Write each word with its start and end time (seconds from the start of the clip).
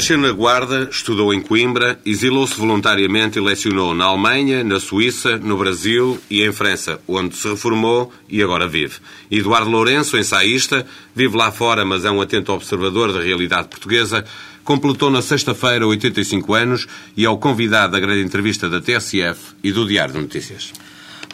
Nasceu 0.00 0.16
na 0.16 0.32
Guarda, 0.32 0.88
estudou 0.90 1.34
em 1.34 1.42
Coimbra, 1.42 2.00
exilou-se 2.06 2.58
voluntariamente 2.58 3.38
e 3.38 3.42
lecionou 3.42 3.94
na 3.94 4.06
Alemanha, 4.06 4.64
na 4.64 4.80
Suíça, 4.80 5.36
no 5.36 5.58
Brasil 5.58 6.18
e 6.30 6.42
em 6.42 6.50
França, 6.50 6.98
onde 7.06 7.36
se 7.36 7.46
reformou 7.46 8.10
e 8.26 8.42
agora 8.42 8.66
vive. 8.66 8.94
Eduardo 9.30 9.68
Lourenço, 9.68 10.16
ensaísta, 10.16 10.86
vive 11.14 11.36
lá 11.36 11.52
fora, 11.52 11.84
mas 11.84 12.06
é 12.06 12.10
um 12.10 12.18
atento 12.22 12.50
observador 12.50 13.12
da 13.12 13.20
realidade 13.20 13.68
portuguesa, 13.68 14.24
completou 14.64 15.10
na 15.10 15.20
sexta-feira 15.20 15.86
85 15.86 16.54
anos 16.54 16.86
e 17.14 17.26
é 17.26 17.28
o 17.28 17.36
convidado 17.36 17.92
da 17.92 18.00
grande 18.00 18.24
entrevista 18.24 18.70
da 18.70 18.80
TSF 18.80 19.54
e 19.62 19.70
do 19.70 19.86
Diário 19.86 20.14
de 20.14 20.20
Notícias. 20.22 20.72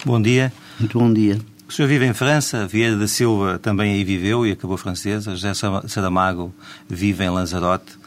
Bom 0.04 0.20
dia. 0.20 0.52
Muito 0.80 0.98
bom 0.98 1.12
dia. 1.12 1.38
O 1.68 1.72
senhor 1.72 1.86
vive 1.86 2.04
em 2.04 2.12
França, 2.12 2.66
Vieira 2.66 2.96
da 2.96 3.06
Silva 3.06 3.60
também 3.60 3.92
aí 3.92 4.02
viveu 4.02 4.44
e 4.44 4.50
acabou 4.50 4.76
francesa, 4.76 5.36
José 5.36 5.52
Saramago 5.86 6.52
vive 6.88 7.22
em 7.22 7.30
Lanzarote. 7.30 8.05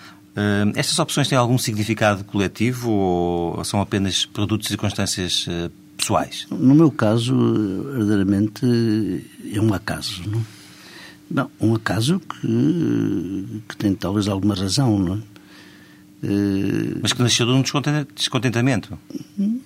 Estas 0.76 0.98
opções 1.00 1.28
têm 1.28 1.38
algum 1.38 1.58
significado 1.58 2.24
coletivo 2.24 2.92
ou 2.92 3.64
são 3.64 3.82
apenas 3.82 4.26
produtos 4.26 4.68
e 4.68 4.70
circunstâncias 4.70 5.48
uh, 5.48 5.72
pessoais? 5.98 6.48
No 6.50 6.74
meu 6.74 6.92
caso, 6.92 7.36
verdadeiramente, 7.92 8.66
é 9.54 9.60
um 9.60 9.74
acaso. 9.74 10.24
Não? 10.30 10.46
Não, 11.30 11.52
um 11.60 11.76
acaso 11.76 12.20
que, 12.20 13.62
que 13.68 13.78
tem 13.78 13.94
talvez 13.94 14.28
alguma 14.28 14.56
razão, 14.56 14.98
não 14.98 15.16
é? 15.16 15.18
Uh, 16.22 17.00
Mas 17.02 17.14
que 17.14 17.22
nasceu 17.22 17.46
de 17.46 17.52
um 17.54 17.62
descontentamento? 17.62 18.98
No 19.38 19.62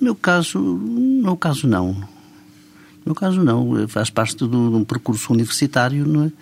meu 0.00 0.14
caso, 0.14 0.58
no 0.58 1.22
meu 1.22 1.36
caso 1.36 1.66
não. 1.66 1.92
No 1.92 2.06
meu 3.06 3.14
caso 3.14 3.42
não. 3.42 3.88
Faz 3.88 4.10
parte 4.10 4.36
de 4.36 4.56
um 4.56 4.84
percurso 4.84 5.32
universitário, 5.32 6.06
não 6.06 6.24
é? 6.24 6.32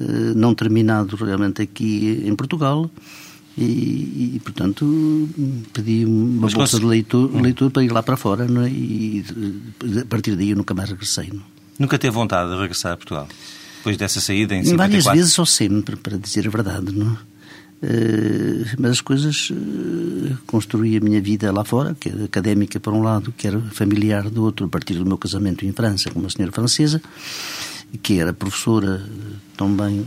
Eh, 0.00 0.32
não 0.34 0.54
terminado 0.54 1.16
realmente 1.16 1.60
aqui 1.62 2.22
em 2.24 2.34
Portugal. 2.36 2.88
E, 3.56 4.34
e, 4.36 4.40
portanto 4.44 5.28
pedi 5.72 6.04
uma 6.04 6.42
Mas 6.42 6.54
bolsa 6.54 6.78
de 6.78 6.86
leitura, 6.86 7.36
hum. 7.36 7.40
leitura 7.40 7.70
para 7.70 7.82
ir 7.82 7.90
lá 7.90 8.04
para 8.04 8.16
fora 8.16 8.44
é? 8.44 8.68
e 8.68 9.24
a 10.00 10.04
partir 10.04 10.36
daí 10.36 10.50
eu 10.50 10.56
nunca 10.56 10.74
mais 10.74 10.88
regressei. 10.88 11.28
Não? 11.32 11.42
Nunca 11.76 11.98
teve 11.98 12.14
vontade 12.14 12.52
de 12.52 12.56
regressar 12.56 12.92
a 12.92 12.96
Portugal? 12.96 13.26
Depois 13.78 13.96
dessa 13.96 14.20
saída 14.20 14.54
em 14.54 14.62
54? 14.62 14.76
Várias 14.76 15.04
vezes 15.04 15.38
ou 15.40 15.46
sempre, 15.46 15.96
para 15.96 16.16
dizer 16.16 16.46
a 16.46 16.50
verdade. 16.50 16.92
Não? 16.92 17.14
Uh, 17.14 18.66
mas 18.78 18.92
as 18.92 19.00
coisas 19.00 19.50
uh, 19.50 20.38
construí 20.46 20.96
a 20.96 21.00
minha 21.00 21.20
vida 21.20 21.50
lá 21.50 21.64
fora, 21.64 21.96
que 21.98 22.10
era 22.10 22.24
académica 22.24 22.78
por 22.78 22.92
um 22.92 23.02
lado, 23.02 23.34
que 23.36 23.48
era 23.48 23.60
familiar 23.72 24.30
do 24.30 24.44
outro, 24.44 24.66
a 24.66 24.68
partir 24.68 24.94
do 24.94 25.04
meu 25.04 25.18
casamento 25.18 25.66
em 25.66 25.72
França 25.72 26.10
com 26.10 26.20
uma 26.20 26.30
senhora 26.30 26.52
francesa 26.52 27.02
que 28.02 28.18
era 28.18 28.32
professora 28.32 29.02
também 29.56 30.06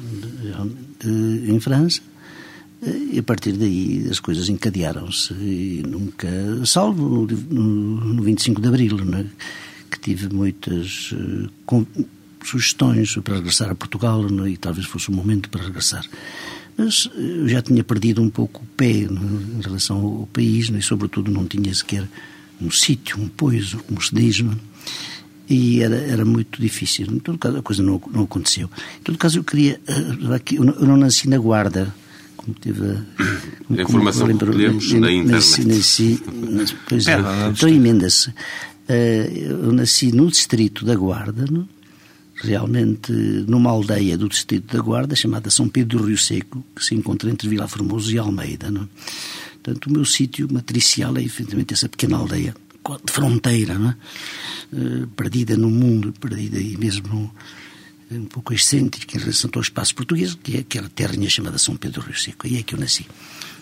em 1.47 1.59
França, 1.59 2.01
e 2.81 3.19
a 3.19 3.23
partir 3.23 3.53
daí 3.53 4.07
as 4.09 4.19
coisas 4.19 4.49
encadearam-se 4.49 5.33
e 5.33 5.83
nunca, 5.87 6.27
salvo 6.65 7.27
no, 7.49 8.13
no 8.13 8.23
25 8.23 8.59
de 8.59 8.67
Abril, 8.67 8.97
né, 9.05 9.25
que 9.89 9.99
tive 9.99 10.33
muitas 10.33 11.11
uh, 11.11 11.49
com, 11.65 11.85
sugestões 12.43 13.15
para 13.17 13.35
regressar 13.35 13.69
a 13.69 13.75
Portugal 13.75 14.23
né, 14.29 14.49
e 14.49 14.57
talvez 14.57 14.87
fosse 14.87 15.09
o 15.09 15.13
momento 15.13 15.49
para 15.49 15.63
regressar. 15.63 16.03
Mas 16.75 17.09
eu 17.15 17.47
já 17.47 17.61
tinha 17.61 17.83
perdido 17.83 18.21
um 18.21 18.29
pouco 18.29 18.63
o 18.63 18.65
pé 18.75 19.07
né, 19.07 19.21
em 19.59 19.61
relação 19.61 19.97
ao 19.97 20.29
país 20.33 20.69
né, 20.69 20.79
e, 20.79 20.81
sobretudo, 20.81 21.29
não 21.29 21.45
tinha 21.45 21.73
sequer 21.73 22.07
um 22.59 22.71
sítio, 22.71 23.19
um 23.19 23.27
poiso, 23.27 23.77
como 23.79 24.01
se 24.01 24.13
diz. 24.13 24.43
E 25.51 25.81
era, 25.81 25.95
era 25.95 26.23
muito 26.23 26.61
difícil. 26.61 27.07
Em 27.11 27.19
todo 27.19 27.37
caso, 27.37 27.57
a 27.57 27.61
coisa 27.61 27.83
não, 27.83 28.01
não 28.11 28.23
aconteceu. 28.23 28.69
Em 28.99 29.03
todo 29.03 29.17
caso, 29.17 29.39
eu 29.39 29.43
queria. 29.43 29.81
Eh, 29.85 30.41
eu 30.53 30.63
não, 30.63 30.73
eu 30.73 30.87
não 30.87 30.97
nasci 30.97 31.27
na 31.27 31.37
Guarda, 31.37 31.93
como 32.37 32.55
tive 32.59 32.81
a, 32.89 33.77
a 33.77 33.81
informação 33.81 34.27
que 34.27 34.33
recolhemos 34.33 34.93
na 34.93 35.11
internet. 35.11 35.31
Nasci, 35.31 35.65
nasci, 35.65 36.75
pois 36.87 37.07
é, 37.07 37.17
então 37.49 37.67
emenda-se. 37.67 38.33
Eh, 38.87 39.47
eu 39.49 39.73
nasci 39.73 40.13
no 40.13 40.27
distrito 40.29 40.85
da 40.85 40.95
Guarda, 40.95 41.45
não? 41.51 41.67
realmente 42.43 43.11
numa 43.11 43.69
aldeia 43.69 44.17
do 44.17 44.27
distrito 44.27 44.75
da 44.75 44.81
Guarda 44.81 45.15
chamada 45.15 45.51
São 45.51 45.69
Pedro 45.69 45.99
do 45.99 46.05
Rio 46.05 46.17
Seco, 46.17 46.63
que 46.75 46.83
se 46.83 46.95
encontra 46.95 47.29
entre 47.29 47.47
Vila 47.47 47.67
Formoso 47.67 48.11
e 48.11 48.17
Almeida. 48.17 48.71
Não? 48.71 48.89
Portanto, 49.61 49.85
o 49.87 49.93
meu 49.93 50.05
sítio 50.05 50.47
matricial 50.51 51.15
é 51.17 51.21
efetivamente 51.21 51.73
essa 51.73 51.87
pequena 51.87 52.17
aldeia 52.17 52.55
de 53.03 53.11
fronteira, 53.11 53.77
não 53.77 53.89
é? 53.89 53.95
Uh, 54.73 55.07
perdida 55.07 55.55
no 55.55 55.69
mundo, 55.69 56.13
perdida 56.13 56.57
aí 56.57 56.77
mesmo 56.77 57.33
um 58.09 58.25
pouco 58.25 58.53
excêntrica 58.53 59.17
em 59.17 59.19
relação 59.19 59.49
ao 59.53 59.61
espaço 59.61 59.95
português, 59.95 60.35
que 60.35 60.57
é 60.57 60.59
aquela 60.59 60.89
terrinha 60.89 61.29
chamada 61.29 61.57
São 61.57 61.77
Pedro 61.77 62.01
Rio 62.01 62.17
Seco. 62.17 62.45
Aí 62.45 62.57
é 62.57 62.63
que 62.63 62.75
eu 62.75 62.79
nasci. 62.79 63.05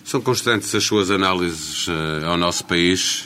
São 0.04 0.20
constantes 0.20 0.74
as 0.74 0.82
suas 0.82 1.10
análises 1.10 1.86
uh, 1.86 2.26
ao 2.26 2.36
nosso 2.36 2.64
país. 2.64 3.24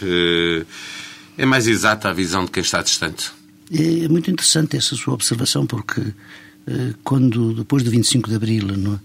É 1.36 1.46
mais 1.46 1.66
exata 1.66 2.10
a 2.10 2.12
visão 2.12 2.44
de 2.44 2.50
quem 2.50 2.62
está 2.62 2.82
distante? 2.82 3.32
É, 3.72 4.04
é 4.04 4.08
muito 4.08 4.30
interessante 4.30 4.76
essa 4.76 4.94
sua 4.94 5.14
observação, 5.14 5.66
porque 5.66 6.02
quando, 7.02 7.54
depois 7.54 7.82
do 7.82 7.90
25 7.90 8.28
de 8.28 8.36
Abril, 8.36 8.66
não 8.76 8.94
é? 8.94 9.00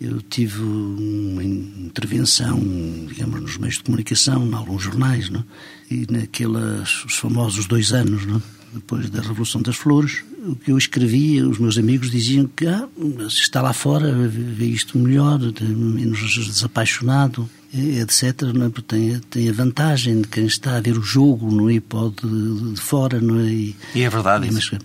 eu 0.00 0.22
tive 0.22 0.62
uma 0.62 1.42
intervenção, 1.42 2.60
digamos, 3.06 3.40
nos 3.40 3.58
meios 3.58 3.76
de 3.76 3.84
comunicação, 3.84 4.46
em 4.46 4.54
alguns 4.54 4.82
jornais, 4.82 5.28
não? 5.28 5.44
E 5.90 6.06
naqueles 6.10 7.04
os 7.04 7.14
famosos 7.14 7.66
dois 7.66 7.92
anos, 7.92 8.26
não? 8.26 8.42
depois 8.72 9.08
da 9.10 9.20
Revolução 9.20 9.62
das 9.62 9.76
Flores, 9.76 10.22
o 10.46 10.54
que 10.54 10.72
eu 10.72 10.78
escrevia, 10.78 11.48
os 11.48 11.58
meus 11.58 11.78
amigos 11.78 12.10
diziam 12.10 12.46
que 12.46 12.66
ah, 12.66 12.88
está 13.26 13.62
lá 13.62 13.72
fora, 13.72 14.12
vê 14.28 14.66
isto 14.66 14.98
melhor, 14.98 15.40
menos 15.60 16.18
desapaixonado, 16.20 17.48
etc. 17.72 18.42
Não 18.54 18.66
é? 18.66 18.70
Tem, 18.86 19.18
tem 19.30 19.48
a 19.48 19.52
vantagem 19.52 20.20
de 20.22 20.28
quem 20.28 20.46
está 20.46 20.76
a 20.76 20.80
ver 20.80 20.98
o 20.98 21.02
jogo 21.02 21.50
não 21.50 21.68
é? 21.68 21.80
pode 21.80 22.16
de, 22.16 22.80
fora. 22.80 23.20
Não 23.20 23.40
é? 23.40 23.48
E, 23.48 23.76
e 23.94 24.02
é 24.02 24.10
verdade 24.10 24.46
mas, 24.52 24.64
isso? 24.64 24.76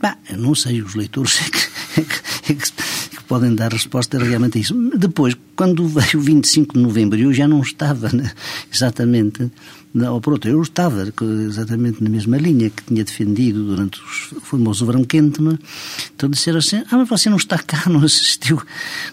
Bah, 0.00 0.16
não 0.36 0.54
sei, 0.54 0.80
os 0.80 0.94
leitores 0.94 1.40
é 1.96 2.00
que, 2.00 2.00
é 2.00 2.04
que, 2.04 2.52
é 2.52 2.54
que 2.54 3.24
podem 3.26 3.54
dar 3.54 3.72
resposta 3.72 4.18
realmente 4.18 4.58
a 4.58 4.60
isso. 4.60 4.74
Depois, 4.96 5.36
quando 5.54 5.86
veio 5.86 6.18
o 6.18 6.20
25 6.20 6.74
de 6.74 6.80
novembro, 6.80 7.18
eu 7.18 7.32
já 7.32 7.46
não 7.46 7.60
estava 7.60 8.08
né, 8.12 8.32
exatamente 8.72 9.50
por 10.22 10.34
outro, 10.34 10.50
eu 10.50 10.62
estava 10.62 11.12
exatamente 11.48 12.02
na 12.02 12.08
mesma 12.08 12.36
linha 12.36 12.70
que 12.70 12.84
tinha 12.84 13.04
defendido 13.04 13.64
durante 13.64 14.00
o 14.00 14.40
famoso 14.40 14.86
verão 14.86 15.04
quente, 15.04 15.42
não 15.42 15.52
é? 15.52 15.58
Então 16.14 16.30
disseram 16.30 16.58
assim, 16.58 16.82
ah, 16.90 16.96
mas 16.98 17.08
você 17.08 17.28
não 17.28 17.36
está 17.36 17.58
cá, 17.58 17.84
não 17.90 18.04
assistiu, 18.04 18.62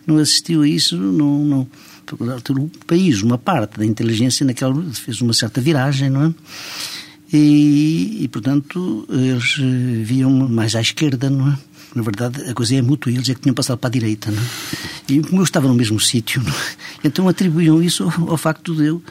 não 0.05 0.17
assistiu 0.17 0.61
a 0.61 0.67
isso, 0.67 0.95
não, 0.95 1.43
não. 1.43 1.67
O 2.09 2.85
país, 2.85 3.21
uma 3.21 3.37
parte 3.37 3.79
da 3.79 3.85
inteligência 3.85 4.45
naquela 4.45 4.81
fez 4.93 5.19
uma 5.19 5.33
certa 5.33 5.59
viragem, 5.59 6.09
não 6.09 6.27
é? 6.27 6.33
E, 7.33 8.19
e 8.21 8.27
portanto, 8.29 9.05
eles 9.09 9.57
eh, 9.59 10.03
viam 10.03 10.31
mais 10.47 10.73
à 10.75 10.79
esquerda, 10.79 11.29
não 11.29 11.51
é? 11.51 11.57
Na 11.95 12.01
verdade, 12.01 12.49
a 12.49 12.53
coisa 12.53 12.75
é 12.75 12.81
mútua, 12.81 13.11
eles 13.11 13.29
é 13.29 13.33
que 13.33 13.41
tinham 13.41 13.55
passado 13.55 13.77
para 13.77 13.87
a 13.87 13.91
direita, 13.91 14.29
não 14.29 14.41
é? 14.41 14.45
E 15.09 15.21
como 15.21 15.39
eu 15.39 15.43
estava 15.43 15.67
no 15.67 15.73
mesmo 15.73 15.99
sítio, 15.99 16.41
é? 17.03 17.07
então 17.07 17.27
atribuíam 17.27 17.81
isso 17.81 18.03
ao, 18.03 18.31
ao 18.31 18.37
facto 18.37 18.75
de 18.75 18.85
eu 18.87 19.01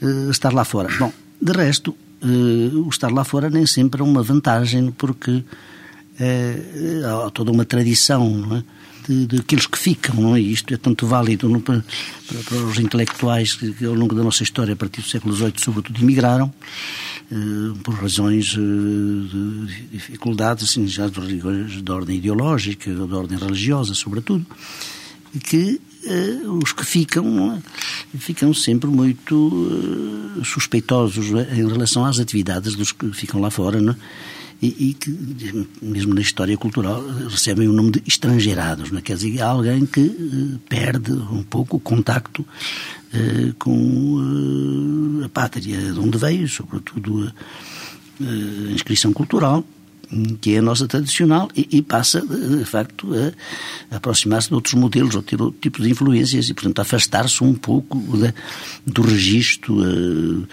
uh, 0.00 0.30
estar 0.30 0.52
lá 0.52 0.64
fora. 0.64 0.88
Bom, 0.98 1.12
de 1.40 1.52
resto, 1.52 1.96
uh, 2.22 2.86
o 2.86 2.88
estar 2.88 3.10
lá 3.10 3.24
fora 3.24 3.50
nem 3.50 3.66
sempre 3.66 4.00
é 4.00 4.04
uma 4.04 4.22
vantagem, 4.22 4.90
porque 4.92 5.30
uh, 6.20 7.26
há 7.26 7.30
toda 7.30 7.50
uma 7.50 7.64
tradição, 7.64 8.28
não 8.28 8.56
é? 8.58 8.64
De, 9.06 9.26
de 9.26 9.36
aqueles 9.40 9.66
que 9.66 9.78
ficam, 9.78 10.14
não 10.16 10.36
é? 10.36 10.40
Isto 10.40 10.74
é 10.74 10.76
tanto 10.76 11.06
válido 11.06 11.48
não, 11.48 11.60
para, 11.60 11.82
para, 12.48 12.56
os 12.58 12.78
intelectuais 12.78 13.54
que, 13.54 13.84
ao 13.84 13.94
longo 13.94 14.14
da 14.14 14.22
nossa 14.22 14.42
história, 14.42 14.72
a 14.72 14.76
partir 14.76 15.00
do 15.00 15.08
século 15.08 15.34
XVIII, 15.34 15.54
sobretudo, 15.58 16.00
emigraram, 16.00 16.52
eh, 17.30 17.78
por 17.82 17.94
razões 17.94 18.54
eh, 18.54 18.60
de 18.60 19.86
dificuldades, 19.92 20.64
assim, 20.64 20.86
já 20.86 21.08
de, 21.08 21.82
de 21.82 21.92
ordem 21.92 22.18
ideológica, 22.18 22.92
de 22.92 23.14
ordem 23.14 23.38
religiosa, 23.38 23.94
sobretudo, 23.94 24.44
que 25.44 25.80
eh, 26.04 26.40
os 26.62 26.72
que 26.72 26.84
ficam 26.84 27.54
é? 27.54 28.18
ficam 28.18 28.52
sempre 28.52 28.90
muito 28.90 30.40
suspeitosos 30.44 31.32
é? 31.32 31.54
em 31.54 31.66
relação 31.66 32.04
às 32.04 32.18
atividades 32.18 32.74
dos 32.74 32.92
que 32.92 33.10
ficam 33.12 33.40
lá 33.40 33.50
fora, 33.50 33.80
não 33.80 33.94
é? 33.94 33.96
E, 34.62 34.90
e, 34.90 34.94
que, 34.94 35.10
mesmo 35.82 36.14
na 36.14 36.20
história 36.20 36.56
cultural, 36.56 37.04
recebem 37.28 37.66
o 37.66 37.72
nome 37.72 37.90
de 37.90 38.02
estrangeirados. 38.06 38.92
Não 38.92 39.00
é? 39.00 39.02
Quer 39.02 39.16
dizer, 39.16 39.42
alguém 39.42 39.84
que 39.84 40.00
uh, 40.00 40.58
perde 40.68 41.12
um 41.12 41.42
pouco 41.42 41.78
o 41.78 41.80
contacto 41.80 42.42
uh, 42.42 43.54
com 43.58 45.28
pátria 45.34 45.92
de 45.92 45.98
onde 45.98 46.16
veio, 46.16 46.46
sobretudo 46.48 47.32
a, 48.20 48.24
a 48.24 48.72
inscrição 48.72 49.12
cultural, 49.12 49.64
que 50.40 50.54
é 50.54 50.58
a 50.58 50.62
nossa 50.62 50.86
tradicional, 50.86 51.48
e, 51.56 51.68
e 51.70 51.82
passa, 51.82 52.20
de 52.20 52.64
facto, 52.64 53.08
a, 53.14 53.96
aproximar-se 53.96 54.48
de 54.48 54.54
outros 54.54 54.74
modelos, 54.74 55.14
ou 55.14 55.22
ter 55.22 55.40
outro 55.40 55.58
tipo 55.60 55.82
de 55.82 55.90
influências, 55.90 56.48
e, 56.48 56.54
portanto, 56.54 56.80
afastar-se 56.80 57.42
um 57.42 57.54
pouco 57.54 57.98
de, 58.16 58.34
do 58.86 59.02
registro 59.02 59.78
uh, 59.80 60.46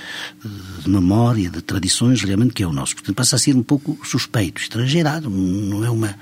de 0.84 0.90
memória, 0.90 1.50
de 1.50 1.62
tradições, 1.62 2.22
realmente, 2.22 2.54
que 2.54 2.64
é 2.64 2.68
o 2.68 2.74
nosso. 2.74 2.96
Portanto, 2.96 3.16
passa 3.16 3.36
a 3.36 3.40
ser 3.40 3.56
um 3.56 3.64
pouco 3.64 4.00
suspeito, 4.06 4.62
estrangeirado, 4.62 5.30
não 5.30 5.84
é 5.84 5.90
uma 5.90 6.16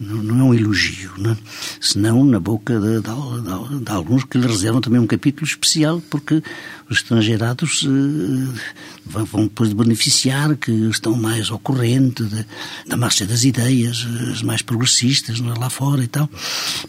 não 0.00 0.40
é 0.40 0.42
um 0.44 0.54
elogio, 0.54 1.10
não 1.18 1.32
é? 1.32 1.36
senão 1.80 2.24
na 2.24 2.38
boca 2.38 2.78
de, 2.78 3.00
de, 3.00 3.84
de, 3.84 3.90
alguns 3.90 4.24
que 4.24 4.38
lhe 4.38 4.46
reservam 4.46 4.80
também 4.80 5.00
um 5.00 5.06
capítulo 5.06 5.44
especial, 5.44 6.00
porque 6.08 6.42
os 6.88 6.98
estrangeirados 6.98 7.84
eh, 7.84 8.60
vão 9.04 9.44
depois 9.44 9.70
de 9.70 9.74
beneficiar, 9.74 10.56
que 10.56 10.70
estão 10.70 11.16
mais 11.16 11.50
ao 11.50 11.58
corrente 11.58 12.22
de, 12.22 12.46
da 12.86 12.96
marcha 12.96 13.26
das 13.26 13.42
ideias, 13.42 14.06
as 14.30 14.42
mais 14.42 14.62
progressistas 14.62 15.40
é? 15.40 15.58
lá 15.58 15.68
fora 15.68 16.04
e 16.04 16.08
tal, 16.08 16.30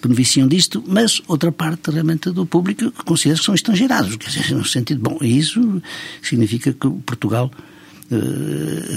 beneficiam 0.01 0.47
disto, 0.47 0.83
mas 0.88 1.21
outra 1.27 1.51
parte 1.51 1.89
realmente 1.89 2.29
do 2.29 2.45
público 2.45 2.91
considera 3.05 3.39
que 3.39 3.45
são 3.45 3.55
estrangeirados, 3.55 4.15
quer 4.17 4.29
dizer, 4.29 4.55
no 4.55 4.65
sentido, 4.65 5.01
bom, 5.01 5.17
isso 5.21 5.81
significa 6.21 6.71
que 6.71 6.89
Portugal 7.05 7.51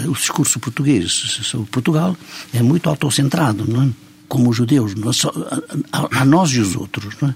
o 0.09 0.12
discurso 0.12 0.59
português 0.59 1.12
sobre 1.12 1.67
Portugal 1.70 2.17
é 2.53 2.62
muito 2.62 2.88
autocentrado, 2.88 3.70
não 3.70 3.82
é? 3.82 3.88
como 4.32 4.49
os 4.49 4.56
judeus, 4.56 4.93
é? 4.93 5.87
A, 5.93 6.23
a, 6.23 6.25
nós 6.25 6.50
e 6.53 6.61
os 6.61 6.75
outros. 6.75 7.14
Não 7.20 7.29
é? 7.29 7.35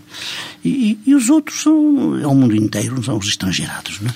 E, 0.64 0.98
e, 1.06 1.14
os 1.14 1.28
outros 1.28 1.60
são, 1.60 2.18
é 2.18 2.26
o 2.26 2.34
mundo 2.34 2.56
inteiro, 2.56 3.04
são 3.04 3.18
os 3.18 3.26
estrangeirados. 3.26 4.00
Não 4.00 4.08
é? 4.08 4.14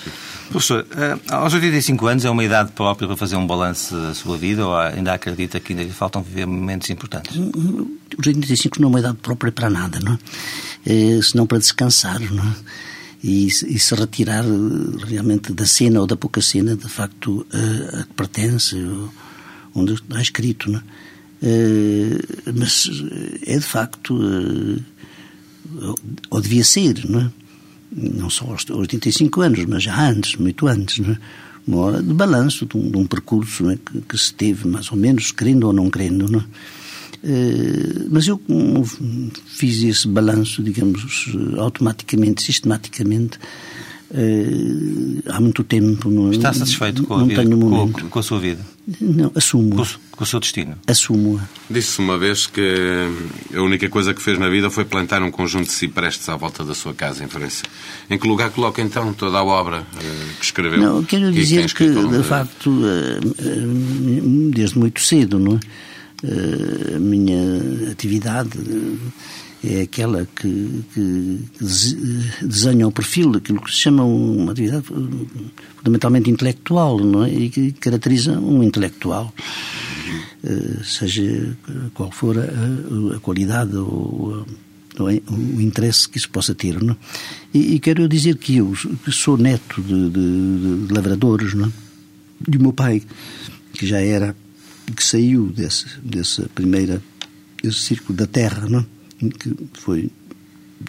Professor, 0.49 0.87
eh, 0.97 1.19
aos 1.29 1.53
85 1.53 2.07
anos 2.07 2.25
é 2.25 2.31
uma 2.31 2.43
idade 2.43 2.73
própria 2.73 3.07
para 3.07 3.19
fazer 3.19 3.37
um 3.37 3.47
balanço 3.47 3.95
da 3.95 4.15
sua 4.15 4.39
vida 4.39 4.67
ou 4.67 4.75
ainda 4.75 5.13
acredita 5.13 5.61
que 5.61 5.75
ainda 5.75 5.85
lhe 5.85 5.93
faltam 5.93 6.23
viver 6.23 6.47
momentos 6.47 6.89
importantes? 6.89 7.37
Os 7.37 8.27
85 8.27 8.81
não 8.81 8.89
é 8.89 8.91
uma 8.91 9.01
idade 9.01 9.19
própria 9.19 9.53
para 9.53 9.69
nada, 9.69 10.01
não 10.01 10.15
é? 10.15 11.19
é 11.19 11.23
senão 11.23 11.47
para 11.47 11.59
descansar, 11.59 12.19
não 12.19 12.43
é? 12.43 12.55
E, 13.23 13.47
e, 13.47 13.79
se 13.79 13.95
retirar 13.95 14.45
eh, 14.45 15.07
realmente 15.07 15.53
da 15.53 15.67
cena 15.67 16.01
ou 16.01 16.07
da 16.07 16.17
pouca 16.17 16.41
cena, 16.41 16.75
de 16.75 16.89
facto, 16.89 17.47
a, 17.53 18.01
a 18.01 18.05
que 18.05 18.15
pertence, 18.15 18.77
onde 19.75 19.95
está 19.95 20.21
escrito. 20.21 20.71
É? 20.75 20.83
Uh, 21.43 22.53
mas 22.55 22.91
é 23.47 23.57
de 23.57 23.65
facto, 23.65 24.15
ou 26.31 26.41
devia 26.41 26.65
ser, 26.65 27.09
não 27.09 27.21
é? 27.21 27.31
Não 27.93 28.31
só 28.31 28.45
aos 28.47 28.69
85 28.69 29.41
anos, 29.41 29.65
mas 29.65 29.83
já 29.83 30.09
antes, 30.09 30.37
muito 30.37 30.67
antes, 30.69 30.99
não 30.99 31.13
é? 31.13 31.19
Hora 31.73 32.03
de 32.03 32.13
balanço 32.13 32.67
de 32.67 32.77
um, 32.77 32.91
de 32.91 32.97
um 32.97 33.07
percurso 33.07 33.65
que, 33.85 34.01
que, 34.01 34.19
se 34.19 34.33
teve, 34.35 34.67
mais 34.67 34.91
ou 34.91 34.99
menos, 34.99 35.31
querendo 35.31 35.65
ou 35.65 35.73
não 35.73 35.91
querendo? 35.91 36.45
Eh, 37.23 38.07
mas 38.11 38.27
eu 38.27 38.41
fiz 39.47 39.83
esse 39.83 40.09
balanço, 40.09 40.63
digamos, 40.63 41.33
automaticamente, 41.59 42.43
sistematicamente, 42.43 43.39
Uh, 44.13 45.23
há 45.31 45.41
muito 45.41 45.63
tempo. 45.63 46.11
Não, 46.11 46.33
Está 46.33 46.53
satisfeito 46.53 47.05
com 47.05 47.15
a, 47.15 47.23
vida, 47.23 47.45
com, 47.45 47.93
com, 47.93 48.19
a 48.19 48.23
sua 48.25 48.41
vida? 48.41 48.61
Não, 49.01 49.31
assumo. 49.37 49.77
Com, 49.77 49.85
com 50.11 50.25
o 50.25 50.27
seu 50.27 50.41
destino? 50.41 50.77
Assumo. 50.85 51.41
Disse 51.71 52.01
uma 52.01 52.19
vez 52.19 52.49
que 52.49 53.09
a 53.55 53.63
única 53.63 53.89
coisa 53.89 54.13
que 54.13 54.21
fez 54.21 54.37
na 54.37 54.49
vida 54.49 54.69
foi 54.69 54.85
plantar 54.85 55.23
um 55.23 55.31
conjunto 55.31 55.67
de 55.67 55.73
ciprestes 55.73 56.29
à 56.29 56.35
volta 56.35 56.65
da 56.65 56.75
sua 56.75 56.93
casa 56.93 57.23
em 57.23 57.29
França. 57.29 57.63
Em 58.11 58.19
que 58.19 58.27
lugar 58.27 58.51
coloca 58.51 58.83
então 58.83 59.13
toda 59.13 59.39
a 59.39 59.45
obra 59.45 59.83
uh, 59.83 60.39
que 60.41 60.45
escreveu? 60.45 60.81
Não, 60.81 61.05
quero 61.05 61.31
dizer 61.31 61.73
que, 61.73 61.89
de 61.89 62.23
facto, 62.25 62.69
uh, 62.69 64.51
desde 64.51 64.77
muito 64.77 65.01
cedo, 65.01 65.39
não 65.39 65.55
é? 65.55 65.61
A 66.25 66.99
minha 66.99 67.91
atividade 67.91 68.59
é 69.63 69.83
aquela 69.83 70.27
que, 70.27 70.85
que, 70.95 71.39
desenha 72.43 72.89
o 72.89 72.93
perfil 72.93 73.33
daquilo 73.33 73.61
que 73.61 73.71
se 73.71 73.77
chama 73.77 74.05
uma 74.05 74.53
atividade 74.53 74.85
fundamentalmente 75.77 76.31
intelectual, 76.31 76.99
não 76.99 77.25
é? 77.25 77.33
E 77.33 77.51
que 77.51 77.73
caracteriza 77.73 78.39
um 78.39 78.63
intelectual, 78.63 79.33
eh, 80.43 80.83
seja 80.83 81.57
qual 81.93 82.11
for 82.11 82.39
a, 82.39 83.17
a 83.17 83.21
qualidade 83.21 83.77
ou 83.77 84.47
o 84.99 85.61
interesse 85.61 86.09
que 86.09 86.19
isso 86.19 86.29
possa 86.31 86.55
ter, 86.55 86.83
não 86.83 86.93
é? 86.93 86.97
e, 87.55 87.75
e, 87.75 87.81
quero 87.81 88.09
dizer 88.09 88.37
que 88.37 88.57
eu 88.57 88.73
que 89.05 89.13
sou 89.13 89.39
neto 89.39 89.81
de, 89.81 90.11
de, 90.11 90.87
de 90.87 90.93
lavradores, 90.93 91.55
não 91.55 91.67
é? 91.67 91.71
E 92.53 92.57
o 92.57 92.61
meu 92.61 92.73
pai, 92.73 93.03
que 93.73 93.87
já 93.87 94.01
era, 94.01 94.35
que 94.93 95.05
saiu 95.05 95.47
desse, 95.47 95.87
dessa 96.03 96.49
primeira, 96.55 97.03
esse 97.63 97.79
círculo 97.79 98.17
da 98.17 98.27
terra, 98.27 98.69
não 98.69 98.81
é? 98.81 99.29
que 99.29 99.55
foi 99.75 100.11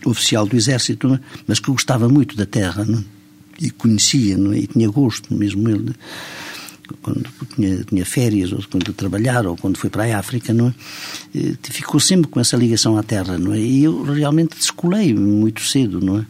oficial 0.05 0.45
do 0.45 0.55
exército, 0.55 1.13
é? 1.13 1.19
mas 1.47 1.59
que 1.59 1.69
gostava 1.69 2.07
muito 2.07 2.35
da 2.35 2.45
terra, 2.45 2.85
não? 2.85 2.99
É? 2.99 3.21
e 3.61 3.69
conhecia, 3.69 4.37
não? 4.37 4.53
E 4.53 4.65
tinha 4.65 4.89
gosto 4.89 5.33
mesmo 5.33 5.69
ele, 5.69 5.93
quando 7.01 7.29
tinha, 7.55 7.83
tinha 7.83 8.05
férias, 8.05 8.51
ou 8.51 8.63
quando 8.69 8.91
trabalhar, 8.93 9.45
ou 9.45 9.55
quando 9.55 9.77
foi 9.77 9.89
para 9.89 10.03
a 10.05 10.19
África, 10.19 10.53
não 10.53 10.73
ficou 11.63 11.99
sempre 11.99 12.29
com 12.29 12.39
essa 12.39 12.57
ligação 12.57 12.97
à 12.97 13.03
terra, 13.03 13.37
não? 13.37 13.55
E 13.55 13.83
eu 13.83 14.03
realmente 14.03 14.57
descolei 14.57 15.13
muito 15.13 15.61
cedo, 15.61 16.01
não? 16.01 16.25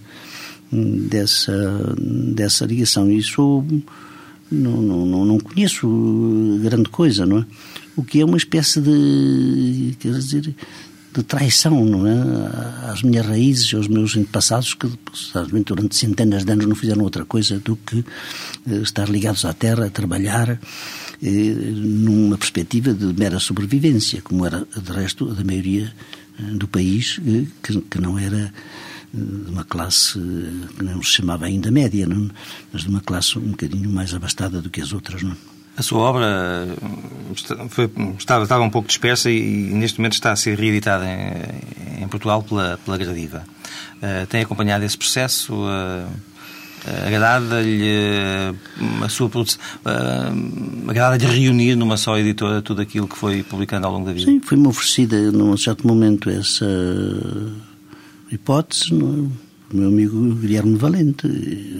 Dessa, 0.72 1.96
dessa 1.98 2.66
ligação. 2.66 3.10
E 3.12 3.22
sou, 3.24 3.66
não, 4.52 5.06
não, 5.06 5.26
não 5.26 5.40
conheço 5.40 5.88
grande 6.62 6.90
coisa, 6.90 7.26
não 7.26 7.40
é? 7.40 7.46
O 7.96 8.04
que 8.04 8.22
é 8.22 8.26
uma 8.26 8.38
espécie 8.38 8.82
de, 8.82 9.96
quer 10.00 10.14
dizer, 10.14 10.56
de 11.14 11.24
traição 11.24 11.84
não 11.86 12.08
é? 12.08 12.90
às 12.90 13.04
minhas 13.04 13.26
raízes, 13.26 13.74
aos 13.74 13.88
meus 13.88 14.16
antepassados, 14.16 14.74
que 14.74 14.88
durante 15.66 15.96
centenas 15.96 16.46
de 16.46 16.52
anos 16.52 16.66
não 16.66 16.76
fizeram 16.76 17.04
outra 17.04 17.26
coisa 17.26 17.60
do 17.60 17.76
que 17.76 18.04
eh, 18.68 18.76
estar 18.78 19.10
ligados 19.10 19.44
à 19.44 19.54
terra, 19.54 19.88
a 19.88 19.90
trabalhar 19.90 20.50
eh, 20.50 21.28
numa 21.28 22.38
perspectiva 22.38 22.94
de 22.94 23.08
mera 23.14 23.40
sobrevivência, 23.40 24.22
como 24.22 24.46
era, 24.46 24.66
de 24.76 24.92
resto, 24.92 25.26
da 25.34 25.44
maioria 25.44 25.94
eh, 26.40 26.44
do 26.54 26.68
país, 26.68 27.20
que, 27.62 27.82
que 27.82 28.00
não 28.00 28.18
era 28.18 28.54
de 29.14 29.52
uma 29.52 29.64
classe 29.64 30.14
que 30.78 30.84
não 30.84 31.02
se 31.04 31.12
chamava 31.12 31.46
ainda 31.46 31.70
média, 31.70 32.06
não? 32.06 32.30
mas 32.72 32.84
de 32.84 32.90
uma 32.90 33.02
classe 33.02 33.38
um 33.38 33.52
bocadinho 33.52 33.90
mais 33.90 34.14
abastada 34.14 34.62
do 34.62 34.70
que 34.70 34.82
as 34.82 34.94
outras. 34.94 35.22
Não? 35.22 35.36
A 35.76 35.82
sua 35.82 36.00
obra 36.00 36.68
foi, 37.70 37.90
estava, 38.18 38.44
estava 38.44 38.64
um 38.64 38.70
pouco 38.70 38.88
dispersa 38.88 39.30
e, 39.30 39.38
e, 39.38 39.74
neste 39.74 40.00
momento 40.00 40.14
está 40.14 40.32
a 40.32 40.36
ser 40.36 40.58
reeditada 40.58 41.06
em, 41.06 42.04
em 42.04 42.08
Portugal 42.08 42.44
pela, 42.44 42.78
pela 42.84 42.98
Gradiva. 42.98 43.44
Uh, 43.98 44.26
tem 44.28 44.42
acompanhado 44.42 44.84
esse 44.84 44.98
processo? 44.98 45.54
Uh, 45.54 46.08
agrada-lhe 47.06 47.84
a 49.04 49.10
sua 49.10 49.30
produção, 49.30 49.60
uh, 49.86 50.90
agrada-lhe 50.90 51.26
reunir 51.26 51.76
numa 51.76 51.96
só 51.96 52.18
editora 52.18 52.62
tudo 52.62 52.82
aquilo 52.82 53.08
que 53.08 53.18
foi 53.18 53.44
publicando 53.44 53.86
ao 53.86 53.94
longo 53.94 54.06
da 54.06 54.14
vida? 54.14 54.26
Sim, 54.26 54.42
foi-me 54.42 54.68
oferecida 54.68 55.32
num 55.32 55.56
certo 55.56 55.88
momento 55.88 56.30
essa 56.30 56.66
hipótese. 58.32 58.94
Não? 58.94 59.32
o 59.74 59.78
meu 59.78 59.88
amigo 59.88 60.36
Guilherme 60.36 60.76
Valente. 60.78 61.28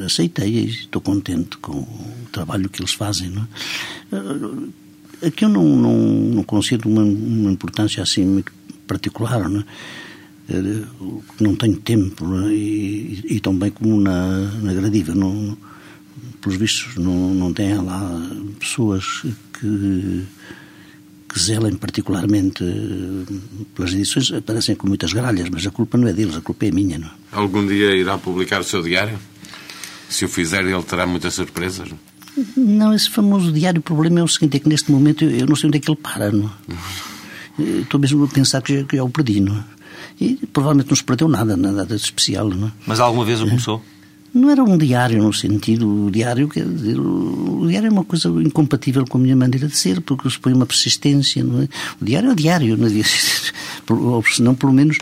Aceitei 0.06 0.50
e 0.50 0.66
estou 0.68 1.02
contente 1.02 1.58
com 1.58 1.74
o 1.74 2.28
trabalho 2.32 2.70
que 2.70 2.82
eles 2.82 2.94
fazem. 2.94 3.30
Não 3.30 3.48
é? 5.22 5.28
Aqui 5.28 5.46
eu 5.46 5.50
não, 5.50 5.64
não, 5.76 5.98
não 5.98 6.44
concedo 6.44 6.90
uma, 6.90 7.04
uma 7.04 7.52
importância 7.52 8.02
assim 8.02 8.26
muito 8.26 8.52
particular, 8.88 9.48
não 9.48 9.62
é? 9.62 9.66
não 11.40 11.56
tenho 11.56 11.78
tempo 11.78 12.26
é? 12.40 12.54
e, 12.54 13.24
e, 13.36 13.40
tão 13.40 13.56
bem 13.56 13.72
como 13.72 14.02
na, 14.02 14.52
na 14.62 14.74
Gradiva 14.74 15.16
não, 15.16 15.58
pelos 16.42 16.58
vistos 16.58 16.98
não, 16.98 17.34
não 17.34 17.54
tem 17.54 17.74
lá 17.76 18.02
pessoas 18.60 19.06
que 19.54 20.26
que 21.32 21.40
zelem 21.40 21.76
particularmente 21.76 22.64
eh, 22.64 23.34
pelas 23.74 23.94
edições 23.94 24.32
aparecem 24.34 24.76
com 24.76 24.88
muitas 24.88 25.14
gralhas, 25.14 25.50
mas 25.50 25.66
a 25.66 25.72
culpa 25.72 25.98
não 25.98 26.08
é 26.08 26.14
deles, 26.14 26.36
a 26.36 26.42
culpa 26.42 26.66
é 26.66 26.72
minha. 26.72 27.00
Não? 27.00 27.10
Algum 27.32 27.66
dia 27.66 27.96
irá 27.96 28.18
publicar 28.18 28.60
o 28.60 28.64
seu 28.64 28.82
diário? 28.82 29.18
Se 30.10 30.26
o 30.26 30.28
fizer, 30.28 30.66
ele 30.66 30.84
terá 30.84 31.08
muitas 31.08 31.34
surpresas? 31.34 31.90
Não, 32.58 32.94
esse 32.94 33.10
famoso 33.10 33.52
diário, 33.52 33.80
o 33.80 33.84
problema 33.84 34.20
é 34.20 34.24
o 34.24 34.28
seguinte, 34.28 34.58
é 34.58 34.60
que 34.60 34.68
neste 34.68 34.92
momento 34.92 35.24
eu, 35.24 35.32
eu 35.32 35.46
não 35.46 35.56
sei 35.56 35.68
onde 35.68 35.78
é 35.78 35.82
que 35.82 35.90
ele 35.90 35.98
para. 35.98 36.32
Não? 36.32 36.52
Estou 37.58 38.00
mesmo 38.00 38.26
a 38.26 38.28
pensar 38.28 38.62
que 38.62 38.80
já, 38.80 38.84
que 38.84 38.98
já 38.98 39.04
o 39.04 39.10
perdi. 39.10 39.40
Não? 39.40 39.64
E 40.20 40.36
provavelmente 40.52 40.90
não 40.90 40.96
se 40.96 41.04
perdeu 41.04 41.30
nada, 41.30 41.56
nada 41.56 41.86
de 41.86 41.96
especial. 41.96 42.50
Não? 42.50 42.72
Mas 42.86 43.00
alguma 43.00 43.24
vez 43.24 43.42
o 43.42 43.48
começou? 43.48 43.82
Não 44.34 44.50
era 44.50 44.64
um 44.64 44.78
diário 44.78 45.22
no 45.22 45.34
sentido, 45.34 46.06
o 46.06 46.12
diário, 46.12 46.48
quer 46.48 46.66
dizer, 46.66 46.98
o 46.98 47.66
diário 47.68 47.88
é 47.88 47.92
uma 47.92 48.06
coisa 48.06 48.30
incompatível 48.30 49.06
com 49.06 49.18
a 49.18 49.22
minha 49.22 49.36
maneira 49.36 49.68
de 49.68 49.76
ser, 49.76 50.00
porque 50.00 50.30
supõe 50.30 50.54
uma 50.54 50.66
persistência, 50.66 51.44
não 51.44 51.62
é? 51.62 51.68
O 52.02 52.06
diário 52.06 52.30
é 52.30 52.32
o 52.32 52.36
diário, 52.36 52.78
não 52.78 52.88
é? 52.88 52.92
ou 53.92 54.24
se 54.24 54.42
não, 54.42 54.56
pelo 54.56 54.72
menos, 54.72 54.98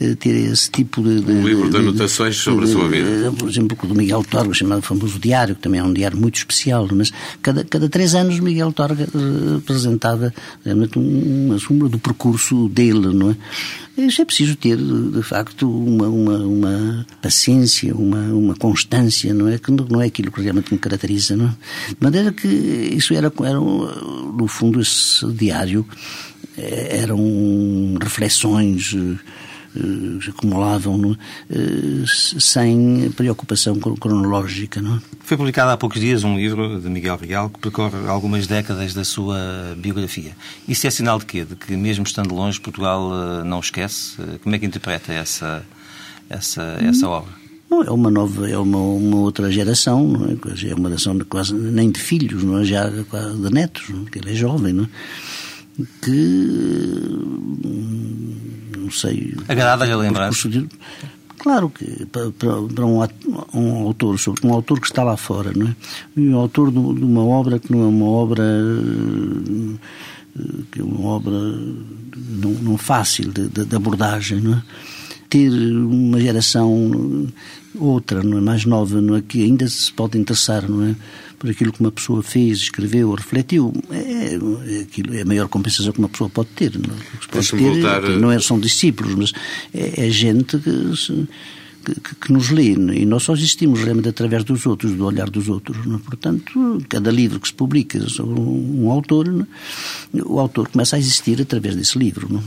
eh, 0.00 0.14
ter 0.14 0.34
esse 0.52 0.70
tipo 0.70 1.02
de... 1.02 1.20
de 1.20 1.32
um 1.32 1.46
livro 1.46 1.70
de 1.70 1.76
anotações 1.78 2.36
sobre 2.36 2.66
a 2.66 2.68
sua 2.68 2.88
vida. 2.88 3.32
Por 3.32 3.48
exemplo, 3.48 3.76
o 3.82 3.86
do 3.86 3.94
Miguel 3.94 4.22
Torga, 4.22 4.52
chamado 4.52 4.82
famoso 4.82 5.18
Diário, 5.18 5.54
que 5.54 5.62
também 5.62 5.80
é 5.80 5.84
um 5.84 5.92
diário 5.92 6.18
muito 6.18 6.36
especial, 6.36 6.86
mas 6.92 7.10
cada, 7.40 7.64
cada 7.64 7.88
três 7.88 8.14
anos 8.14 8.38
Miguel 8.38 8.72
Torga 8.72 9.08
apresentava 9.56 10.32
realmente 10.62 10.98
uma 10.98 11.58
sombra 11.58 11.88
do 11.88 11.98
percurso 11.98 12.68
dele, 12.68 13.14
não 13.14 13.30
é? 13.30 13.36
Isso 13.96 14.20
é 14.20 14.24
preciso 14.24 14.56
ter, 14.56 14.76
de 14.76 15.22
facto, 15.22 15.70
uma, 15.70 16.08
uma, 16.08 16.38
uma 16.38 17.06
paciência, 17.22 17.94
uma, 17.94 18.18
uma 18.34 18.56
constância, 18.74 19.32
não 19.32 19.48
é? 19.48 19.56
Que 19.56 19.70
não 19.70 20.02
é 20.02 20.06
aquilo 20.06 20.32
que 20.32 20.42
realmente 20.42 20.72
me 20.72 20.78
caracteriza, 20.78 21.36
não 21.36 21.46
é? 21.46 21.50
De 21.90 21.96
maneira 22.00 22.32
que 22.32 22.48
isso 22.48 23.14
era, 23.14 23.32
era 23.44 23.60
no 23.60 24.46
fundo, 24.48 24.80
esse 24.80 25.24
diário 25.32 25.86
eh, 26.58 26.98
eram 27.02 27.96
reflexões 28.02 28.94
eh, 28.96 30.28
acumulavam 30.28 30.96
não? 30.98 31.12
É? 31.50 32.04
sem 32.06 33.12
preocupação 33.16 33.76
cronológica. 33.78 34.82
Não? 34.82 34.96
É? 34.96 35.00
Foi 35.20 35.36
publicado 35.36 35.70
há 35.70 35.76
poucos 35.76 36.00
dias 36.00 36.24
um 36.24 36.36
livro 36.36 36.80
de 36.80 36.88
Miguel 36.88 37.16
Real 37.16 37.48
que 37.48 37.60
percorre 37.60 38.08
algumas 38.08 38.48
décadas 38.48 38.92
da 38.92 39.04
sua 39.04 39.38
biografia. 39.76 40.32
Isso 40.66 40.86
é 40.86 40.90
sinal 40.90 41.20
de 41.20 41.26
quê? 41.26 41.44
De 41.44 41.54
que 41.54 41.76
mesmo 41.76 42.04
estando 42.04 42.34
longe, 42.34 42.60
Portugal 42.60 43.44
não 43.44 43.60
esquece? 43.60 44.16
Como 44.42 44.54
é 44.54 44.58
que 44.58 44.66
interpreta 44.66 45.12
essa, 45.12 45.64
essa, 46.28 46.78
essa 46.80 47.08
obra? 47.08 47.43
É 47.82 47.90
uma 47.90 48.10
nova, 48.10 48.48
é 48.48 48.56
uma, 48.56 48.78
uma 48.78 49.16
outra 49.18 49.50
geração, 49.50 50.06
não 50.06 50.26
é? 50.26 50.36
é 50.68 50.74
uma 50.74 50.88
geração 50.88 51.16
de 51.16 51.24
quase 51.24 51.54
nem 51.54 51.90
de 51.90 52.00
filhos, 52.00 52.42
não 52.42 52.58
é? 52.58 52.64
já 52.64 52.88
de 52.88 53.04
netos, 53.52 53.88
não 53.88 54.00
é? 54.02 54.18
ele 54.18 54.30
é 54.30 54.34
jovem, 54.34 54.72
não 54.72 54.84
é? 54.84 54.88
que 56.02 57.18
não 58.78 58.90
sei. 58.90 59.34
Agrada 59.48 59.92
a 59.92 59.96
lembrança. 59.96 60.48
Claro 61.38 61.68
que 61.68 62.06
para, 62.06 62.30
para 62.30 62.86
um, 62.86 63.00
um, 63.52 63.86
autor, 63.86 64.16
um 64.44 64.52
autor 64.52 64.80
que 64.80 64.86
está 64.86 65.02
lá 65.02 65.16
fora, 65.16 65.52
não 65.54 65.66
é? 65.66 65.76
E 66.16 66.28
um 66.28 66.36
autor 66.36 66.70
de, 66.70 66.78
de 66.78 67.04
uma 67.04 67.24
obra 67.24 67.58
que 67.58 67.72
não 67.72 67.82
é 67.82 67.86
uma 67.86 68.06
obra 68.06 68.44
que 70.70 70.80
é 70.80 70.82
uma 70.82 71.08
obra 71.08 71.32
não, 71.32 72.50
não 72.62 72.78
fácil 72.78 73.30
de, 73.30 73.48
de, 73.48 73.64
de 73.64 73.76
abordagem, 73.76 74.40
não 74.40 74.54
é? 74.54 74.62
ter 75.28 75.50
uma 75.50 76.20
geração 76.20 77.26
outra, 77.78 78.22
não 78.22 78.38
é? 78.38 78.40
mais 78.40 78.64
nova, 78.64 79.00
não 79.00 79.16
é? 79.16 79.22
que 79.22 79.42
ainda 79.42 79.66
se 79.68 79.92
pode 79.92 80.18
interessar 80.18 80.68
não 80.68 80.84
é? 80.84 80.96
por 81.38 81.50
aquilo 81.50 81.72
que 81.72 81.80
uma 81.80 81.92
pessoa 81.92 82.22
fez, 82.22 82.58
escreveu, 82.58 83.12
refletiu, 83.12 83.72
é, 83.90 84.34
é, 84.74 84.80
aquilo, 84.80 85.14
é 85.14 85.22
a 85.22 85.24
maior 85.24 85.48
compensação 85.48 85.92
que 85.92 85.98
uma 85.98 86.08
pessoa 86.08 86.30
pode 86.30 86.48
ter. 86.50 86.72
Não, 86.78 86.94
é? 86.94 86.98
pode 87.30 87.50
ter, 87.50 87.56
voltar... 87.56 88.02
não 88.18 88.30
é, 88.30 88.38
são 88.40 88.58
discípulos, 88.58 89.14
mas 89.14 89.32
é, 89.72 90.06
é 90.06 90.10
gente 90.10 90.58
que, 90.58 90.96
se, 90.96 91.28
que, 91.84 92.14
que, 92.14 92.32
nos 92.32 92.50
lê 92.50 92.72
e 92.72 93.04
nós 93.04 93.24
só 93.24 93.34
existimos 93.34 93.80
realmente 93.82 94.08
através 94.08 94.44
dos 94.44 94.64
outros, 94.64 94.92
do 94.92 95.04
olhar 95.04 95.28
dos 95.28 95.48
outros. 95.48 95.84
Não? 95.84 95.98
Portanto, 95.98 96.82
cada 96.88 97.10
livro 97.10 97.38
que 97.38 97.48
se 97.48 97.54
publica 97.54 98.00
sobre 98.08 98.40
um, 98.40 98.84
um 98.84 98.90
autor, 98.90 99.26
não? 99.26 99.46
o 100.24 100.40
autor 100.40 100.68
começa 100.68 100.96
a 100.96 100.98
existir 100.98 101.40
através 101.40 101.76
desse 101.76 101.98
livro. 101.98 102.32
Não? 102.32 102.42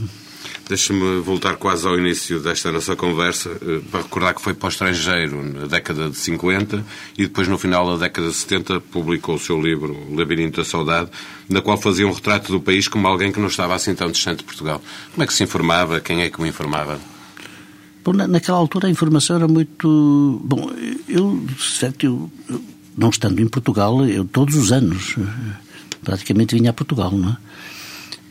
Deixa-me 0.68 1.20
voltar 1.20 1.56
quase 1.56 1.86
ao 1.86 1.98
início 1.98 2.40
desta 2.40 2.70
nossa 2.70 2.94
conversa 2.94 3.50
eh, 3.62 3.80
para 3.90 4.02
recordar 4.02 4.34
que 4.34 4.42
foi 4.42 4.52
para 4.52 4.66
o 4.66 4.68
estrangeiro 4.68 5.42
na 5.42 5.66
década 5.66 6.10
de 6.10 6.16
50 6.16 6.84
e 7.16 7.22
depois, 7.22 7.48
no 7.48 7.56
final 7.56 7.86
da 7.86 8.04
década 8.06 8.28
de 8.28 8.34
70, 8.34 8.80
publicou 8.82 9.36
o 9.36 9.38
seu 9.38 9.58
livro 9.60 9.96
Labirinto 10.14 10.58
da 10.58 10.64
Saudade, 10.64 11.10
na 11.48 11.62
qual 11.62 11.78
fazia 11.78 12.06
um 12.06 12.12
retrato 12.12 12.52
do 12.52 12.60
país 12.60 12.86
como 12.86 13.08
alguém 13.08 13.32
que 13.32 13.40
não 13.40 13.48
estava 13.48 13.74
assim 13.74 13.94
tão 13.94 14.10
distante 14.10 14.38
de 14.38 14.44
Portugal. 14.44 14.82
Como 15.12 15.22
é 15.22 15.26
que 15.26 15.32
se 15.32 15.42
informava? 15.42 16.00
Quem 16.00 16.20
é 16.20 16.28
que 16.28 16.38
o 16.38 16.46
informava? 16.46 17.00
Bom, 18.04 18.12
naquela 18.12 18.58
altura 18.58 18.88
a 18.88 18.90
informação 18.90 19.36
era 19.36 19.48
muito. 19.48 20.40
Bom, 20.44 20.70
eu, 21.08 21.46
certo, 21.58 22.04
eu, 22.04 22.30
não 22.96 23.08
estando 23.08 23.40
em 23.40 23.48
Portugal, 23.48 24.04
eu 24.04 24.24
todos 24.26 24.54
os 24.54 24.70
anos 24.70 25.14
eh, 25.18 25.56
praticamente 26.02 26.54
vinha 26.54 26.70
a 26.70 26.72
Portugal, 26.72 27.12
não 27.12 27.30
é? 27.30 27.36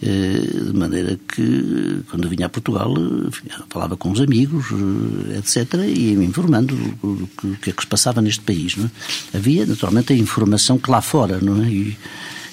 Eh, 0.01 0.63
de 0.67 0.73
maneira 0.73 1.19
que, 1.27 2.03
quando 2.09 2.29
vinha 2.29 2.45
a 2.45 2.49
Portugal, 2.49 2.93
falava 3.67 3.97
com 3.97 4.11
os 4.11 4.21
amigos, 4.21 4.67
eh, 4.71 5.39
etc., 5.39 5.73
e 5.87 6.15
me 6.15 6.25
informando 6.25 6.75
do, 6.75 7.27
que 7.57 7.71
é 7.71 7.73
que 7.73 7.81
se 7.81 7.87
passava 7.87 8.21
neste 8.21 8.41
país. 8.41 8.75
É? 8.77 9.37
Havia, 9.37 9.65
naturalmente, 9.65 10.13
a 10.13 10.15
informação 10.15 10.77
que 10.77 10.91
lá 10.91 11.01
fora, 11.01 11.37
é? 11.37 11.69
E, 11.69 11.97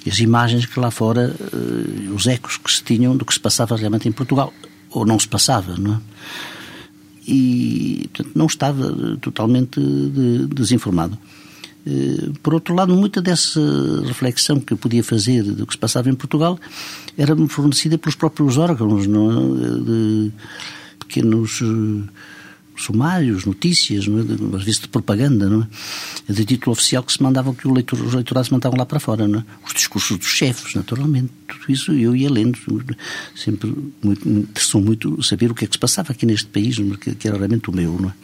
as 0.06 0.18
imagens 0.18 0.66
que 0.66 0.78
lá 0.78 0.90
fora, 0.90 1.34
eh, 1.38 2.10
os 2.10 2.26
ecos 2.26 2.56
que 2.56 2.72
se 2.72 2.82
tinham 2.82 3.16
do 3.16 3.24
que 3.24 3.34
se 3.34 3.40
passava 3.40 3.76
realmente 3.76 4.08
em 4.08 4.12
Portugal, 4.12 4.52
ou 4.90 5.04
não 5.04 5.18
se 5.18 5.28
passava, 5.28 5.76
não 5.76 5.94
é? 5.94 6.00
E, 7.26 8.08
portanto, 8.12 8.32
não 8.34 8.46
estava 8.46 9.16
totalmente 9.20 9.80
desinformado. 10.54 11.18
Eh, 11.86 12.30
por 12.42 12.54
outro 12.54 12.74
lado, 12.74 12.94
muita 12.94 13.20
dessa 13.20 13.60
reflexão 14.06 14.58
que 14.58 14.72
eu 14.72 14.76
podia 14.76 15.04
fazer 15.04 15.42
do 15.42 15.66
que 15.66 15.74
se 15.74 15.78
passava 15.78 16.08
em 16.08 16.14
Portugal 16.14 16.58
era-me 17.16 17.48
fornecida 17.48 17.98
pelos 17.98 18.14
próprios 18.14 18.56
órgãos, 18.56 19.06
não 19.06 19.30
é? 19.30 19.80
de 19.80 20.32
pequenos 20.98 21.60
eh, 21.62 22.08
sumários, 22.76 23.44
notícias, 23.44 24.06
não 24.06 24.18
é? 24.18 24.56
às 24.56 24.64
vezes 24.64 24.80
de 24.80 24.88
propaganda, 24.88 25.46
não 25.46 25.62
é? 26.28 26.32
de 26.32 26.44
título 26.46 26.72
oficial 26.72 27.02
que 27.02 27.12
se 27.12 27.22
mandava, 27.22 27.54
que 27.54 27.68
leitor, 27.68 28.00
os 28.00 28.14
leitorados 28.14 28.48
mandavam 28.48 28.78
lá 28.78 28.86
para 28.86 28.98
fora, 28.98 29.28
não 29.28 29.40
é? 29.40 29.44
Os 29.66 29.74
discursos 29.74 30.16
dos 30.16 30.28
chefes, 30.28 30.74
naturalmente, 30.74 31.30
tudo 31.46 31.64
isso 31.70 31.92
eu 31.92 32.16
ia 32.16 32.30
lendo, 32.30 32.58
sempre 33.36 33.74
muito, 34.02 34.26
interessou 34.26 34.80
muito 34.80 35.22
saber 35.22 35.50
o 35.50 35.54
que 35.54 35.66
é 35.66 35.68
que 35.68 35.74
se 35.74 35.78
passava 35.78 36.12
aqui 36.12 36.24
neste 36.24 36.46
país, 36.46 36.76
que 36.98 37.28
era 37.28 37.36
realmente 37.36 37.68
o 37.68 37.72
meu, 37.72 37.92
não 38.00 38.08
é? 38.08 38.14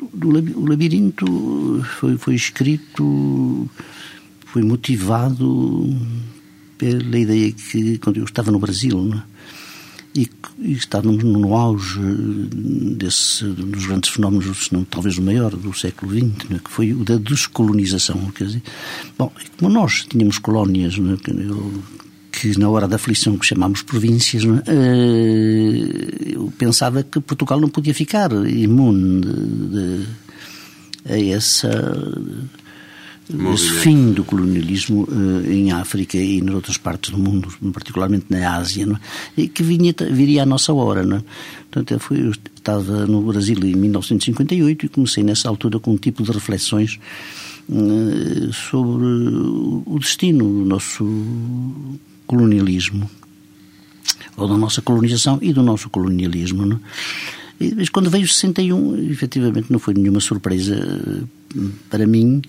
O 0.00 0.66
labirinto 0.66 1.84
foi, 1.98 2.16
foi 2.18 2.34
escrito, 2.34 3.68
foi 4.46 4.62
motivado 4.62 5.88
pela 6.76 7.18
ideia 7.18 7.52
que, 7.52 7.98
quando 7.98 8.18
eu 8.18 8.24
estava 8.24 8.50
no 8.50 8.58
Brasil, 8.58 9.02
né, 9.02 9.22
e, 10.14 10.28
e 10.58 10.72
estávamos 10.72 11.22
no 11.22 11.54
auge 11.54 12.00
desse, 12.96 13.44
dos 13.44 13.86
grandes 13.86 14.10
fenómenos, 14.10 14.70
não 14.70 14.84
talvez 14.84 15.18
o 15.18 15.22
maior 15.22 15.54
do 15.54 15.74
século 15.74 16.12
XX, 16.12 16.48
né, 16.48 16.60
que 16.64 16.70
foi 16.70 16.92
o 16.92 17.04
da 17.04 17.16
descolonização. 17.16 18.30
Quer 18.30 18.44
dizer, 18.44 18.62
bom, 19.18 19.30
como 19.58 19.72
nós 19.72 20.06
tínhamos 20.08 20.38
colónias, 20.38 20.96
né, 20.98 21.16
eu, 21.28 21.82
que 22.36 22.58
na 22.58 22.68
hora 22.68 22.86
da 22.86 22.96
aflição 22.96 23.38
que 23.38 23.46
chamámos 23.46 23.80
províncias, 23.82 24.44
é? 24.44 26.34
eu 26.34 26.52
pensava 26.58 27.02
que 27.02 27.18
Portugal 27.18 27.58
não 27.58 27.68
podia 27.70 27.94
ficar 27.94 28.30
imune 28.46 29.22
de, 29.22 29.32
de, 29.70 30.06
a 31.08 31.18
essa 31.34 31.70
esse 33.52 33.70
fim 33.80 34.12
do 34.12 34.22
colonialismo 34.22 35.02
uh, 35.02 35.50
em 35.50 35.72
África 35.72 36.16
e 36.16 36.38
em 36.38 36.50
outras 36.50 36.76
partes 36.76 37.10
do 37.10 37.18
mundo, 37.18 37.48
particularmente 37.72 38.26
na 38.28 38.54
Ásia, 38.54 38.86
é? 39.36 39.40
e 39.40 39.48
que 39.48 39.64
vinha, 39.64 39.92
viria 40.12 40.44
à 40.44 40.46
nossa 40.46 40.72
hora. 40.72 41.02
Não 41.02 41.16
é? 41.16 41.24
Portanto, 41.70 41.90
eu, 41.90 41.98
fui, 41.98 42.20
eu 42.20 42.30
estava 42.30 43.06
no 43.06 43.22
Brasil 43.22 43.56
em 43.64 43.74
1958 43.74 44.86
e 44.86 44.88
comecei 44.88 45.24
nessa 45.24 45.48
altura 45.48 45.80
com 45.80 45.92
um 45.92 45.96
tipo 45.96 46.22
de 46.22 46.30
reflexões 46.30 47.00
uh, 47.68 48.52
sobre 48.52 49.06
o 49.06 49.98
destino 49.98 50.44
do 50.44 50.64
nosso 50.64 51.04
colonialismo, 52.26 53.10
ou 54.36 54.48
da 54.48 54.56
nossa 54.56 54.82
colonização 54.82 55.38
e 55.40 55.52
do 55.52 55.62
nosso 55.62 55.88
colonialismo. 55.88 56.66
Não? 56.66 56.80
E 57.58 57.70
depois, 57.70 57.88
quando 57.88 58.10
veio 58.10 58.26
61, 58.26 59.10
efetivamente 59.10 59.72
não 59.72 59.78
foi 59.78 59.94
nenhuma 59.94 60.20
surpresa 60.20 60.74
eh, 60.74 61.60
para 61.88 62.06
mim, 62.06 62.42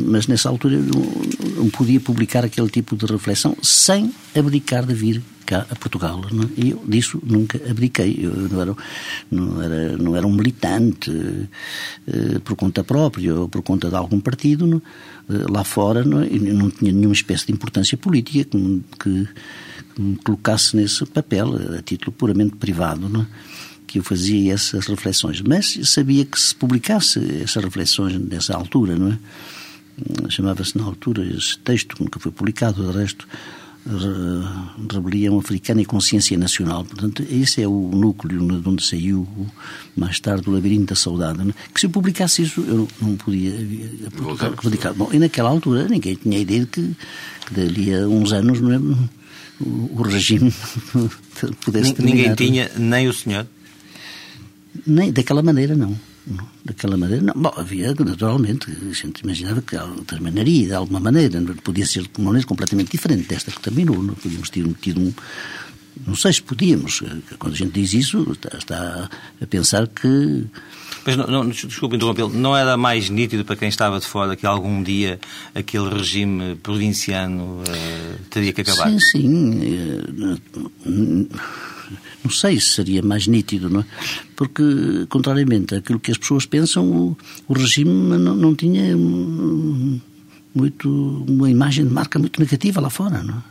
mas 0.00 0.26
nessa 0.26 0.48
altura 0.48 0.78
não, 0.78 1.68
podia 1.68 2.00
publicar 2.00 2.44
aquele 2.44 2.68
tipo 2.70 2.96
de 2.96 3.04
reflexão 3.06 3.56
sem 3.62 4.12
abdicar 4.34 4.86
de 4.86 4.94
vir 4.94 5.22
cá 5.44 5.66
a 5.70 5.74
Portugal. 5.74 6.22
Não? 6.32 6.44
É? 6.44 6.48
E 6.56 6.70
eu 6.70 6.82
disso 6.86 7.20
nunca 7.22 7.58
abdiquei. 7.70 8.18
Eu 8.22 8.32
não 8.48 8.60
era, 8.60 8.76
não 9.30 9.62
era, 9.62 9.96
não 9.98 10.16
era 10.16 10.26
um 10.26 10.32
militante 10.32 11.10
uh, 11.10 12.40
por 12.40 12.56
conta 12.56 12.82
própria 12.82 13.34
ou 13.34 13.48
por 13.48 13.62
conta 13.62 13.88
de 13.88 13.96
algum 13.96 14.20
partido 14.20 14.66
não? 14.66 14.78
Uh, 15.28 15.52
lá 15.52 15.64
fora 15.64 16.04
não, 16.04 16.22
é? 16.22 16.28
não 16.30 16.70
tinha 16.70 16.92
nenhuma 16.92 17.14
espécie 17.14 17.46
de 17.46 17.52
importância 17.52 17.96
política 17.96 18.44
que, 18.44 18.82
que 18.98 19.28
me 20.00 20.16
colocasse 20.16 20.76
nesse 20.76 21.04
papel, 21.06 21.54
a 21.78 21.82
título 21.82 22.12
puramente 22.12 22.56
privado. 22.56 23.08
Não? 23.08 23.26
Que 23.94 24.00
eu 24.00 24.02
fazia 24.02 24.54
essas 24.54 24.88
reflexões. 24.88 25.40
Mas 25.40 25.78
sabia 25.84 26.24
que 26.24 26.36
se 26.36 26.52
publicasse 26.52 27.20
essas 27.40 27.62
reflexões 27.62 28.18
nessa 28.18 28.52
altura, 28.56 28.96
não 28.96 29.12
é? 29.12 29.18
Chamava-se 30.28 30.76
na 30.76 30.82
altura 30.82 31.24
esse 31.24 31.56
texto, 31.60 31.94
que 31.94 32.02
nunca 32.02 32.18
foi 32.18 32.32
publicado, 32.32 32.90
de 32.90 32.98
resto, 32.98 33.24
Rebelião 34.92 35.38
Africana 35.38 35.80
e 35.80 35.84
Consciência 35.84 36.36
Nacional. 36.36 36.84
Portanto, 36.84 37.24
esse 37.30 37.62
é 37.62 37.68
o 37.68 37.90
núcleo 37.94 38.60
de 38.60 38.68
onde 38.68 38.84
saiu 38.84 39.28
mais 39.94 40.18
tarde 40.18 40.50
o 40.50 40.52
Labirinto 40.52 40.86
da 40.86 40.96
Saudade. 40.96 41.48
É? 41.48 41.52
Que 41.72 41.78
se 41.78 41.86
eu 41.86 41.90
publicasse 41.90 42.42
isso, 42.42 42.62
eu 42.62 42.88
não 43.00 43.14
podia 43.14 43.52
publicar. 44.60 44.92
Bom, 44.92 45.08
e 45.12 45.20
naquela 45.20 45.50
altura 45.50 45.86
ninguém 45.86 46.16
tinha 46.16 46.36
ideia 46.36 46.62
de 46.62 46.66
que, 46.66 46.96
que 47.46 47.54
dali 47.54 47.94
a 47.94 48.08
uns 48.08 48.32
anos 48.32 48.60
não 48.60 48.72
é, 48.72 48.78
o, 49.60 50.00
o 50.00 50.02
regime 50.02 50.52
pudesse 51.62 51.94
terminar. 51.94 52.16
Ninguém 52.16 52.34
tinha, 52.34 52.72
nem 52.76 53.06
o 53.06 53.12
senhor? 53.12 53.46
Nem, 54.86 55.12
daquela 55.12 55.42
maneira, 55.42 55.74
não. 55.74 55.98
não. 56.26 56.48
Daquela 56.64 56.96
maneira, 56.96 57.22
não. 57.22 57.34
Bom, 57.34 57.52
havia, 57.56 57.94
naturalmente, 57.94 58.70
a 58.70 58.92
gente 58.92 59.20
imaginava 59.20 59.62
que 59.62 59.76
terminaria 60.06 60.66
de 60.66 60.74
alguma 60.74 61.00
maneira. 61.00 61.40
Podia 61.62 61.86
ser 61.86 62.02
de 62.02 62.10
uma 62.18 62.26
maneira 62.26 62.46
completamente 62.46 62.90
diferente 62.90 63.28
desta 63.28 63.50
que 63.50 63.60
terminou. 63.60 64.02
Não 64.02 64.14
podíamos 64.14 64.50
ter 64.50 64.66
tido 64.80 65.00
um. 65.00 65.12
Não 66.06 66.16
sei 66.16 66.32
se 66.32 66.42
podíamos. 66.42 67.02
Quando 67.38 67.52
a 67.52 67.56
gente 67.56 67.72
diz 67.72 67.92
isso, 67.92 68.26
está, 68.32 68.58
está 68.58 69.10
a 69.40 69.46
pensar 69.46 69.86
que. 69.86 70.44
Mas 71.06 71.16
não, 71.16 71.26
não, 71.26 71.48
desculpe 71.48 71.96
interrompê-lo, 71.96 72.30
não 72.30 72.56
era 72.56 72.76
mais 72.76 73.10
nítido 73.10 73.44
para 73.44 73.56
quem 73.56 73.68
estava 73.68 74.00
de 74.00 74.06
fora 74.06 74.34
que 74.34 74.46
algum 74.46 74.82
dia 74.82 75.20
aquele 75.54 75.90
regime 75.90 76.56
provinciano 76.56 77.60
uh, 77.60 78.18
teria 78.30 78.52
que 78.54 78.62
acabar? 78.62 78.88
Sim, 78.90 78.98
sim. 78.98 80.38
Uh, 81.94 81.98
não 82.24 82.30
sei 82.30 82.58
se 82.60 82.68
seria 82.68 83.02
mais 83.02 83.26
nítido, 83.26 83.70
não 83.70 83.80
é? 83.80 83.84
Porque, 84.36 85.06
contrariamente 85.08 85.74
àquilo 85.74 86.00
que 86.00 86.10
as 86.10 86.18
pessoas 86.18 86.46
pensam, 86.46 86.90
o, 86.90 87.16
o 87.48 87.52
regime 87.52 87.90
não, 88.18 88.34
não 88.34 88.54
tinha 88.54 88.96
muito, 90.54 91.24
uma 91.28 91.50
imagem 91.50 91.86
de 91.86 91.92
marca 91.92 92.18
muito 92.18 92.40
negativa 92.40 92.80
lá 92.80 92.90
fora, 92.90 93.22
não 93.22 93.34
é? 93.34 93.42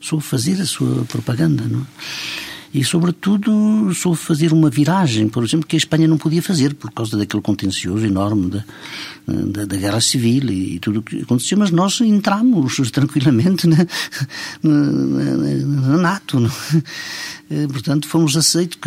Soube 0.00 0.24
fazer 0.24 0.60
a 0.60 0.66
sua 0.66 1.04
propaganda, 1.04 1.64
não 1.64 1.80
é? 1.80 2.51
E, 2.74 2.82
sobretudo, 2.82 3.92
soube 3.94 4.16
fazer 4.16 4.52
uma 4.52 4.70
viragem, 4.70 5.28
por 5.28 5.44
exemplo, 5.44 5.66
que 5.66 5.76
a 5.76 5.78
Espanha 5.78 6.08
não 6.08 6.16
podia 6.16 6.42
fazer 6.42 6.74
por 6.74 6.90
causa 6.90 7.18
daquele 7.18 7.42
contencioso 7.42 8.06
enorme 8.06 8.48
da, 8.48 8.64
da, 9.26 9.64
da 9.66 9.76
guerra 9.76 10.00
civil 10.00 10.50
e, 10.50 10.78
tudo 10.78 11.00
o 11.00 11.02
que 11.02 11.20
aconteceu, 11.20 11.58
mas 11.58 11.70
nós 11.70 12.00
entramos 12.00 12.78
tranquilamente 12.90 13.66
na, 13.66 13.86
na, 14.62 15.36
na 15.90 15.98
NATO. 15.98 16.40
Não? 16.40 16.50
É? 17.50 17.66
Portanto, 17.66 18.08
fomos 18.08 18.36
aceitos. 18.36 18.78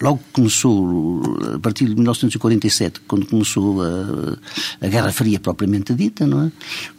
Logo 0.00 0.18
que 0.18 0.32
começou, 0.32 1.36
a 1.54 1.58
partir 1.58 1.84
de 1.84 1.94
1947, 1.94 3.00
quando 3.06 3.26
começou 3.26 3.82
a, 3.82 4.38
a 4.80 4.88
Guerra 4.88 5.12
Fria 5.12 5.38
propriamente 5.38 5.92
dita, 5.94 6.26
não 6.26 6.46
é? 6.46 6.52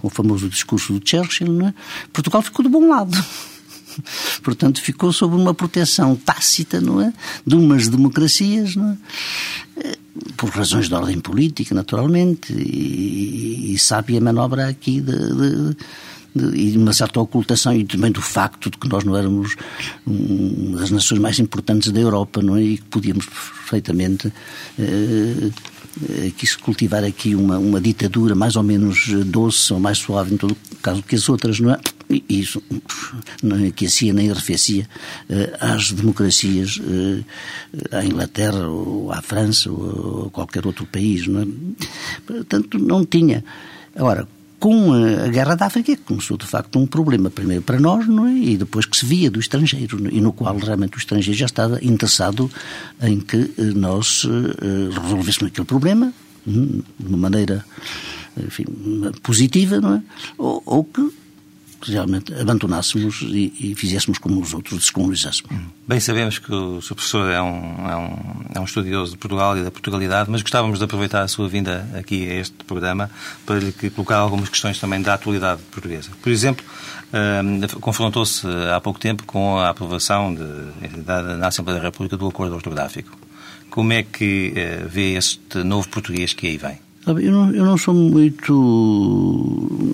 o 0.04 0.10
famoso 0.10 0.48
discurso 0.48 0.94
do 0.94 1.10
Churchill, 1.10 1.52
não 1.52 1.70
é? 1.70 1.74
Portugal 2.14 2.42
ficou 2.42 2.62
do 2.62 2.70
bom 2.70 2.88
lado. 2.88 3.18
Portanto, 4.44 4.82
ficou 4.82 5.12
sob 5.12 5.36
uma 5.36 5.54
proteção 5.54 6.16
tácita, 6.16 6.80
não 6.82 7.02
é? 7.02 7.14
De 7.46 7.56
umas 7.56 7.88
democracias, 7.88 8.76
não 8.76 8.92
é? 8.92 8.98
Eh, 9.84 9.98
por 10.36 10.50
razões 10.50 10.88
de 10.88 10.96
ordem 10.96 11.20
política, 11.20 11.76
naturalmente, 11.76 12.54
e, 12.54 13.74
e 13.74 13.80
sabe 13.80 14.18
a 14.18 14.22
manobra 14.22 14.68
aqui 14.68 15.02
de, 15.02 15.14
de 15.14 15.78
e 16.54 16.78
uma 16.78 16.94
certa 16.94 17.20
ocultação 17.20 17.74
e 17.74 17.84
também 17.84 18.12
do 18.12 18.22
facto 18.22 18.70
de 18.70 18.78
que 18.78 18.88
nós 18.88 19.04
não 19.04 19.18
éramos 19.18 19.56
uma 20.06 20.80
das 20.80 20.92
nações 20.92 21.20
mais 21.20 21.40
importantes 21.40 21.92
da 21.92 22.00
Europa, 22.00 22.42
não 22.42 22.56
é? 22.56 22.62
E 22.62 22.78
que 22.78 22.86
podíamos 22.86 23.26
perfeitamente 23.26 24.32
eh, 24.78 25.50
quis 26.38 26.56
cultivar 26.56 27.04
aqui 27.04 27.34
uma, 27.36 27.58
uma 27.58 27.82
ditadura 27.82 28.36
mais 28.36 28.56
ou 28.56 28.64
menos 28.64 29.08
doce 29.26 29.74
ou 29.74 29.80
mais 29.80 29.98
suave 29.98 30.34
em 30.34 30.38
todo 30.38 30.56
caso 30.82 31.02
que 31.02 31.16
as 31.16 31.28
outras, 31.28 31.60
não 31.60 31.74
é? 31.74 31.80
Isso 32.30 32.64
não 33.44 33.68
aquecia 33.68 34.14
nem 34.14 34.32
arrefecia 34.32 34.88
uh, 35.30 35.58
às 35.60 35.92
democracias 35.92 36.78
uh, 36.78 37.26
à 37.92 38.06
Inglaterra 38.06 38.68
ou 38.68 39.12
à 39.12 39.22
França 39.22 39.70
ou 39.70 40.28
a 40.28 40.30
qualquer 40.30 40.66
outro 40.66 40.86
país, 40.86 41.28
não 41.28 41.42
é? 41.42 41.48
Portanto, 42.26 42.80
não 42.80 43.06
tinha. 43.06 43.44
Agora, 43.94 44.26
com 44.58 44.94
a 44.94 45.28
Guerra 45.28 45.56
da 45.56 45.66
África 45.66 45.98
começou 46.06 46.38
de 46.38 46.46
facto 46.46 46.80
um 46.80 46.88
problema, 46.88 47.30
primeiro 47.30 47.62
para 47.62 47.80
nós 47.80 48.08
não 48.08 48.26
é? 48.26 48.34
e 48.34 48.58
depois 48.58 48.86
que 48.86 48.98
se 48.98 49.06
via 49.06 49.30
do 49.30 49.40
estrangeiro, 49.40 50.08
é? 50.08 50.10
e 50.12 50.22
no 50.22 50.34
qual 50.34 50.58
realmente 50.58 50.98
o 50.98 51.00
estrangeiro 51.00 51.38
já 51.38 51.46
estava 51.46 51.84
interessado 51.84 52.50
em 53.02 53.20
que 53.20 53.54
eh, 53.58 53.64
nós 53.76 54.26
resolvêssemos 55.04 55.52
aquele 55.52 55.68
problema 55.68 56.12
hum, 56.48 56.82
de 57.00 57.08
uma 57.08 57.18
maneira 57.18 57.64
enfim, 58.36 58.66
positiva, 59.22 59.80
não 59.80 59.94
é? 59.96 60.02
ou, 60.40 60.64
ou 60.66 60.84
que 60.84 61.08
realmente 61.82 62.34
abandonássemos 62.34 63.22
e, 63.22 63.54
e, 63.60 63.76
fizéssemos 63.76 64.18
como 64.18 64.42
os 64.42 64.54
outros, 64.54 64.80
descolonizássemos. 64.80 65.56
Bem 65.88 66.00
sabemos 66.00 66.40
que 66.40 66.52
o 66.52 66.82
Sr. 66.82 66.96
Professor 66.96 67.32
é 67.32 67.42
um, 67.42 67.90
é, 67.90 67.96
um, 67.96 68.46
é 68.56 68.60
um 68.60 68.64
estudioso 68.64 69.12
de 69.12 69.18
Portugal 69.18 69.58
e 69.58 69.64
da 69.64 69.72
Portugalidade, 69.72 70.30
mas 70.30 70.42
gostávamos 70.42 70.80
de 70.80 70.86
aproveitar 70.86 71.22
a 71.22 71.28
sua 71.28 71.48
vinda 71.48 71.88
aqui 71.98 72.30
a 72.30 72.36
este 72.36 72.56
programa 72.66 73.10
para 73.46 73.60
lhe 73.60 73.72
colocar 73.92 74.18
algumas 74.18 74.50
questões 74.50 74.80
também 74.80 75.02
da 75.02 75.14
atualidade 75.14 75.62
portuguesa. 75.72 76.10
Por 76.22 76.32
exemplo, 76.32 76.66
uh, 77.14 77.80
confrontou-se 77.80 78.46
há 78.74 78.80
pouco 78.82 79.00
tempo 79.00 79.24
com 79.26 79.58
a 79.58 79.70
aprovação 79.70 80.34
de, 80.34 81.02
da, 81.02 81.22
na 81.38 81.48
Assembleia 81.48 81.80
da 81.80 81.86
República 81.86 82.18
do 82.18 82.28
Acordo 82.28 82.56
Ortográfico. 82.56 83.18
Como 83.70 83.94
é 83.94 84.04
que 84.04 84.54
uh, 84.54 84.88
vê 84.90 85.14
este 85.14 85.64
novo 85.64 85.88
português 85.90 86.34
que 86.34 86.48
aí 86.48 86.58
vem? 86.58 86.87
Eu 87.12 87.32
não, 87.32 87.52
eu 87.52 87.66
não 87.66 87.78
sou 87.78 87.94
muito. 87.94 88.54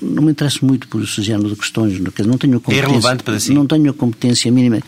Não 0.01 0.23
me 0.23 0.31
interesso 0.31 0.65
muito 0.65 0.87
por 0.87 1.03
esse 1.03 1.21
género 1.21 1.49
de 1.49 1.55
questões. 1.55 1.99
Não 1.99 2.37
tenho 2.37 2.59
competência, 2.59 2.85
é 2.85 2.87
relevante 2.87 3.23
para 3.23 3.39
si? 3.39 3.53
Não 3.53 3.67
tenho 3.67 3.89
a 3.89 3.93
competência 3.93 4.51
mínima. 4.51 4.79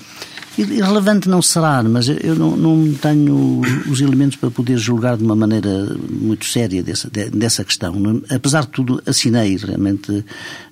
Irrelevante 0.57 1.27
não 1.27 1.41
será, 1.41 1.83
mas 1.83 2.07
eu 2.07 2.33
não, 2.33 2.55
não, 2.55 2.93
tenho 2.93 3.61
os 3.89 3.99
elementos 3.99 4.38
para 4.38 4.49
poder 4.49 4.77
julgar 4.77 5.17
de 5.17 5.23
uma 5.23 5.35
maneira 5.35 5.69
muito 6.09 6.45
séria 6.45 6.81
dessa, 6.81 7.09
dessa 7.09 7.65
questão. 7.65 7.93
Apesar 8.29 8.61
de 8.61 8.69
tudo, 8.69 9.03
assinei 9.05 9.57
realmente 9.57 10.23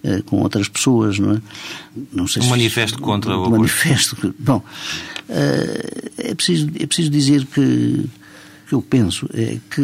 eh, 0.02 0.22
com 0.26 0.42
outras 0.42 0.70
pessoas. 0.70 1.20
Não 1.20 1.34
é? 1.34 1.42
Não 2.13 2.28
sei 2.28 2.42
um 2.42 2.46
se 2.46 2.52
manifesto 2.52 3.02
contra 3.02 3.38
o. 3.38 3.48
Um 3.48 3.52
manifesto. 3.52 4.34
Bom, 4.39 4.63
eh, 5.28 6.12
é, 6.18 6.34
preciso, 6.34 6.70
é 6.80 6.86
preciso 6.86 7.10
dizer 7.10 7.46
que 7.48 8.06
que 8.74 8.76
eu 8.76 8.82
penso 8.82 9.30
é 9.34 9.60
que 9.70 9.82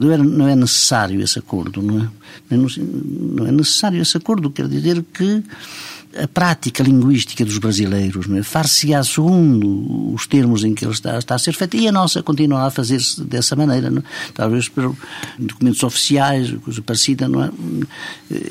não 0.00 0.10
é, 0.10 0.16
não 0.16 0.48
é 0.48 0.56
necessário 0.56 1.20
esse 1.20 1.38
acordo, 1.38 1.82
não 1.82 2.00
é? 2.00 2.56
Não 2.56 3.46
é 3.46 3.52
necessário 3.52 4.00
esse 4.00 4.16
acordo, 4.16 4.50
quer 4.50 4.66
dizer 4.66 5.04
que 5.12 5.42
a 6.22 6.28
prática 6.28 6.82
linguística 6.82 7.44
dos 7.44 7.58
brasileiros, 7.58 8.26
não 8.26 8.38
é? 8.38 8.42
far-se-á 8.42 9.02
segundo 9.02 10.14
os 10.14 10.26
termos 10.26 10.64
em 10.64 10.74
que 10.74 10.84
ele 10.84 10.92
está, 10.92 11.18
está 11.18 11.34
a 11.34 11.38
ser 11.38 11.54
feito 11.54 11.76
e 11.76 11.88
a 11.88 11.92
nossa 11.92 12.22
continua 12.22 12.66
a 12.66 12.70
fazer-se 12.70 13.22
dessa 13.22 13.56
maneira, 13.56 13.90
não 13.90 13.98
é? 13.98 14.02
talvez 14.32 14.68
por 14.68 14.94
documentos 15.38 15.82
oficiais, 15.82 16.52
coisa 16.64 16.82
parecida, 16.82 17.28
não 17.28 17.44
é? 17.44 17.50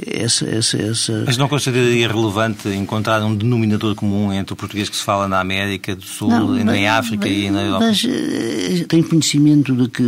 Essa, 0.05 0.47
essa, 0.47 0.77
essa... 0.77 1.23
Mas 1.25 1.37
não 1.37 1.47
consideraria 1.47 2.07
relevante 2.07 2.69
encontrar 2.69 3.23
um 3.23 3.35
denominador 3.35 3.95
comum 3.95 4.31
entre 4.33 4.53
o 4.53 4.55
português 4.55 4.89
que 4.89 4.95
se 4.95 5.03
fala 5.03 5.27
na 5.27 5.39
América 5.39 5.95
do 5.95 6.03
Sul, 6.03 6.29
não, 6.29 6.47
mas, 6.47 6.75
em 6.75 6.87
África 6.87 7.25
mas, 7.25 7.37
e 7.37 7.49
na 7.49 7.61
Europa? 7.61 7.85
Mas 7.85 8.05
eh, 8.05 8.85
tenho 8.87 9.03
conhecimento 9.07 9.75
de 9.75 9.87
que 9.89 10.03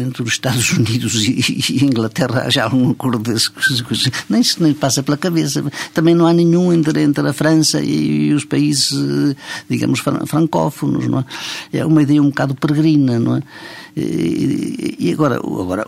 entre 0.00 0.22
os 0.22 0.30
Estados 0.30 0.72
Unidos 0.76 1.14
e, 1.26 1.62
e 1.72 1.84
Inglaterra 1.84 2.44
há 2.46 2.50
já 2.50 2.68
um 2.68 2.90
acordo 2.90 3.18
desse, 3.18 3.50
nem 4.28 4.42
se 4.42 4.62
nem 4.62 4.74
passa 4.74 5.02
pela 5.02 5.16
cabeça. 5.16 5.64
Também 5.94 6.14
não 6.14 6.26
há 6.26 6.32
nenhum 6.32 6.72
entre, 6.88 7.02
entre 7.02 7.28
a 7.28 7.32
França 7.32 7.80
e, 7.82 8.32
os 8.34 8.44
países, 8.44 8.92
digamos, 9.68 10.00
francófonos, 10.26 11.06
não 11.06 11.20
é? 11.20 11.24
É 11.72 11.86
uma 11.86 12.02
ideia 12.02 12.22
um 12.22 12.28
bocado 12.28 12.54
peregrina, 12.54 13.18
não 13.18 13.36
é? 13.36 13.42
E 13.96 15.10
agora, 15.12 15.36
agora 15.36 15.86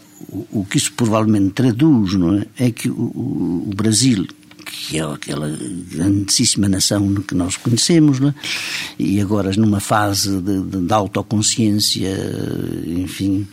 o 0.52 0.64
que 0.64 0.76
isso 0.76 0.92
provavelmente 0.92 1.50
traduz, 1.50 2.14
não 2.14 2.38
é? 2.38 2.46
É 2.58 2.70
que 2.70 2.88
o, 2.88 3.64
o 3.66 3.70
Brasil, 3.74 4.26
que 4.64 4.98
é 4.98 5.02
aquela 5.02 5.48
grandíssima 5.90 6.68
nação 6.68 7.14
que 7.14 7.34
nós 7.34 7.56
conhecemos, 7.56 8.20
é? 8.20 8.34
e 8.98 9.20
agora 9.20 9.50
numa 9.56 9.80
fase 9.80 10.40
de, 10.40 10.62
de, 10.62 10.80
de 10.80 10.92
autoconsciência, 10.92 12.10
enfim, 12.86 13.46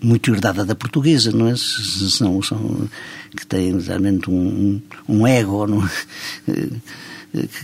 muito 0.00 0.32
herdada 0.32 0.64
da 0.64 0.74
portuguesa, 0.74 1.32
não 1.32 1.48
é? 1.48 1.54
São, 1.56 2.40
são, 2.42 2.88
que 3.36 3.46
tem 3.46 3.78
realmente 3.78 4.30
um, 4.30 4.80
um 5.08 5.26
ego, 5.26 5.66
não 5.66 5.84
é? 5.84 5.88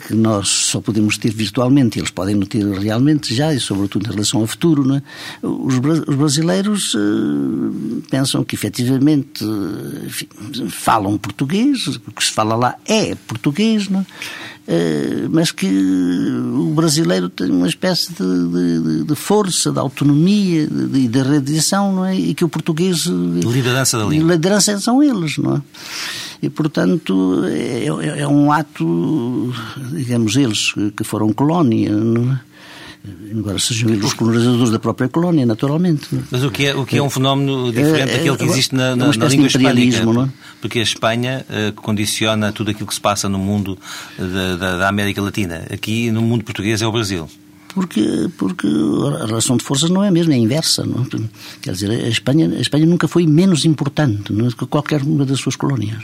que 0.06 0.14
nós 0.14 0.48
só 0.48 0.80
podemos 0.80 1.16
ter 1.16 1.32
virtualmente, 1.32 1.98
eles 1.98 2.10
podem 2.10 2.34
não 2.34 2.46
ter 2.46 2.64
realmente 2.78 3.34
já, 3.34 3.52
e 3.52 3.58
sobretudo 3.58 4.06
em 4.06 4.10
relação 4.10 4.40
ao 4.40 4.46
futuro. 4.46 4.94
É? 4.94 5.02
os, 5.42 5.76
os 6.06 6.16
brasileiros 6.16 6.94
uh, 6.94 8.02
pensam 8.10 8.44
que 8.44 8.54
efetivamente 8.54 9.44
enfim, 10.04 10.28
falam 10.68 11.16
português, 11.16 11.86
o 11.86 12.12
que 12.12 12.22
se 12.22 12.32
fala 12.32 12.54
lá 12.54 12.76
é 12.86 13.14
português, 13.14 13.88
não 13.88 14.00
é? 14.00 14.06
Uh, 14.66 15.28
mas 15.30 15.50
que 15.50 15.66
o 15.66 16.72
brasileiro 16.74 17.28
tem 17.28 17.50
uma 17.50 17.68
espécie 17.68 18.14
de, 18.14 18.48
de, 18.48 19.04
de 19.04 19.14
força, 19.14 19.70
de 19.70 19.78
autonomia, 19.78 20.66
de, 20.66 21.06
de 21.06 21.18
radiação, 21.20 21.92
não 21.92 22.04
é? 22.06 22.16
E 22.16 22.32
que 22.32 22.44
o 22.44 22.48
português. 22.48 23.04
Liderança 23.04 23.98
da 23.98 24.06
língua. 24.06 24.32
Liderança 24.32 24.80
são 24.80 25.02
eles, 25.02 25.36
não 25.36 25.56
é? 25.56 25.62
E, 26.40 26.48
portanto, 26.48 27.42
é, 27.44 27.86
é, 27.86 28.20
é 28.20 28.28
um 28.28 28.50
ato, 28.50 29.52
digamos, 29.92 30.36
eles 30.36 30.72
que 30.96 31.04
foram 31.04 31.32
colónia, 31.32 31.90
não 31.94 32.32
é? 32.32 32.40
Embora 33.30 33.58
sejam 33.58 33.90
eles 33.90 34.04
os 34.04 34.14
colonizadores 34.14 34.70
da 34.70 34.78
própria 34.78 35.08
colónia, 35.08 35.44
naturalmente. 35.44 36.08
Mas 36.30 36.42
o 36.42 36.50
que 36.50 36.66
é, 36.66 36.74
o 36.74 36.86
que 36.86 36.96
é 36.96 37.02
um 37.02 37.10
fenómeno 37.10 37.72
diferente 37.72 38.12
é, 38.12 38.16
daquele 38.18 38.36
que 38.36 38.44
existe 38.44 38.74
na, 38.74 38.96
na, 38.96 39.06
na 39.12 39.28
língua 39.28 39.46
hispânica? 39.46 40.04
Não 40.04 40.24
é? 40.24 40.28
Porque 40.60 40.78
a 40.78 40.82
Espanha 40.82 41.44
uh, 41.48 41.72
condiciona 41.74 42.52
tudo 42.52 42.70
aquilo 42.70 42.86
que 42.86 42.94
se 42.94 43.00
passa 43.00 43.28
no 43.28 43.38
mundo 43.38 43.78
da, 44.18 44.56
da, 44.56 44.78
da 44.78 44.88
América 44.88 45.20
Latina. 45.20 45.66
Aqui, 45.70 46.10
no 46.10 46.22
mundo 46.22 46.44
português, 46.44 46.80
é 46.80 46.86
o 46.86 46.92
Brasil 46.92 47.28
porque, 47.74 48.30
porque 48.38 48.68
a 49.20 49.26
relação 49.26 49.56
de 49.56 49.64
forças 49.64 49.90
não 49.90 50.02
é 50.02 50.08
a 50.08 50.10
mesma, 50.10 50.32
é 50.32 50.36
inversa. 50.36 50.86
Não? 50.86 51.02
É? 51.02 51.28
Quer 51.60 51.72
dizer, 51.72 51.90
a 51.90 52.08
Espanha, 52.08 52.48
a 52.48 52.60
Espanha 52.60 52.86
nunca 52.86 53.08
foi 53.08 53.26
menos 53.26 53.64
importante 53.64 54.32
não? 54.32 54.46
É? 54.46 54.50
que 54.50 54.64
qualquer 54.66 55.02
uma 55.02 55.26
das 55.26 55.40
suas 55.40 55.56
colónias. 55.56 56.02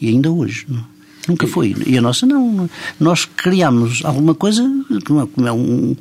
E 0.00 0.08
ainda 0.08 0.30
hoje. 0.30 0.64
Não? 0.68 0.84
Nunca 1.28 1.46
foi. 1.46 1.74
E 1.86 1.96
a 1.96 2.00
nossa 2.00 2.26
não. 2.26 2.68
Nós 2.98 3.24
criámos 3.24 4.04
alguma 4.04 4.34
coisa 4.34 4.68
que 5.04 5.46
é 5.46 5.52
um. 5.52 5.96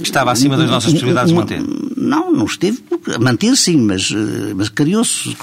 Estava 0.00 0.32
acima 0.32 0.56
das 0.56 0.68
nossas 0.68 0.92
possibilidades 0.92 1.30
de 1.30 1.36
manter. 1.38 1.62
Não, 1.96 2.32
não 2.32 2.46
esteve. 2.46 2.82
A 3.14 3.18
manter 3.18 3.56
sim, 3.56 3.76
mas, 3.76 4.12
mas 4.56 4.68
criou-se 4.68 5.36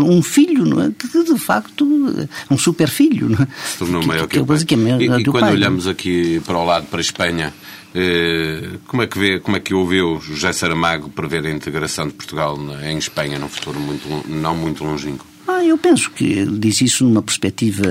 um 0.00 0.22
filho, 0.22 0.66
não 0.66 0.82
é? 0.82 0.90
Que 0.90 1.24
de 1.24 1.38
facto 1.38 1.86
é 2.18 2.52
um 2.52 2.58
super 2.58 2.88
filho, 2.88 3.30
não 3.30 3.42
é? 3.42 3.48
Se 3.64 3.78
tornou 3.78 4.04
maior 4.04 4.26
que, 4.26 4.38
que, 4.38 4.46
que, 4.46 4.64
que, 4.66 4.74
é 4.74 4.78
e, 4.78 5.20
e 5.20 5.24
quando 5.24 5.40
pai, 5.40 5.52
olhamos 5.52 5.86
aqui 5.86 6.40
para 6.44 6.58
o 6.58 6.64
lado, 6.64 6.86
para 6.86 6.98
a 6.98 7.00
Espanha, 7.00 7.54
eh, 7.94 8.78
como 8.86 9.02
é 9.02 9.06
que 9.06 9.18
vê, 9.18 9.40
como 9.40 9.56
é 9.56 9.60
que 9.60 9.72
ouviu 9.72 10.20
José 10.20 10.52
Saramago 10.52 11.08
prever 11.08 11.46
a 11.46 11.50
integração 11.50 12.06
de 12.06 12.12
Portugal 12.12 12.58
em 12.84 12.98
Espanha 12.98 13.38
num 13.38 13.48
futuro 13.48 13.80
muito, 13.80 14.06
não 14.28 14.54
muito 14.54 14.84
longínquo? 14.84 15.24
Ah, 15.48 15.64
eu 15.64 15.78
penso 15.78 16.10
que 16.10 16.24
ele 16.24 16.58
diz 16.58 16.80
isso 16.80 17.04
numa 17.04 17.22
perspectiva 17.22 17.84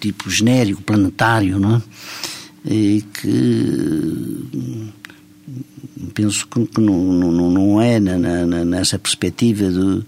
tipo 0.00 0.30
genérico, 0.30 0.82
planetário, 0.82 1.58
não 1.58 1.76
é? 1.76 1.82
E 2.66 3.04
que 3.12 4.54
penso 6.14 6.46
que 6.46 6.80
não, 6.80 7.12
não, 7.12 7.50
não 7.50 7.82
é 7.82 8.00
na, 8.00 8.16
na, 8.18 8.64
nessa 8.64 8.98
perspectiva 8.98 9.70
de, 9.70 10.02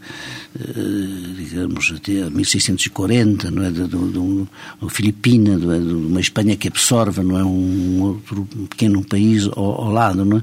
eh, 0.58 1.34
digamos, 1.36 1.92
até 1.94 2.30
1640, 2.30 3.50
não 3.50 3.64
é? 3.64 3.70
Do, 3.70 3.86
do, 3.88 4.48
do 4.80 4.88
Filipina, 4.88 5.58
do, 5.58 5.78
de 5.78 5.92
uma 5.92 6.20
Espanha 6.20 6.56
que 6.56 6.68
absorve, 6.68 7.22
não 7.22 7.38
é? 7.38 7.44
Um 7.44 8.02
outro 8.02 8.48
pequeno 8.70 9.04
país 9.04 9.46
ao, 9.48 9.82
ao 9.82 9.90
lado, 9.90 10.24
não 10.24 10.38
é? 10.38 10.42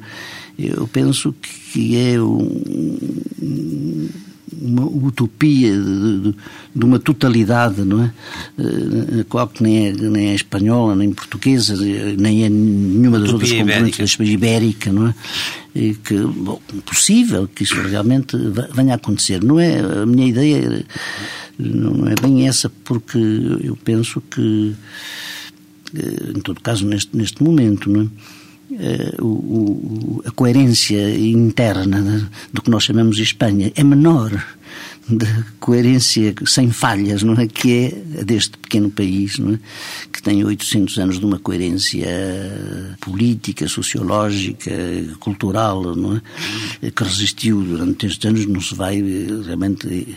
Eu 0.60 0.88
penso 0.88 1.34
que 1.72 1.98
é 1.98 2.22
um 2.22 4.08
uma 4.62 4.86
utopia 4.86 5.72
de, 5.72 6.20
de, 6.20 6.36
de, 6.76 6.86
uma 6.86 7.00
totalidade, 7.00 7.82
não 7.82 8.04
é? 8.04 8.14
Eh, 8.58 9.22
a 9.22 9.24
qual 9.26 9.48
que 9.48 9.64
nem 9.64 9.88
é, 9.88 9.94
nem 9.94 10.30
é 10.30 10.36
espanhola, 10.36 10.96
nem 10.96 11.12
portuguesa, 11.12 11.76
nem 12.18 12.44
é 12.44 12.50
nenhuma 12.50 13.20
das 13.20 13.32
outras 13.32 13.52
componentes 13.52 14.18
da 14.18 14.26
ibérica, 14.26 14.92
não 14.92 15.08
é? 15.08 15.16
E 15.76 15.96
que, 15.96 16.16
bom, 16.18 16.62
possível 16.86 17.48
que 17.48 17.64
isso 17.64 17.76
realmente 17.82 18.38
venha 18.74 18.94
a 18.94 18.96
acontecer. 18.96 19.44
Não 19.44 19.60
é, 19.60 19.80
a 19.80 20.06
minha 20.06 20.28
ideia 20.28 20.86
não 21.58 22.08
é 22.08 22.16
bem 22.22 22.48
essa, 22.48 22.70
porque 22.70 23.18
eu 23.62 23.76
penso 23.76 24.22
que, 24.22 24.76
eh, 25.96 26.32
em 26.36 26.42
todo 26.42 26.62
caso, 26.62 26.86
neste, 26.86 27.16
neste 27.16 27.44
momento, 27.44 27.90
não 27.90 28.02
é? 28.02 28.08
Uh, 28.74 29.24
o, 29.24 30.24
a 30.26 30.32
coerência 30.32 31.16
interna 31.16 32.30
do 32.52 32.62
que 32.62 32.70
nós 32.70 32.84
chamamos 32.84 33.18
de 33.18 33.24
Espanha 33.24 33.72
é 33.76 33.84
menor 33.84 34.32
da 35.08 35.28
coerência 35.60 36.34
sem 36.46 36.72
falhas, 36.72 37.24
não 37.24 37.34
é? 37.34 37.48
Que 37.48 37.94
é 38.18 38.24
deste 38.24 38.58
pequeno 38.58 38.90
país, 38.90 39.38
não 39.38 39.54
é? 39.54 39.60
Que 40.12 40.22
tem 40.22 40.44
800 40.44 40.98
anos 40.98 41.20
de 41.20 41.26
uma 41.26 41.38
coerência 41.38 42.08
política, 43.02 43.68
sociológica, 43.68 44.72
cultural, 45.20 45.96
não 45.96 46.22
é? 46.82 46.92
Que 46.92 47.04
resistiu 47.04 47.62
durante 47.62 48.06
estes 48.06 48.26
anos, 48.26 48.46
não 48.46 48.62
se 48.62 48.74
vai 48.74 49.02
realmente 49.46 50.16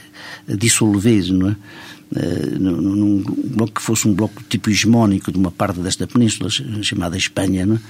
dissolver, 0.49 1.33
não 1.33 1.51
é? 1.51 1.57
Uh, 2.09 2.59
num 2.61 3.25
bloco 3.47 3.73
que 3.73 3.83
fosse 3.83 4.07
um 4.07 4.15
bloco 4.15 4.41
tipo 4.49 4.71
hegemónico 4.71 5.33
de 5.33 5.39
uma 5.39 5.51
parte 5.51 5.81
desta 5.81 6.07
península 6.07 6.49
chamada 6.81 7.17
Espanha, 7.17 7.67
não 7.67 7.75
é? 7.75 7.81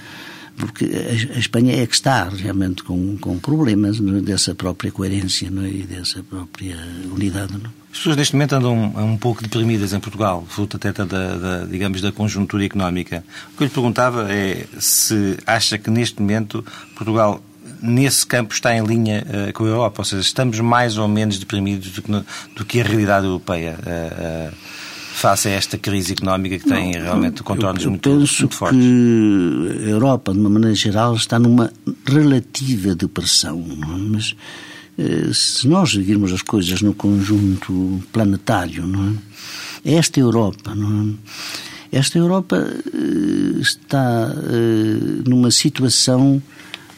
Porque 0.57 0.85
a, 0.85 1.39
Espanha 1.39 1.81
é 1.81 1.85
que 1.85 1.93
está 1.93 2.27
realmente 2.27 2.83
com, 2.83 3.17
com 3.17 3.37
problemas 3.37 3.99
é? 3.99 4.21
dessa 4.21 4.55
própria 4.55 4.91
coerência 4.91 5.47
é? 5.47 5.67
e 5.67 5.83
dessa 5.83 6.23
própria 6.23 6.75
unidade. 7.11 7.53
É? 7.53 7.67
As 7.91 7.97
pessoas 7.99 8.17
neste 8.17 8.35
momento 8.35 8.53
andam 8.53 8.75
um 8.75 9.17
pouco 9.17 9.41
deprimidas 9.41 9.93
em 9.93 9.99
Portugal, 9.99 10.45
fruto 10.49 10.77
até 10.77 10.91
da, 10.91 11.05
da, 11.05 11.65
digamos, 11.65 12.01
da 12.01 12.11
conjuntura 12.11 12.65
económica. 12.65 13.23
O 13.53 13.57
que 13.57 13.63
eu 13.63 13.67
lhe 13.67 13.73
perguntava 13.73 14.31
é 14.31 14.65
se 14.79 15.37
acha 15.45 15.77
que 15.77 15.89
neste 15.89 16.21
momento 16.21 16.65
Portugal 16.95 17.41
nesse 17.81 18.25
campo 18.25 18.53
está 18.53 18.75
em 18.75 18.83
linha 18.83 19.23
uh, 19.25 19.53
com 19.53 19.63
a 19.63 19.67
Europa, 19.67 20.01
ou 20.01 20.05
seja, 20.05 20.21
estamos 20.21 20.59
mais 20.59 20.97
ou 20.97 21.07
menos 21.07 21.37
deprimidos 21.37 21.91
do 21.91 22.01
que, 22.01 22.11
no, 22.11 22.25
do 22.55 22.65
que 22.65 22.81
a 22.81 22.83
realidade 22.83 23.25
europeia. 23.25 23.77
Uh, 23.79 24.51
uh, 24.51 24.57
face 25.17 25.47
a 25.47 25.51
esta 25.51 25.77
crise 25.79 26.13
económica 26.13 26.59
que 26.59 26.65
tem 26.65 26.93
não, 26.93 27.01
realmente 27.01 27.41
contornos 27.41 27.81
eu, 27.81 27.87
eu 27.87 27.91
muito, 27.91 28.09
penso 28.09 28.41
muito 28.43 28.55
fortes? 28.55 28.79
que 28.79 29.85
a 29.85 29.89
Europa, 29.89 30.31
de 30.31 30.39
uma 30.39 30.49
maneira 30.49 30.75
geral, 30.75 31.15
está 31.15 31.39
numa 31.39 31.73
relativa 32.05 32.93
depressão, 32.93 33.59
é? 33.59 33.85
mas 33.97 34.35
eh, 34.97 35.31
se 35.33 35.67
nós 35.67 35.93
virmos 35.93 36.31
as 36.31 36.43
coisas 36.43 36.83
no 36.83 36.93
conjunto 36.93 37.99
planetário, 38.13 38.85
não 38.85 39.09
é? 39.83 39.93
Esta 39.97 40.19
Europa, 40.19 40.75
não 40.75 41.15
é? 41.91 41.97
Esta 41.97 42.19
Europa 42.19 42.57
eh, 42.57 43.59
está 43.59 44.31
eh, 44.31 45.23
numa 45.27 45.49
situação, 45.49 46.39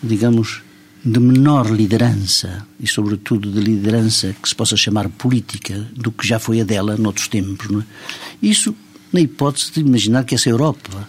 digamos, 0.03 0.62
de 1.03 1.19
menor 1.19 1.71
liderança 1.71 2.65
e, 2.79 2.88
sobretudo, 2.88 3.51
de 3.51 3.59
liderança 3.59 4.35
que 4.41 4.49
se 4.49 4.55
possa 4.55 4.75
chamar 4.75 5.09
política 5.09 5.88
do 5.95 6.12
que 6.12 6.27
já 6.27 6.39
foi 6.39 6.62
a 6.62 6.63
dela 6.63 6.97
noutros 6.97 7.27
tempos. 7.27 7.67
É? 7.71 7.83
Isso 8.41 8.75
na 9.12 9.19
hipótese 9.19 9.71
de 9.73 9.79
imaginar 9.79 10.23
que 10.23 10.35
essa 10.35 10.49
Europa, 10.49 11.07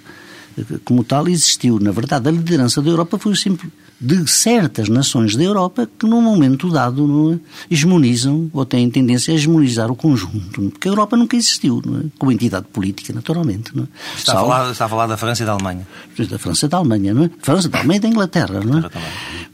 como 0.85 1.05
tal, 1.05 1.29
existiu. 1.29 1.79
Na 1.81 1.91
verdade, 1.91 2.29
a 2.29 2.33
liderança 2.33 2.81
da 2.81 2.91
Europa 2.91 3.19
foi 3.19 3.35
sempre 3.37 3.69
de 4.01 4.27
certas 4.31 4.89
nações 4.89 5.37
da 5.37 5.43
Europa 5.43 5.87
que, 5.99 6.07
num 6.07 6.23
momento 6.23 6.71
dado, 6.71 7.35
é, 7.35 7.75
hegemonizam 7.75 8.51
ou 8.53 8.65
têm 8.65 8.89
tendência 8.91 9.33
a 9.33 9.37
hegemonizar 9.37 9.91
o 9.91 9.95
conjunto. 9.95 10.71
Porque 10.71 10.89
a 10.89 10.91
Europa 10.91 11.19
nunca 11.19 11.37
existiu, 11.37 11.83
é? 11.87 12.07
como 12.19 12.33
entidade 12.33 12.67
política, 12.73 13.13
naturalmente. 13.13 13.73
É? 13.79 13.83
está, 14.17 14.33
a 14.33 14.37
falar, 14.37 14.71
está 14.71 14.85
a 14.87 14.89
falar 14.89 15.07
da 15.07 15.19
França 15.19 15.43
e 15.43 15.47
da 15.47 15.53
Alemanha. 15.53 15.87
Da 16.31 16.39
França 16.39 16.65
e 16.65 16.69
da 16.71 16.79
Alemanha, 16.79 17.13
não 17.13 17.25
é? 17.25 17.31
França, 17.43 17.69
da 17.69 17.79
Alemanha 17.79 17.99
e 17.99 18.01
da 18.01 18.09
Inglaterra, 18.09 18.61
não 18.65 18.79
é? 18.79 18.91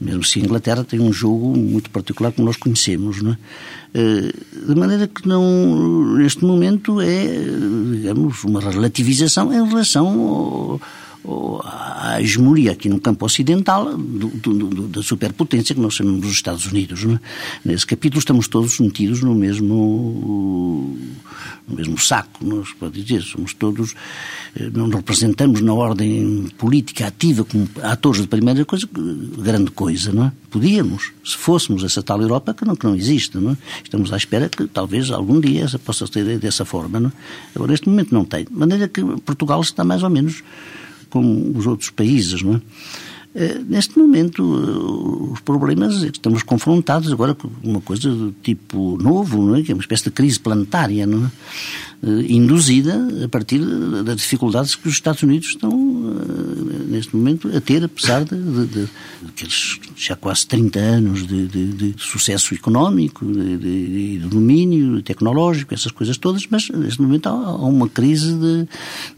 Mesmo 0.00 0.22
se 0.22 0.38
a 0.38 0.42
Inglaterra 0.42 0.84
tem 0.84 1.00
um 1.00 1.12
jogo 1.12 1.56
muito 1.56 1.90
particular 1.90 2.30
como 2.30 2.46
nós 2.46 2.56
conhecemos, 2.56 3.20
não 3.22 3.32
é? 3.32 3.38
Eh, 3.94 4.32
de 4.68 4.74
maneira 4.74 5.08
que 5.08 5.26
não, 5.26 6.16
neste 6.18 6.44
momento 6.44 7.00
é, 7.00 7.26
digamos, 7.92 8.44
uma 8.44 8.60
relativização 8.60 9.52
em 9.52 9.66
relação 9.66 10.06
ao 10.06 10.80
a 11.64 12.20
hegemonia 12.20 12.72
aqui 12.72 12.88
no 12.88 13.00
campo 13.00 13.24
ocidental 13.24 13.96
do, 13.96 14.28
do, 14.28 14.52
do, 14.52 14.88
da 14.88 15.02
superpotência 15.02 15.74
que 15.74 15.80
nós 15.80 15.94
chamamos 15.94 16.20
dos 16.20 16.32
Estados 16.32 16.66
Unidos. 16.66 17.04
É? 17.04 17.20
Nesse 17.64 17.86
capítulo 17.86 18.18
estamos 18.18 18.48
todos 18.48 18.78
metidos 18.78 19.22
no 19.22 19.34
mesmo, 19.34 20.96
no 21.68 21.76
mesmo 21.76 21.98
saco, 21.98 22.44
nós 22.44 22.72
pode 22.72 23.02
dizer, 23.02 23.22
somos 23.22 23.54
todos, 23.54 23.94
eh, 24.54 24.70
não 24.72 24.88
representamos 24.88 25.60
na 25.60 25.74
ordem 25.74 26.48
política 26.56 27.08
ativa 27.08 27.44
como 27.44 27.68
atores 27.82 28.20
de 28.20 28.28
primeira 28.28 28.64
coisa, 28.64 28.88
grande 29.38 29.70
coisa, 29.70 30.12
não 30.12 30.26
é? 30.26 30.32
Podíamos, 30.50 31.12
se 31.24 31.36
fôssemos 31.36 31.82
essa 31.82 32.02
tal 32.02 32.22
Europa 32.22 32.54
que 32.54 32.64
não, 32.64 32.76
que 32.76 32.86
não 32.86 32.94
existe, 32.94 33.36
não 33.36 33.52
é? 33.52 33.56
Estamos 33.82 34.12
à 34.12 34.16
espera 34.16 34.48
que 34.48 34.66
talvez 34.66 35.10
algum 35.10 35.40
dia 35.40 35.64
essa 35.64 35.78
possa 35.78 36.06
ser 36.06 36.38
dessa 36.38 36.64
forma, 36.64 37.00
não 37.00 37.08
é? 37.08 37.12
Agora, 37.54 37.72
neste 37.72 37.88
momento 37.88 38.14
não 38.14 38.24
tem. 38.24 38.44
De 38.44 38.52
maneira 38.52 38.88
que 38.88 39.02
Portugal 39.20 39.60
está 39.60 39.84
mais 39.84 40.02
ou 40.02 40.10
menos 40.10 40.42
como 41.16 41.58
os 41.58 41.66
outros 41.66 41.88
países, 41.90 42.42
não 42.42 42.56
é? 42.56 42.60
Eh, 43.34 43.60
neste 43.68 43.98
momento, 43.98 44.42
eh, 44.42 45.32
os 45.32 45.40
problemas 45.40 46.02
é 46.02 46.10
que 46.10 46.18
estamos 46.18 46.42
confrontados 46.42 47.12
agora 47.12 47.34
com 47.34 47.50
uma 47.62 47.80
coisa 47.80 48.10
do 48.10 48.32
tipo 48.42 48.98
novo, 49.00 49.42
não 49.42 49.56
é? 49.56 49.62
que 49.62 49.72
é 49.72 49.74
uma 49.74 49.80
espécie 49.80 50.04
de 50.04 50.10
crise 50.10 50.38
planetária, 50.40 51.06
não 51.06 51.26
é? 51.26 51.30
Eh, 52.02 52.26
induzida 52.28 52.94
a 53.24 53.28
partir 53.28 53.58
das 54.04 54.16
dificuldades 54.16 54.74
que 54.74 54.86
os 54.86 54.94
Estados 54.94 55.22
Unidos 55.22 55.48
estão, 55.48 55.70
neste 56.88 57.16
momento, 57.16 57.50
a 57.56 57.60
ter, 57.60 57.82
apesar 57.82 58.24
de, 58.24 58.36
de, 58.36 58.66
de 58.66 58.88
aqueles 59.28 59.80
já 59.96 60.14
quase 60.14 60.46
30 60.46 60.78
anos 60.78 61.26
de, 61.26 61.46
de, 61.48 61.94
sucesso 61.98 62.54
económico, 62.54 63.24
de, 63.24 64.18
domínio 64.18 65.00
tecnológico, 65.02 65.72
essas 65.72 65.90
coisas 65.90 66.18
todas, 66.18 66.46
mas 66.50 66.68
neste 66.68 67.00
momento 67.00 67.28
há, 67.28 67.32
há 67.32 67.64
uma 67.64 67.88
crise 67.88 68.34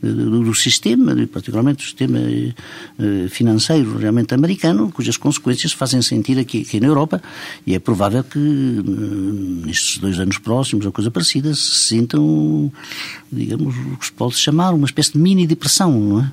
do 0.01 0.55
sistema, 0.55 1.15
particularmente 1.33 1.79
do 1.79 1.83
sistema 1.83 2.19
financeiro 3.31 3.99
realmente 3.99 4.35
americano, 4.35 4.91
cujas 4.93 5.17
consequências 5.17 5.73
fazem 5.73 6.01
sentir 6.01 6.39
aqui, 6.39 6.63
aqui 6.63 6.79
na 6.79 6.87
Europa, 6.87 7.21
e 7.67 7.75
é 7.75 7.79
provável 7.79 8.23
que 8.23 8.39
nestes 8.39 9.99
dois 9.99 10.19
anos 10.21 10.39
próximos, 10.39 10.87
ou 10.87 10.93
coisa 10.93 11.11
parecida, 11.11 11.53
se 11.55 11.89
sintam, 11.89 12.68
digamos, 13.31 13.75
o 13.77 13.97
que 13.97 14.07
se 14.07 14.13
pode 14.13 14.37
chamar 14.37 14.75
uma 14.75 14.87
espécie 14.87 15.13
de 15.13 15.19
mini-depressão, 15.19 15.93
não 15.93 16.21
é? 16.21 16.33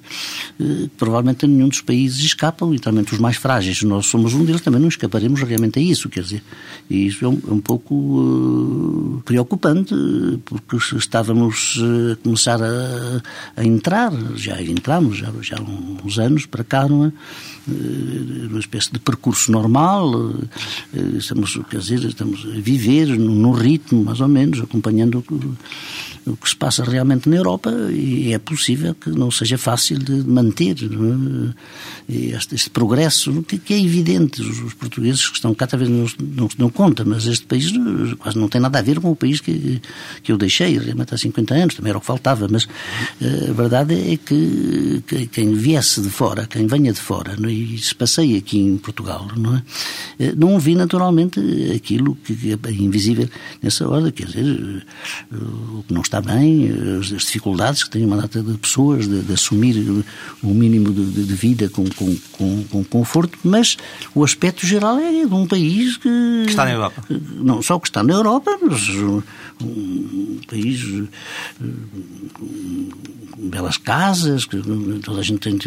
Eh, 0.59 0.89
provavelmente 0.97 1.35
realmente 1.35 1.47
nenhum 1.47 1.67
dos 1.67 1.81
países 1.81 2.23
escapa, 2.23 2.65
literalmente 2.65 3.13
os 3.13 3.19
mais 3.19 3.37
frágeis, 3.37 3.81
nós 3.83 4.05
somos 4.05 4.33
um 4.33 4.45
deles, 4.45 4.61
também 4.61 4.79
não 4.79 4.87
escaparemos 4.87 5.41
realmente 5.41 5.79
a 5.79 5.81
isso, 5.81 6.09
quer 6.09 6.21
dizer, 6.21 6.43
e 6.89 7.05
isso 7.07 7.25
é 7.25 7.27
um, 7.27 7.41
é 7.47 7.51
um 7.51 7.59
pouco 7.59 7.93
uh, 7.93 9.21
preocupante, 9.25 9.93
porque 10.45 10.77
estávamos 10.95 11.77
a 12.11 12.15
começar 12.23 12.61
a, 12.61 13.21
a 13.57 13.63
entrar, 13.63 14.11
já 14.35 14.61
entramos, 14.61 15.17
já, 15.17 15.31
já 15.41 15.57
há 15.57 16.05
uns 16.05 16.17
anos 16.17 16.45
para 16.45 16.63
cá, 16.63 16.87
não 16.87 17.05
é? 17.05 17.11
Uma 17.67 18.59
espécie 18.59 18.91
de 18.91 18.99
percurso 18.99 19.51
normal, 19.51 20.33
estamos, 21.17 21.59
quer 21.69 21.79
dizer, 21.79 22.03
estamos 22.05 22.45
a 22.45 22.59
viver 22.59 23.07
num 23.17 23.51
ritmo, 23.51 24.03
mais 24.03 24.21
ou 24.21 24.27
menos, 24.27 24.61
acompanhando 24.61 25.23
o 26.25 26.35
que 26.35 26.49
se 26.49 26.55
passa 26.55 26.83
realmente 26.83 27.29
na 27.29 27.35
Europa 27.35 27.71
e 27.91 28.33
é 28.33 28.39
possível 28.39 28.95
que 28.95 29.09
não 29.09 29.29
seja 29.29 29.57
fácil 29.57 29.99
de 29.99 30.23
manter 30.27 30.75
é? 30.75 31.53
Este, 32.07 32.55
este, 32.55 32.69
progresso, 32.69 33.43
que, 33.43 33.57
que, 33.57 33.73
é 33.73 33.79
evidente. 33.81 34.41
Os, 34.41 34.61
os, 34.61 34.73
portugueses 34.73 35.27
que 35.27 35.35
estão 35.35 35.53
cá 35.55 35.65
talvez 35.65 35.89
não, 35.89 36.05
não 36.35 36.49
se 36.49 36.57
dão 36.57 36.69
conta, 36.69 37.03
mas 37.03 37.25
este 37.25 37.45
país 37.45 37.71
quase 38.19 38.37
não 38.37 38.47
tem 38.47 38.61
nada 38.61 38.79
a 38.79 38.81
ver 38.81 38.99
com 38.99 39.11
o 39.11 39.15
país 39.15 39.41
que, 39.41 39.81
que 40.23 40.31
eu 40.31 40.37
deixei, 40.37 40.77
realmente 40.77 41.13
há 41.13 41.17
50 41.17 41.53
anos, 41.53 41.75
também 41.75 41.89
era 41.89 41.97
o 41.97 42.01
que 42.01 42.07
faltava, 42.07 42.47
mas 42.49 42.67
eh, 43.21 43.49
a 43.49 43.53
verdade 43.53 43.93
é 43.93 44.17
que, 44.17 45.03
que 45.07 45.27
quem 45.27 45.53
viesse 45.53 46.01
de 46.01 46.09
fora, 46.09 46.45
quem 46.45 46.67
venha 46.67 46.93
de 46.93 46.99
fora 46.99 47.35
não, 47.37 47.49
é? 47.49 47.53
e 47.53 47.77
se 47.77 47.95
passeia 47.95 48.37
aqui 48.37 48.59
em 48.59 48.77
Portugal, 48.77 49.27
não 49.35 49.55
é? 49.55 49.63
Eh, 50.19 50.33
não 50.35 50.59
vi 50.59 50.75
naturalmente 50.75 51.39
aquilo 51.75 52.15
que 52.15 52.57
é 52.63 52.71
invisível 52.71 53.27
nessa 53.61 53.87
hora, 53.87 54.11
quer 54.11 54.27
dizer, 54.27 54.45
eh, 54.45 55.35
o 55.35 55.83
que 55.87 55.93
não 55.93 56.01
está 56.01 56.21
bem, 56.21 56.69
as, 56.99 57.07
dificuldades 57.07 57.83
que 57.83 57.89
têm 57.89 58.05
uma 58.05 58.17
data 58.17 58.41
de 58.41 58.57
pessoas 58.57 59.07
de, 59.07 59.21
de 59.21 59.33
assumir 59.33 59.75
o 60.43 60.47
mínimo 60.47 60.91
de, 60.93 61.25
de 61.25 61.33
vida 61.33 61.69
com, 61.69 61.85
com, 61.95 62.15
com, 62.31 62.63
com, 62.65 62.83
conforto, 62.83 63.37
mas 63.43 63.77
o 64.13 64.23
aspecto 64.23 64.65
geral 64.65 64.97
é 64.99 65.25
de 65.25 65.33
um 65.33 65.47
país 65.47 65.97
que, 65.97 66.09
que 66.43 66.49
está 66.49 66.65
na 66.65 66.71
Europa. 66.71 67.03
Não 67.09 67.61
só 67.61 67.79
que 67.79 67.87
está 67.87 68.03
na 68.03 68.13
Europa, 68.13 68.57
mas 68.61 68.89
um 69.61 70.39
país 70.47 70.83
com 73.35 73.49
belas 73.49 73.77
casas, 73.77 74.45
que 74.45 74.61
toda 75.03 75.19
a 75.19 75.23
gente 75.23 75.39
tem, 75.39 75.57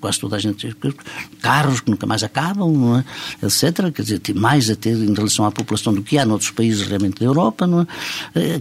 quase 0.00 0.18
toda 0.18 0.36
a 0.36 0.38
gente 0.38 0.74
tem 0.74 0.94
carros 1.40 1.80
que 1.80 1.90
nunca 1.90 2.06
mais 2.06 2.22
acabam, 2.22 2.96
é? 2.96 3.46
etc. 3.46 3.92
Quer 3.92 4.02
dizer, 4.02 4.18
tem 4.18 4.34
mais 4.34 4.68
a 4.68 4.74
ter 4.74 4.96
em 4.96 5.14
relação 5.14 5.44
à 5.44 5.52
população 5.52 5.94
do 5.94 6.02
que 6.02 6.18
há 6.18 6.26
noutros 6.26 6.50
países 6.50 6.86
realmente 6.86 7.20
da 7.20 7.26
Europa, 7.26 7.66
não 7.66 7.82
é? 7.82 7.86
Eh, 8.34 8.60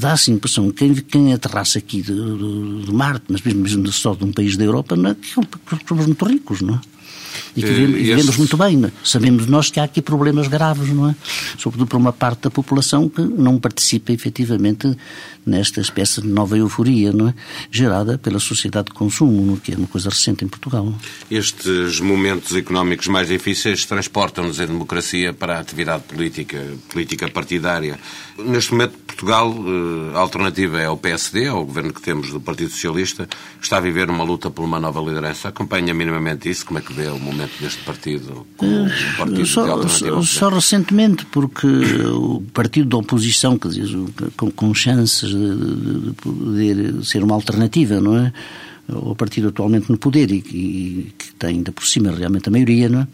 dá 0.00 0.12
assim 0.12 0.32
a 0.32 0.34
impressão 0.36 0.70
que 0.70 0.76
quem, 0.76 0.94
quem 0.94 1.32
aterrasse 1.32 1.78
aqui 1.78 2.00
de, 2.00 2.12
de, 2.12 2.86
de 2.86 2.92
Marte, 2.92 3.24
mas 3.28 3.42
mesmo, 3.42 3.60
mesmo 3.60 3.92
só 3.92 4.14
de 4.14 4.24
um 4.24 4.32
país 4.32 4.56
da 4.56 4.64
Europa, 4.64 4.96
não 4.96 5.10
é? 5.10 5.14
que 5.14 5.84
somos 6.02 6.06
muito 6.06 6.24
ricos, 6.24 6.60
não 6.62 6.74
é? 6.74 6.80
E 7.56 7.62
que 7.62 7.68
vivemos, 7.68 7.96
eh, 7.96 8.02
vivemos 8.02 8.36
muito 8.36 8.56
bem. 8.56 8.84
É? 8.84 8.90
Sabemos 9.04 9.46
nós 9.46 9.70
que 9.70 9.80
há 9.80 9.84
aqui 9.84 10.00
problemas 10.00 10.48
graves, 10.48 10.88
não 10.90 11.08
é? 11.08 11.14
Sobretudo 11.58 11.86
para 11.86 11.98
uma 11.98 12.12
parte 12.12 12.42
da 12.42 12.50
população 12.50 13.08
que 13.08 13.22
não 13.22 13.58
participa 13.58 14.12
efetivamente 14.12 14.96
nesta 15.44 15.80
espécie 15.80 16.20
de 16.20 16.28
nova 16.28 16.56
euforia, 16.56 17.12
não 17.12 17.28
é? 17.28 17.34
Gerada 17.70 18.16
pela 18.18 18.38
sociedade 18.38 18.86
de 18.86 18.92
consumo? 18.92 19.56
É? 19.56 19.62
que 19.62 19.72
é 19.72 19.76
uma 19.76 19.86
coisa 19.86 20.08
recente 20.08 20.44
em 20.44 20.48
Portugal. 20.48 20.92
Estes 21.30 22.00
momentos 22.00 22.54
económicos 22.56 23.06
mais 23.08 23.28
difíceis 23.28 23.84
transportam-nos 23.84 24.60
a 24.60 24.66
democracia 24.66 25.32
para 25.32 25.56
a 25.56 25.60
atividade 25.60 26.04
política, 26.04 26.62
política 26.88 27.28
partidária. 27.28 27.98
Neste 28.38 28.72
momento, 28.72 28.98
Portugal, 29.06 29.52
eh, 29.52 30.16
a 30.16 30.18
alternativa 30.18 30.80
é 30.80 30.88
o 30.88 30.96
PSD, 30.96 31.44
é 31.44 31.52
o 31.52 31.64
governo 31.64 31.92
que 31.92 32.02
temos 32.02 32.30
do 32.30 32.40
Partido 32.40 32.70
Socialista, 32.70 33.28
está 33.60 33.76
a 33.76 33.80
viver 33.80 34.10
uma 34.10 34.24
luta 34.24 34.50
por 34.50 34.64
uma 34.64 34.80
nova 34.80 35.00
liderança. 35.00 35.48
Acompanha 35.48 35.94
minimamente 35.94 36.48
isso? 36.48 36.64
Como 36.64 36.78
é 36.78 36.82
que 36.82 36.92
vê 36.92 37.08
o 37.08 37.18
momento 37.18 37.41
deste 37.60 37.82
partido? 37.84 38.46
Um 38.60 38.88
partido 39.16 39.46
só, 39.46 39.88
só, 39.88 40.22
só, 40.22 40.48
recentemente, 40.48 41.24
porque 41.26 41.66
o 41.66 42.42
partido 42.52 42.88
da 42.88 42.96
oposição, 42.96 43.58
quer 43.58 43.68
dizer, 43.68 43.96
com, 44.36 44.50
com 44.50 44.74
chances 44.74 45.30
de, 45.30 46.06
de, 46.06 46.12
poder 46.12 47.04
ser 47.04 47.22
uma 47.22 47.34
alternativa, 47.34 48.00
não 48.00 48.16
é? 48.16 48.32
O 48.88 49.14
partido 49.14 49.48
atualmente 49.48 49.90
no 49.90 49.96
poder 49.96 50.30
e, 50.30 50.38
e 50.38 51.12
que 51.16 51.32
tem 51.34 51.50
ainda 51.50 51.72
por 51.72 51.86
cima 51.86 52.10
realmente 52.10 52.48
a 52.48 52.52
maioria, 52.52 52.88
não 52.88 53.00
é? 53.00 53.06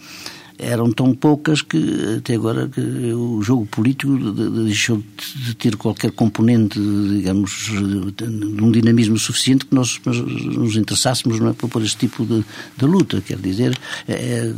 Eram 0.58 0.90
tão 0.90 1.14
poucas 1.14 1.62
que 1.62 2.16
até 2.18 2.34
agora 2.34 2.68
que 2.68 2.80
o 2.80 3.40
jogo 3.42 3.64
político 3.66 4.16
deixou 4.64 5.02
de 5.36 5.54
ter 5.54 5.76
qualquer 5.76 6.10
componente, 6.10 6.78
digamos, 6.80 7.70
de 8.16 8.62
um 8.62 8.70
dinamismo 8.70 9.18
suficiente 9.18 9.66
que 9.66 9.74
nós 9.74 10.00
nos 10.04 10.76
interessássemos 10.76 11.38
não 11.38 11.50
é, 11.50 11.52
por 11.52 11.82
este 11.82 11.98
tipo 11.98 12.24
de, 12.24 12.44
de 12.76 12.84
luta. 12.84 13.20
Quer 13.20 13.38
dizer, 13.38 13.78
é, 14.06 14.12
é, 14.12 14.54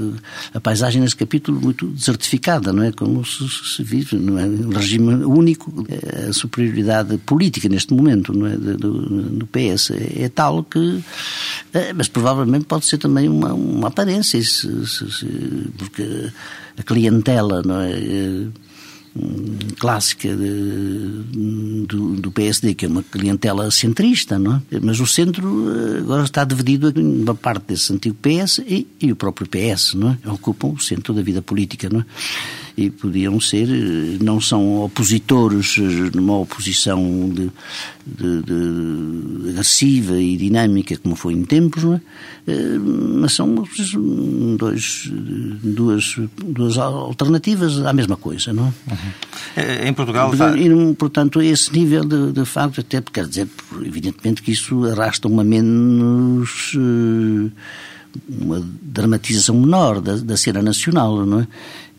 a 0.55 0.61
paisagem 0.61 1.03
nesse 1.03 1.17
capítulo 1.17 1.61
muito 1.61 1.87
desertificada, 1.87 2.73
não 2.73 2.83
é? 2.83 2.93
Como 2.93 3.25
se, 3.25 3.47
se 3.49 3.83
vive, 3.83 4.17
não 4.17 4.39
é? 4.39 4.47
Um 4.47 4.71
regime 4.71 5.25
único, 5.25 5.87
é, 5.89 6.29
a 6.29 6.33
superioridade 6.33 7.19
política 7.19 7.69
neste 7.69 7.93
momento, 7.93 8.33
não 8.33 8.47
é? 8.47 8.57
Do, 8.57 8.93
do 9.31 9.47
PS 9.47 9.91
é, 9.91 10.25
é 10.25 10.29
tal 10.29 10.65
que. 10.65 11.03
É, 11.73 11.93
mas 11.93 12.09
provavelmente 12.09 12.65
pode 12.65 12.87
ser 12.87 12.99
também 12.99 13.29
uma, 13.29 13.53
uma 13.53 13.89
aparência, 13.89 14.41
se, 14.43 14.87
se, 14.87 15.13
se, 15.13 15.27
porque 15.91 16.33
a 16.79 16.83
clientela 16.83 17.63
não 17.63 17.81
é, 17.81 17.93
eh, 17.93 18.47
clássica 19.79 20.29
de, 20.37 21.85
do, 21.87 22.15
do, 22.17 22.31
PSD, 22.31 22.75
que 22.75 22.87
é 22.87 22.89
uma 22.89 23.03
clientela 23.03 23.71
centrista, 23.71 24.39
não 24.39 24.57
é? 24.57 24.81
Mas 24.81 25.01
o 25.01 25.07
centro 25.07 25.67
eh, 25.69 25.99
agora 25.99 26.23
está 26.23 26.45
dividido 26.45 26.93
em 26.99 27.23
uma 27.23 27.35
parte 27.35 27.67
desse 27.69 27.93
antigo 27.93 28.17
PS 28.17 28.59
e, 28.59 28.87
e 29.01 29.11
o 29.11 29.17
próprio 29.17 29.49
PS, 29.49 29.95
não 29.95 30.11
é? 30.11 30.31
Ocupam 30.31 30.69
o 30.69 30.79
centro 30.79 31.13
da 31.13 31.23
vida 31.23 31.43
política, 31.43 31.89
não 31.91 32.01
é? 32.01 32.05
E 32.77 32.91
podiam 32.91 33.41
ser, 33.41 33.69
eh, 33.69 34.19
não 34.23 34.41
são 34.41 34.83
opositores 34.83 35.77
eh, 35.79 36.11
numa 36.15 36.39
oposição 36.39 37.29
de, 37.29 37.51
de, 38.07 38.43
de 38.43 39.51
agressiva 39.51 40.21
e 40.21 40.37
dinâmica 40.37 40.97
como 40.99 41.17
foi 41.17 41.35
em 41.35 41.45
tempos, 41.45 41.85
é? 41.85 42.01
Eh, 42.47 42.79
mas 42.79 43.33
são 43.33 43.65
dois, 44.57 45.11
duas, 45.63 46.17
duas 46.45 46.79
alternativas 46.79 47.85
à 47.85 47.93
mesma 47.93 48.17
coisa, 48.17 48.53
não 48.53 48.67
é? 48.67 48.73
Uhum. 48.93 49.89
Em 49.89 49.93
Portugal... 49.93 50.33
E, 50.57 50.95
portanto, 50.95 51.43
esse 51.43 51.73
nível 51.73 52.05
de, 52.05 52.33
de 52.33 52.45
facto, 52.45 52.81
até 52.81 53.01
quer 53.01 53.27
dizer, 53.27 53.49
evidentemente 53.83 54.43
que 54.43 54.53
isso 54.53 54.85
arrasta 54.87 55.29
uma 55.29 55.45
menos 55.45 56.77
uma 58.29 58.63
dramatização 58.83 59.55
menor 59.61 60.01
da, 60.01 60.17
da 60.17 60.37
cena 60.37 60.63
nacional, 60.63 61.25
não 61.25 61.41
é? 61.41 61.47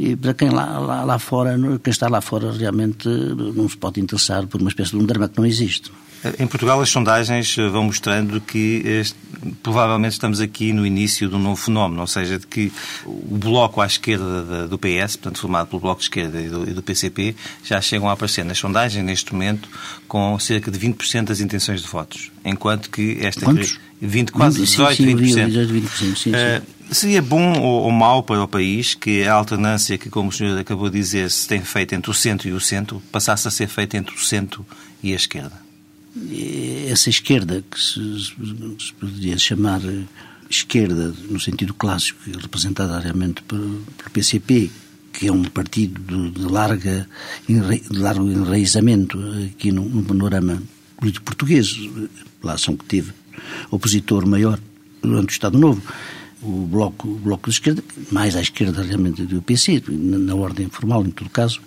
E 0.01 0.15
para 0.15 0.33
quem 0.33 0.49
lá, 0.49 0.79
lá, 0.79 1.03
lá 1.03 1.19
fora, 1.19 1.55
quem 1.83 1.91
está 1.91 2.07
lá 2.07 2.21
fora 2.21 2.51
realmente 2.51 3.07
não 3.07 3.69
se 3.69 3.77
pode 3.77 4.01
interessar 4.01 4.47
por 4.47 4.59
uma 4.59 4.71
espécie 4.71 4.91
de 4.91 4.97
um 4.97 5.05
drama 5.05 5.29
que 5.29 5.37
não 5.37 5.45
existe. 5.45 5.91
Em 6.39 6.47
Portugal, 6.47 6.81
as 6.81 6.89
sondagens 6.89 7.55
eh, 7.55 7.67
vão 7.67 7.83
mostrando 7.83 8.41
que 8.41 8.81
este, 8.83 9.15
provavelmente 9.61 10.13
estamos 10.13 10.39
aqui 10.39 10.73
no 10.73 10.87
início 10.87 11.29
de 11.29 11.35
um 11.35 11.39
novo 11.39 11.55
fenómeno, 11.55 12.01
ou 12.01 12.07
seja, 12.07 12.39
de 12.39 12.47
que 12.47 12.71
o 13.05 13.37
bloco 13.37 13.79
à 13.79 13.85
esquerda 13.85 14.67
do 14.67 14.77
PS, 14.77 15.17
portanto, 15.17 15.39
formado 15.39 15.67
pelo 15.67 15.79
bloco 15.79 15.99
de 15.99 16.05
esquerda 16.05 16.41
e 16.41 16.49
do, 16.49 16.67
e 16.67 16.73
do 16.73 16.81
PCP, 16.81 17.35
já 17.63 17.79
chegam 17.79 18.09
a 18.09 18.13
aparecer 18.13 18.43
nas 18.43 18.57
sondagens, 18.57 19.05
neste 19.05 19.33
momento, 19.33 19.69
com 20.07 20.37
cerca 20.39 20.71
de 20.71 20.79
20% 20.79 21.25
das 21.25 21.41
intenções 21.41 21.81
de 21.81 21.87
votos. 21.87 22.31
Enquanto 22.43 22.89
que 22.89 23.19
esta. 23.21 23.45
Quantos? 23.45 23.79
20, 24.01 24.31
quase 24.31 24.59
18, 24.61 24.95
sim, 24.95 25.05
sim, 25.05 25.15
20%. 25.15 25.45
18, 25.45 25.73
20% 25.73 25.87
sim, 25.89 26.15
sim. 26.15 26.31
Uh, 26.31 26.80
seria 26.91 27.21
bom 27.21 27.59
ou, 27.59 27.83
ou 27.83 27.91
mau 27.91 28.21
para 28.21 28.43
o 28.43 28.47
país 28.47 28.93
que 28.93 29.23
a 29.23 29.33
alternância 29.33 29.97
que, 29.97 30.09
como 30.09 30.29
o 30.29 30.31
senhor 30.31 30.57
acabou 30.59 30.89
de 30.89 30.99
dizer, 30.99 31.29
se 31.31 31.47
tem 31.47 31.61
feito 31.61 31.93
entre 31.95 32.11
o 32.11 32.13
centro 32.13 32.47
e 32.47 32.53
o 32.53 32.59
centro, 32.59 33.01
passasse 33.11 33.47
a 33.47 33.51
ser 33.51 33.67
feita 33.67 33.97
entre 33.97 34.15
o 34.15 34.19
centro 34.19 34.65
e 35.01 35.13
a 35.13 35.15
esquerda? 35.15 35.71
essa 36.89 37.09
esquerda, 37.09 37.63
que 37.69 37.79
se, 37.79 38.19
se 38.19 38.93
poderia 38.99 39.37
chamar 39.37 39.81
esquerda 40.49 41.13
no 41.29 41.39
sentido 41.39 41.73
clássico, 41.73 42.19
representada 42.39 42.99
realmente 42.99 43.41
pelo 43.43 43.81
PCP, 44.11 44.69
que 45.13 45.27
é 45.27 45.31
um 45.31 45.43
partido 45.43 46.31
de, 46.31 46.41
larga, 46.41 47.07
de 47.47 47.97
largo 47.97 48.29
enraizamento 48.29 49.17
aqui 49.45 49.71
no, 49.71 49.83
no 49.83 50.03
panorama 50.03 50.61
político 50.97 51.25
português, 51.25 51.77
pela 52.41 52.53
ação 52.53 52.75
que 52.75 52.85
teve 52.85 53.13
opositor 53.69 54.27
maior 54.27 54.59
durante 55.01 55.29
o 55.29 55.31
Estado 55.31 55.57
Novo, 55.57 55.81
o 56.41 56.67
bloco, 56.67 57.07
o 57.07 57.15
bloco 57.15 57.49
de 57.49 57.55
esquerda, 57.55 57.83
mais 58.11 58.35
à 58.35 58.41
esquerda 58.41 58.81
realmente 58.81 59.23
do 59.23 59.41
PC, 59.41 59.83
na, 59.87 60.17
na 60.17 60.35
ordem 60.35 60.69
formal 60.69 61.05
em 61.05 61.11
todo 61.11 61.29
caso, 61.29 61.61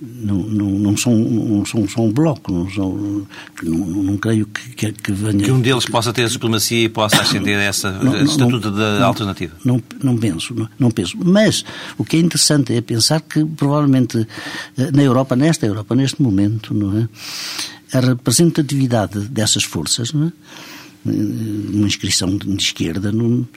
não, 0.00 0.36
não, 0.36 0.70
não, 0.70 0.96
são, 0.96 1.14
não 1.14 1.64
são 1.64 2.04
um 2.04 2.12
bloco, 2.12 2.52
não, 2.52 2.70
são, 2.70 3.26
não, 3.62 3.86
não 3.86 4.16
creio 4.18 4.46
que, 4.46 4.70
que, 4.70 4.92
que 4.92 5.12
venha... 5.12 5.42
Que 5.42 5.50
um 5.50 5.60
deles 5.60 5.86
possa 5.86 6.12
ter 6.12 6.24
a 6.24 6.28
supremacia 6.28 6.84
e 6.84 6.88
possa 6.88 7.22
ascender 7.22 7.58
essa 7.58 7.90
não, 7.92 8.22
estatuto 8.22 8.70
da 8.70 9.04
alternativa. 9.04 9.54
Não, 9.64 9.82
não 10.02 10.16
penso, 10.18 10.54
não, 10.54 10.68
não, 10.78 10.90
penso. 10.90 11.16
Mas 11.24 11.64
o 11.96 12.04
que 12.04 12.16
é 12.16 12.20
interessante 12.20 12.74
é 12.74 12.80
pensar 12.82 13.22
que 13.22 13.42
provavelmente 13.44 14.26
eh, 14.76 14.90
na 14.92 15.02
Europa, 15.02 15.34
nesta 15.34 15.64
Europa, 15.64 15.94
neste 15.94 16.20
momento, 16.20 16.74
não 16.74 16.98
é? 16.98 17.08
a 17.92 18.00
representatividade 18.00 19.28
dessas 19.28 19.62
forças 19.62 20.12
não 20.12 20.26
é? 20.26 20.32
Uma 21.06 21.86
inscrição 21.86 22.36
de 22.36 22.54
esquerda 22.56 23.12
no, 23.12 23.48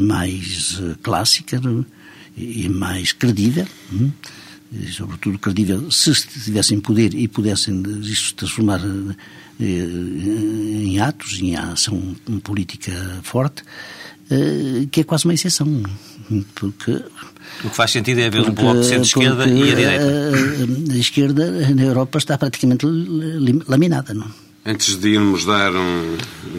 mais 0.00 0.80
clássica 1.02 1.60
no, 1.60 1.84
e 2.36 2.68
mais 2.68 3.12
credível. 3.12 3.66
Hum? 3.92 4.10
E, 4.72 4.86
sobretudo 4.92 5.38
credível, 5.38 5.90
se 5.90 6.12
tivessem 6.12 6.78
poder 6.78 7.14
e 7.14 7.26
pudessem 7.26 7.82
isso 8.02 8.34
transformar 8.34 8.80
em 9.60 11.00
atos, 11.00 11.40
em 11.40 11.56
ação 11.56 12.14
política 12.42 12.92
forte, 13.22 13.62
que 14.90 15.00
é 15.00 15.04
quase 15.04 15.24
uma 15.24 15.34
exceção. 15.34 15.82
Porque, 16.54 16.90
o 16.92 17.70
que 17.70 17.74
faz 17.74 17.90
sentido 17.90 18.20
é 18.20 18.26
haver 18.26 18.44
porque, 18.44 18.60
um 18.60 18.64
bloco 18.64 18.80
de 18.80 18.86
centro-esquerda 18.86 19.48
e 19.48 19.62
a 19.62 19.74
direita. 19.74 20.04
A, 20.04 20.92
a, 20.92 20.98
esquerda 20.98 21.74
na 21.74 21.82
Europa 21.82 22.18
está 22.18 22.36
praticamente 22.36 22.84
laminada, 23.66 24.12
não? 24.12 24.30
Antes 24.64 24.96
de 24.96 25.10
irmos 25.10 25.44
dar 25.44 25.72
um, 25.74 26.16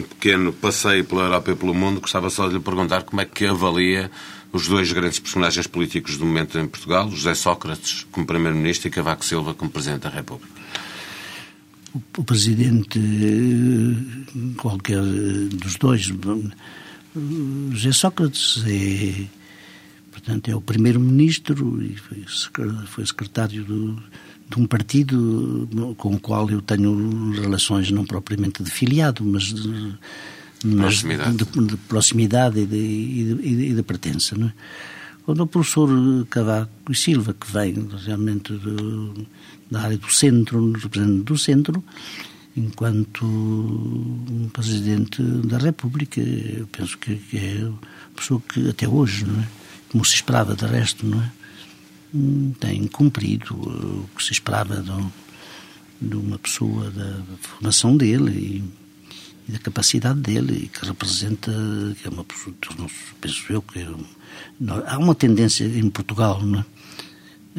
pequeno 0.08 0.52
passeio 0.52 1.04
pela 1.04 1.22
Europa 1.22 1.52
e 1.52 1.54
pelo 1.54 1.74
mundo, 1.74 2.00
gostava 2.00 2.28
só 2.30 2.48
de 2.48 2.54
lhe 2.54 2.60
perguntar 2.60 3.02
como 3.02 3.20
é 3.20 3.24
que 3.24 3.46
avalia 3.46 4.10
os 4.52 4.66
dois 4.66 4.92
grandes 4.92 5.18
personagens 5.18 5.66
políticos 5.66 6.16
do 6.16 6.26
momento 6.26 6.58
em 6.58 6.66
Portugal, 6.66 7.08
José 7.10 7.34
Sócrates 7.34 8.06
como 8.10 8.26
Primeiro-Ministro 8.26 8.88
e 8.88 8.90
Cavaco 8.90 9.24
Silva 9.24 9.54
como 9.54 9.70
Presidente 9.70 10.02
da 10.02 10.08
República. 10.08 10.60
O, 12.16 12.24
Presidente, 12.24 13.00
qualquer 14.56 15.00
dos 15.00 15.76
dois, 15.76 16.12
José 17.72 17.92
Sócrates 17.92 18.62
é, 18.66 19.26
portanto, 20.12 20.48
é 20.50 20.54
o 20.54 20.60
primeiro-ministro 20.60 21.82
e 21.82 21.96
foi 22.86 23.04
secretário 23.04 23.64
do, 23.64 24.00
de 24.50 24.60
um 24.60 24.66
partido 24.66 25.68
com 25.96 26.14
o 26.14 26.20
qual 26.20 26.50
eu 26.50 26.60
tenho 26.60 27.30
relações 27.30 27.90
não 27.90 28.04
propriamente 28.04 28.62
de 28.62 28.70
filiado, 28.70 29.24
mas 29.24 29.44
de, 29.44 29.94
mas 30.64 31.02
proximidade. 31.02 31.36
De, 31.36 31.44
de, 31.44 31.66
de, 31.66 31.76
proximidade 31.76 32.60
e 32.60 32.66
de, 32.66 32.76
e 32.76 33.70
e 33.70 33.74
de 33.74 33.82
pertença. 33.82 34.36
Não 34.36 34.48
é? 34.48 34.52
Quando 35.24 35.42
o 35.42 35.46
professor 35.46 35.88
Cavaco 36.28 36.90
e 36.90 36.94
Silva, 36.96 37.32
que 37.32 37.50
vem 37.50 37.88
realmente 38.04 38.52
da 39.70 39.82
área 39.82 39.96
do 39.96 40.10
centro, 40.10 40.72
representante 40.72 41.22
do 41.22 41.38
centro, 41.38 41.84
enquanto 42.56 43.24
Presidente 44.52 45.22
da 45.22 45.58
República, 45.58 46.20
eu 46.20 46.66
penso 46.66 46.98
que, 46.98 47.14
que 47.14 47.38
é 47.38 47.64
uma 47.64 47.78
pessoa 48.16 48.42
que 48.52 48.68
até 48.68 48.88
hoje, 48.88 49.24
não 49.24 49.40
é? 49.40 49.46
como 49.90 50.04
se 50.04 50.16
esperava 50.16 50.56
de 50.56 50.66
resto, 50.66 51.06
não 51.06 51.22
é? 51.22 51.30
Tem 52.58 52.86
cumprido 52.86 53.54
o 53.54 54.08
que 54.16 54.24
se 54.24 54.32
esperava 54.32 54.82
de, 56.00 56.14
uma 56.16 56.38
pessoa 56.38 56.90
da 56.90 57.22
formação 57.40 57.96
dele 57.96 58.32
e, 58.32 59.48
e, 59.48 59.52
da 59.52 59.58
capacidade 59.58 60.20
dele 60.20 60.64
e 60.64 60.68
que 60.68 60.84
representa, 60.84 61.52
que 62.00 62.08
é 62.08 62.10
uma 62.10 62.24
pessoa, 62.24 62.54
penso 63.20 63.52
eu, 63.52 63.62
que 63.62 63.78
é, 63.78 63.86
há 64.86 64.98
uma 64.98 65.14
tendência 65.14 65.64
em 65.64 65.88
Portugal, 65.90 66.42
não 66.44 66.60
é? 66.60 66.64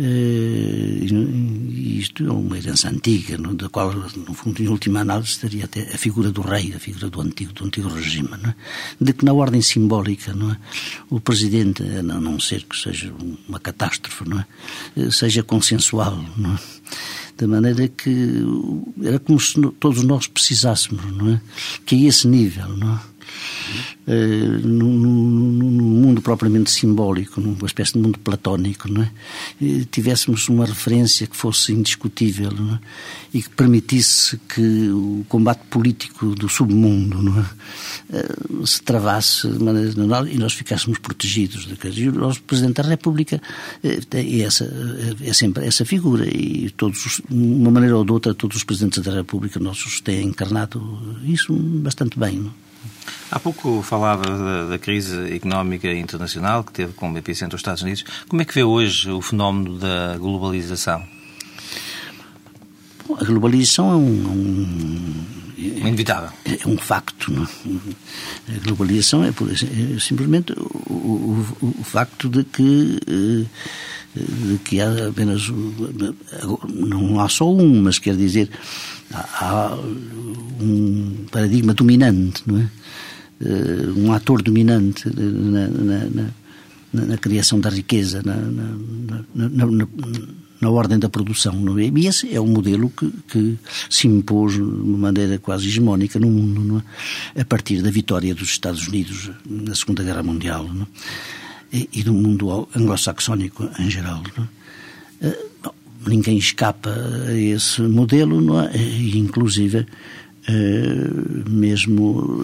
Uh, 0.02 1.70
isto 2.02 2.26
é 2.26 2.32
uma 2.32 2.58
herança 2.58 2.90
antiga, 2.90 3.38
no, 3.38 3.54
da 3.54 3.70
qual, 3.70 3.94
no 3.94 4.34
fundo, 4.34 4.60
em 4.64 4.68
última 4.68 5.02
análise, 5.02 5.30
estaria 5.30 5.66
até 5.66 5.82
a 5.94 5.98
figura 5.98 6.32
do 6.32 6.42
rei, 6.42 6.74
a 6.74 6.80
figura 6.80 7.08
do 7.08 7.22
antigo, 7.22 7.54
do 7.54 7.66
antigo 7.66 7.88
regime, 7.88 8.30
é? 8.44 8.56
de 9.00 9.14
que 9.14 9.24
na 9.24 9.32
ordem 9.32 9.62
simbólica, 9.62 10.32
é? 10.32 10.58
o 11.12 11.20
presidente, 11.20 11.84
a 11.84 12.02
não 12.02 12.40
ser 12.40 12.64
que 12.64 12.76
seja 12.76 13.14
uma 13.48 13.60
catástrofe, 13.60 14.24
é? 14.34 15.02
Eh, 15.04 15.12
seja 15.12 15.44
consensual, 15.44 16.18
é? 16.20 16.82
de 17.38 17.46
maneira 17.46 17.88
que 17.88 18.44
era 19.04 19.20
como 19.20 19.40
se 19.40 19.62
todos 19.80 20.04
nós 20.04 20.26
precisássemos, 20.26 21.06
não 21.16 21.34
é? 21.34 21.42
que 21.86 21.96
a 21.96 22.10
esse 22.10 22.28
nível, 22.28 22.70
não 22.70 22.96
é? 22.96 23.11
Uh, 24.08 24.68
no, 24.68 24.90
no, 24.90 25.84
mundo 25.84 26.22
propriamente 26.22 26.72
simbólico, 26.72 27.40
numa 27.40 27.66
espécie 27.66 27.94
de 27.94 28.00
mundo 28.00 28.18
platónico, 28.20 28.92
não 28.92 29.04
é? 29.04 29.12
Uh, 29.62 29.86
tivéssemos 29.86 30.50
uma 30.50 30.66
referência 30.66 31.28
que 31.28 31.38
fosse 31.38 31.72
indiscutível 31.72 32.52
é? 32.52 32.80
e 33.34 33.44
que 33.44 33.50
permitisse 33.52 34.40
que 34.50 34.90
o 34.90 35.24
combate 35.30 35.62
político 35.70 36.34
do 36.36 36.50
submundo 36.50 37.22
não 37.22 37.40
é? 37.40 37.46
uh, 38.18 38.68
se 38.68 38.82
travasse 38.82 39.48
de 39.48 39.64
maneira 39.64 40.30
e 40.30 40.38
nós 40.38 40.54
ficássemos 40.54 40.98
protegidos. 40.98 41.68
E 41.96 42.10
o 42.10 42.14
nosso 42.14 42.42
Presidente 42.42 42.82
da 42.82 42.90
República 42.90 43.42
é, 43.84 44.42
essa, 44.42 44.68
é 45.22 45.32
sempre 45.32 45.66
essa 45.66 45.86
figura 45.86 46.26
e 46.28 46.72
todos, 46.72 47.22
de 47.30 47.36
uma 47.36 47.72
maneira 47.72 47.96
ou 47.96 48.04
de 48.04 48.12
outra, 48.12 48.34
todos 48.34 48.58
os 48.58 48.64
Presidentes 48.64 49.02
da 49.04 49.14
República 49.14 49.60
nossos 49.60 50.02
têm 50.02 50.26
encarnado 50.26 50.82
isso 51.24 51.54
bastante 51.54 52.18
bem. 52.18 52.40
Não? 52.40 52.71
Há 53.30 53.40
pouco 53.40 53.82
falava 53.82 54.24
da, 54.24 54.66
da, 54.66 54.78
crise 54.78 55.34
económica 55.34 55.92
internacional 55.92 56.64
que 56.64 56.72
teve 56.74 56.94
como 56.94 57.18
epicentro 57.18 57.56
os 57.56 57.62
Estados 57.62 57.82
Unidos. 57.82 58.04
Como 58.28 58.42
é 58.42 58.46
que 58.46 58.54
vê 58.54 58.64
hoje 58.64 59.10
o 59.10 59.22
fenómeno 59.22 59.78
da 59.78 60.18
globalização? 60.18 61.04
Bom, 63.08 63.16
a 63.20 63.24
globalização 63.24 63.92
é 63.92 63.96
um, 63.96 65.26
é 65.58 65.84
um 65.84 65.88
inevitável. 65.88 66.30
É, 66.46 66.68
um 66.68 66.78
facto. 66.78 67.32
Não? 67.32 67.44
É? 67.44 68.56
A 68.58 68.60
globalização 68.64 69.24
é, 69.24 69.30
é 69.30 70.00
simplesmente 70.00 70.54
o, 70.54 71.46
o, 71.62 71.76
o, 71.80 71.84
facto 71.84 72.30
de 72.30 72.44
que, 72.44 73.00
eh, 73.08 73.46
de 74.16 74.58
que 74.60 74.82
há 74.82 75.08
apenas. 75.08 75.50
Não 76.70 77.20
há 77.20 77.30
só 77.30 77.52
um, 77.52 77.82
mas 77.82 78.00
quer 78.00 78.16
dizer, 78.16 78.50
há 79.14 79.78
um 80.60 81.26
paradigma 81.32 81.74
dominante, 81.74 82.44
não 82.46 82.60
é? 82.60 82.70
Eh, 83.44 83.90
um 83.96 84.14
ator 84.14 84.42
dominante 84.42 85.10
na, 85.16 85.68
na, 85.68 86.06
na, 86.94 87.06
na 87.06 87.18
criação 87.18 87.60
da 87.60 87.70
riqueza, 87.70 88.22
na, 88.24 88.36
ordem 90.70 91.00
da 91.00 91.10
produção. 91.10 91.54
Não 91.54 91.80
é? 91.80 91.86
E 91.86 92.08
esse 92.08 92.34
é 92.34 92.40
um 92.40 92.48
modelo 92.48 92.90
que, 92.90 93.12
que 93.28 93.58
se 93.90 94.08
impôs 94.08 94.54
de 94.54 94.62
uma 94.62 94.98
maneira 94.98 95.40
quase 95.40 95.68
hegemónica 95.68 96.20
no 96.20 96.30
mundo, 96.30 96.84
é? 97.36 97.42
a 97.42 97.46
partir 97.46 97.82
da 97.82 97.90
vitória 97.90 98.36
dos 98.36 98.50
Estados 98.50 98.88
Unidos 98.88 99.32
na 99.50 99.74
Segunda 99.74 100.04
Guerra 100.04 100.22
Mundial 100.22 100.70
é? 100.70 100.86
E, 101.72 101.90
e, 101.94 102.04
do 102.04 102.14
mundo 102.14 102.68
anglo-saxónico 102.76 103.70
em 103.80 103.90
geral. 103.90 104.24
É? 105.22 105.28
Eh, 105.28 105.46
bom, 105.64 105.74
ninguém 106.08 106.38
escapa 106.38 106.90
a 107.28 107.34
esse 107.34 107.82
modelo, 107.82 108.60
é? 108.60 108.78
E, 108.78 109.18
inclusive 109.18 109.86
eh, 110.48 111.50
mesmo 111.50 112.44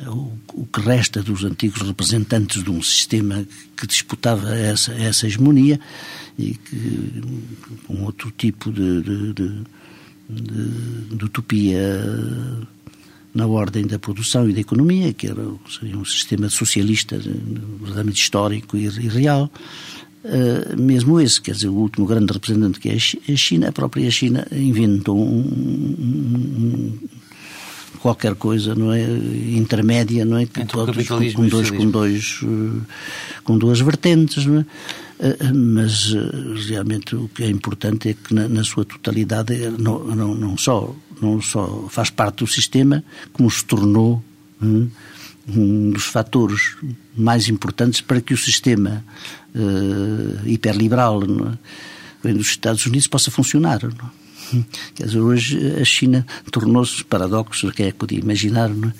eh, 0.00 0.08
o, 0.08 0.66
que 0.72 0.80
resta 0.80 1.22
dos 1.22 1.44
antigos 1.44 1.82
representantes 1.82 2.62
de 2.62 2.70
um 2.70 2.82
sistema 2.82 3.46
que 3.76 3.86
disputava 3.86 4.54
essa, 4.54 4.92
essa 4.92 5.26
hegemonia 5.26 5.78
e 6.38 6.54
que 6.54 7.22
com 7.86 8.02
outro 8.04 8.30
tipo 8.30 8.72
de, 8.72 9.02
de, 9.02 9.32
de, 9.32 9.64
de, 11.16 11.24
utopia 11.24 12.02
na 13.36 13.46
ordem 13.46 13.86
da 13.86 13.98
produção 13.98 14.48
e 14.48 14.52
da 14.54 14.60
economia, 14.60 15.12
que 15.12 15.26
era 15.26 15.44
seria 15.68 15.98
um 15.98 16.04
sistema 16.04 16.48
socialista 16.48 17.18
verdadeiramente 17.18 18.22
histórico 18.22 18.76
e, 18.76 18.86
e 18.86 19.08
real, 19.08 19.50
Uh, 20.26 20.76
mesmo 20.76 21.20
esse, 21.20 21.40
quer 21.40 21.52
dizer, 21.52 21.68
o 21.68 21.74
último 21.74 22.04
grande 22.04 22.32
representante 22.32 22.80
que 22.80 22.88
é 22.88 22.94
a 22.94 23.36
China, 23.36 23.68
a 23.68 23.72
própria 23.72 24.10
China 24.10 24.44
inventou 24.50 25.16
um, 25.16 25.38
um, 25.38 26.98
qualquer 28.00 28.34
coisa, 28.34 28.74
não 28.74 28.92
é, 28.92 29.04
intermédia, 29.04 30.24
não 30.24 30.36
é, 30.36 30.46
que 30.46 30.64
pode, 30.64 31.04
com, 31.04 31.32
com, 31.32 31.46
dois, 31.46 31.70
com 31.70 31.88
dois, 31.88 32.40
uh, 32.42 32.82
com 33.44 33.56
duas 33.56 33.78
vertentes, 33.78 34.44
não 34.46 34.58
é? 34.58 34.66
Uh, 35.20 35.54
mas 35.54 36.12
realmente 36.68 37.14
o 37.14 37.28
que 37.28 37.44
é 37.44 37.48
importante 37.48 38.08
é 38.08 38.14
que 38.14 38.34
na, 38.34 38.48
na 38.48 38.64
sua 38.64 38.84
totalidade 38.84 39.54
não, 39.78 40.02
não, 40.06 40.34
não, 40.34 40.58
só, 40.58 40.92
não 41.20 41.40
só 41.40 41.86
faz 41.88 42.10
parte 42.10 42.38
do 42.38 42.46
sistema, 42.46 43.02
como 43.32 43.50
se 43.50 43.64
tornou 43.64 44.22
um 45.48 45.90
dos 45.90 46.04
fatores 46.04 46.76
mais 47.16 47.48
importantes 47.48 48.00
para 48.00 48.20
que 48.20 48.34
o 48.34 48.36
sistema 48.36 49.04
uh, 49.54 50.48
hiperliberal 50.48 51.22
é? 52.24 52.32
dos 52.32 52.48
Estados 52.48 52.84
Unidos 52.86 53.06
possa 53.06 53.30
funcionar. 53.30 53.80
É? 53.84 54.58
Quer 54.94 55.06
dizer, 55.06 55.20
hoje 55.20 55.80
a 55.80 55.84
China 55.84 56.26
tornou-se 56.50 57.02
paradoxo, 57.04 57.70
quem 57.72 57.86
é 57.86 57.92
que 57.92 57.98
podia 57.98 58.18
imaginar, 58.18 58.70
é? 58.70 58.92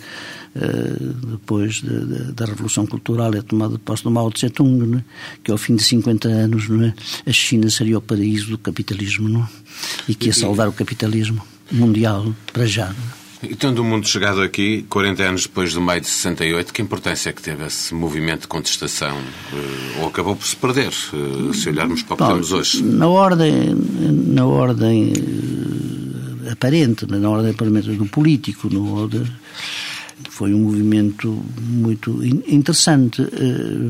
Uh, 0.56 1.12
depois 1.32 1.82
de, 1.82 2.06
de, 2.06 2.32
da 2.32 2.46
Revolução 2.46 2.86
Cultural 2.86 3.34
e 3.34 3.38
a 3.38 3.42
tomada 3.42 3.74
de 3.74 3.78
posse 3.78 4.02
do 4.02 4.10
Mao 4.10 4.30
Tse 4.30 4.48
Tung, 4.48 4.96
é? 4.96 5.04
que 5.44 5.50
ao 5.50 5.58
fim 5.58 5.76
de 5.76 5.82
50 5.82 6.28
anos 6.28 6.64
é? 6.70 6.94
a 7.28 7.32
China 7.32 7.68
seria 7.68 7.98
o 7.98 8.00
paraíso 8.00 8.48
do 8.48 8.56
capitalismo 8.56 9.38
é? 9.38 9.48
e 10.08 10.14
que 10.14 10.28
ia 10.28 10.32
salvar 10.32 10.66
o 10.66 10.72
capitalismo 10.72 11.42
mundial 11.70 12.34
para 12.52 12.66
já. 12.66 12.94
E 13.42 13.54
tendo 13.54 13.80
o 13.80 13.84
mundo 13.84 14.08
chegado 14.08 14.40
aqui, 14.40 14.84
40 14.88 15.22
anos 15.22 15.42
depois 15.42 15.74
do 15.74 15.80
maio 15.80 16.00
de 16.00 16.06
68, 16.06 16.72
que 16.72 16.80
importância 16.80 17.30
é 17.30 17.32
que 17.32 17.42
teve 17.42 17.64
esse 17.64 17.94
movimento 17.94 18.42
de 18.42 18.48
contestação? 18.48 19.16
Eh, 19.52 20.00
ou 20.00 20.08
acabou 20.08 20.34
por 20.34 20.46
se 20.46 20.56
perder, 20.56 20.88
eh, 20.88 21.52
se 21.52 21.68
olharmos 21.68 22.02
para 22.02 22.14
o 22.14 22.16
que 22.16 22.24
temos 22.24 22.52
hoje? 22.52 22.82
Na 22.82 23.06
ordem, 23.06 23.74
na 23.74 24.46
ordem 24.46 25.12
eh, 26.46 26.50
aparente, 26.50 27.06
na 27.06 27.28
ordem 27.28 27.52
do 27.52 28.06
político, 28.06 28.68
no, 28.72 29.06
de, 29.06 29.22
foi 30.30 30.54
um 30.54 30.60
movimento 30.60 31.44
muito 31.60 32.24
interessante, 32.24 33.22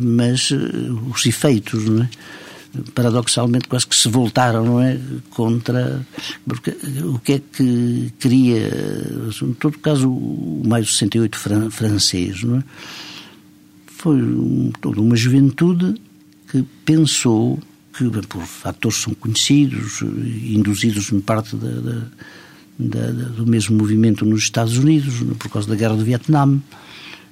mas 0.03 0.51
os 1.13 1.25
efeitos, 1.25 1.85
não 1.85 2.03
é? 2.03 2.09
Paradoxalmente 2.95 3.69
quase 3.69 3.87
que 3.87 3.97
se 3.97 4.09
voltaram, 4.09 4.65
não 4.65 4.81
é? 4.81 4.99
Contra. 5.31 6.07
Porque 6.47 6.71
o 7.05 7.19
que 7.19 7.33
é 7.35 7.41
que 7.41 8.13
queria. 8.19 8.71
Em 9.43 9.53
todo 9.55 9.79
caso, 9.79 10.11
o 10.11 10.63
maio 10.67 10.85
de 10.85 10.91
68 10.91 11.37
fran 11.37 11.71
francês, 11.71 12.43
não 12.43 12.59
é? 12.59 12.65
Foi 13.87 14.17
um, 14.17 14.73
toda 14.81 15.01
uma 15.01 15.17
juventude 15.17 16.01
que 16.51 16.65
pensou 16.85 17.59
que, 17.93 18.09
por 18.29 18.43
fatores 18.43 18.99
são 18.99 19.15
conhecidos, 19.15 20.03
induzidos 20.03 21.11
em 21.11 21.21
parte 21.21 21.57
da, 21.57 21.69
da, 21.69 22.03
da, 22.79 23.29
do 23.29 23.47
mesmo 23.47 23.77
movimento 23.77 24.25
nos 24.25 24.43
Estados 24.43 24.77
Unidos, 24.77 25.15
por 25.39 25.51
causa 25.51 25.69
da 25.69 25.75
guerra 25.75 25.97
do 25.97 26.05
Vietnã, 26.05 26.61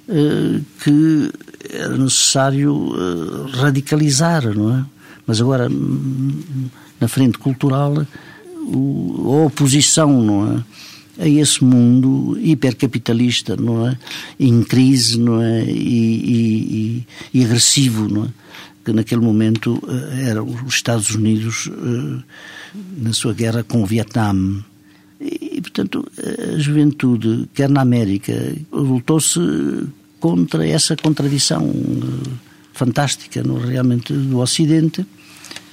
eh, 0.07 0.61
que 0.83 1.31
era 1.69 1.97
necessário 1.97 2.93
eh, 2.95 3.57
radicalizar, 3.57 4.53
não 4.55 4.77
é? 4.77 4.85
Mas 5.25 5.41
agora, 5.41 5.67
na 6.99 7.07
frente 7.07 7.37
cultural, 7.37 7.97
a 7.97 9.45
oposição, 9.45 10.21
não 10.21 10.57
é? 10.57 10.63
a 11.17 11.27
esse 11.27 11.63
mundo 11.63 12.37
hipercapitalista, 12.39 13.55
não 13.55 13.87
é? 13.87 13.97
Em 14.39 14.63
crise, 14.63 15.19
não 15.19 15.41
é? 15.41 15.63
E, 15.63 17.05
e, 17.33 17.39
e 17.39 17.45
agressivo, 17.45 18.07
não 18.07 18.25
é? 18.25 18.27
Que 18.83 18.91
naquele 18.91 19.21
momento 19.21 19.81
eh, 19.87 20.29
eram 20.29 20.45
os 20.65 20.75
Estados 20.75 21.09
Unidos 21.15 21.69
eh, 21.71 22.23
na 22.97 23.13
sua 23.13 23.33
guerra 23.33 23.63
com 23.63 23.81
o 23.81 23.85
Vietnã. 23.85 24.63
E, 25.19 25.61
portanto, 25.61 26.05
a 26.53 26.59
juventude, 26.59 27.49
quer 27.53 27.69
na 27.69 27.81
América, 27.81 28.33
lutou-se 28.71 29.39
contra 30.19 30.67
essa 30.67 30.95
contradição 30.95 31.63
eh, 31.65 32.29
fantástica, 32.73 33.41
não, 33.41 33.57
realmente, 33.57 34.11
do 34.11 34.39
Ocidente, 34.39 35.05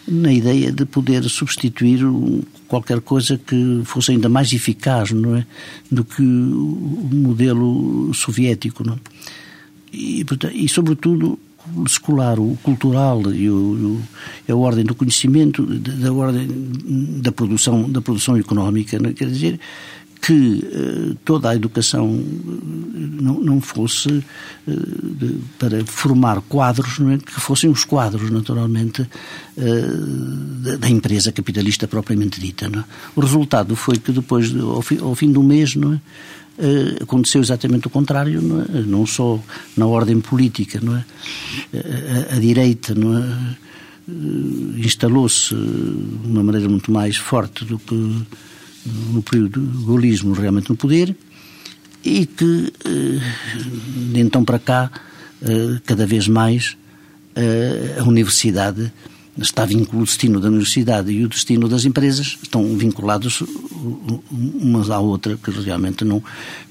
na 0.07 0.33
ideia 0.33 0.73
de 0.73 0.85
poder 0.85 1.23
substituir 1.29 2.01
qualquer 2.67 3.01
coisa 3.01 3.39
que 3.39 3.83
fosse 3.85 4.13
ainda 4.13 4.29
mais 4.29 4.53
eficaz 4.53 5.13
não 5.13 5.37
é, 5.37 5.47
do 5.91 6.05
que 6.05 6.23
o 6.23 7.09
modelo 7.13 8.13
soviético. 8.15 8.85
Não? 8.85 8.95
É? 8.95 8.99
E, 9.93 10.25
e, 10.55 10.69
sobretudo, 10.69 11.39
o 11.77 11.85
o 12.41 12.57
cultural 12.63 13.23
e 13.33 13.49
o, 13.49 14.01
a 14.49 14.55
ordem 14.55 14.85
do 14.85 14.95
conhecimento, 14.95 15.65
da 15.65 16.13
ordem 16.13 16.49
da 17.21 17.31
produção, 17.31 17.89
da 17.91 18.01
produção 18.01 18.37
económica, 18.37 18.99
não 18.99 19.11
é? 19.11 19.13
quer 19.13 19.29
dizer, 19.29 19.61
que 20.23 20.33
uh, 20.33 21.15
toda 21.25 21.51
a 21.51 21.57
educação 21.57 22.09
eh, 22.15 22.99
não, 23.21 23.61
fosse 23.61 24.25
de, 24.65 25.41
para 25.59 25.85
formar 25.85 26.41
quadros, 26.43 27.01
é? 27.01 27.19
que 27.19 27.41
fossem 27.41 27.69
os 27.69 27.85
quadros, 27.85 28.31
naturalmente, 28.31 29.07
da, 30.79 30.89
empresa 30.89 31.33
capitalista 31.33 31.89
propriamente 31.89 32.41
dita. 32.41 32.67
É? 32.67 32.85
O 33.17 33.21
resultado 33.21 33.75
foi 33.75 33.97
que 33.97 34.13
depois, 34.13 34.51
de, 34.51 34.61
ao, 34.61 34.83
ao, 35.03 35.15
fim 35.17 35.33
do 35.33 35.43
mês, 35.43 35.75
não 35.75 35.95
é? 35.95 36.01
aconteceu 37.03 37.41
exatamente 37.41 37.89
o 37.89 37.91
contrário, 37.91 38.41
não, 38.41 38.63
é? 38.63 38.81
não, 38.83 39.05
só 39.05 39.41
na 39.77 39.87
ordem 39.87 40.21
política, 40.21 40.79
não 40.81 40.97
é? 40.97 41.05
a, 41.75 42.35
a, 42.35 42.37
a 42.37 42.39
direita, 42.39 42.95
não 42.95 43.19
é? 43.19 43.57
instalou-se 44.79 45.55
de 45.55 46.29
uma 46.29 46.43
maneira 46.43 46.69
muito 46.69 46.93
mais 46.93 47.17
forte 47.17 47.65
do 47.65 47.79
que 47.79 48.23
no 48.85 49.23
período 49.23 49.61
do 49.61 49.87
gaullismo 49.87 50.33
realmente 50.35 50.71
no 50.71 50.77
poder 50.77 51.17
e 52.05 52.27
que 52.27 52.73
eh, 52.85 53.21
de 54.13 54.21
então 54.21 54.45
para 54.45 54.59
cá 54.59 54.91
eh, 55.41 55.81
cada 55.87 56.07
vez 56.07 56.27
mais 56.27 56.77
eh, 57.37 57.97
a 57.99 58.03
universidade 58.03 58.93
está 59.39 59.65
vinculado 59.65 60.03
o 60.03 60.05
destino 60.05 60.41
da 60.41 60.49
universidade 60.49 61.13
e 61.13 61.25
o 61.25 61.29
destino 61.29 61.69
das 61.69 61.85
empresas 61.85 62.39
estão 62.43 62.77
vinculados 62.77 63.43
umas 64.31 64.91
à 64.91 64.99
outra, 64.99 65.37
que 65.37 65.51
realmente 65.51 66.05
não, 66.05 66.23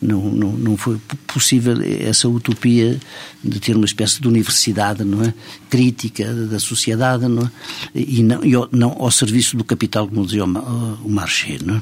não, 0.01 0.22
não, 0.32 0.51
não 0.53 0.78
foi 0.78 0.99
possível 1.28 1.78
essa 1.82 2.28
utopia 2.28 2.99
de 3.43 3.59
ter 3.59 3.76
uma 3.76 3.86
espécie 3.86 4.22
de 4.22 4.28
universidade 4.28 5.03
não 5.03 5.24
é? 5.24 5.34
crítica 5.70 6.34
da 6.34 6.59
sociedade 6.59 7.28
não 7.28 7.43
é? 7.43 7.51
e, 7.93 8.24
não, 8.24 8.43
e 8.43 8.51
não 8.72 8.91
ao 8.99 9.12
serviço 9.12 9.57
do 9.57 9.64
capital, 9.64 10.07
como 10.07 10.26
dizia 10.26 10.45
o, 10.45 10.47
o 10.47 11.09
Marché. 11.09 11.57
Não 11.64 11.76
é? 11.76 11.82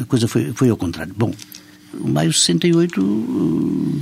A 0.00 0.04
coisa 0.04 0.26
foi, 0.28 0.52
foi 0.52 0.68
ao 0.68 0.76
contrário. 0.76 1.14
Bom, 1.16 1.32
o 1.92 2.08
maio 2.08 2.30
de 2.30 2.38
68 2.38 3.00
uh, 3.00 4.00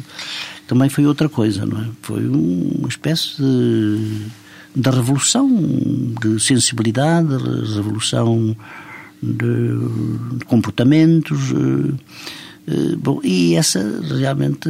também 0.67 0.89
foi 0.89 1.07
outra 1.07 1.29
coisa, 1.29 1.67
não 1.67 1.81
é? 1.81 1.89
Foi 2.01 2.27
uma 2.27 2.89
espécie 2.89 3.37
de 3.37 4.43
da 4.75 4.91
revolução 4.91 5.49
de 6.21 6.41
sensibilidade, 6.41 7.29
revolução 7.75 8.57
de, 9.23 10.39
de 10.39 10.45
comportamentos. 10.45 11.53
Eh, 11.53 11.95
eh, 12.69 12.97
bom, 12.97 13.21
e 13.23 13.55
essa, 13.55 13.81
realmente, 14.19 14.69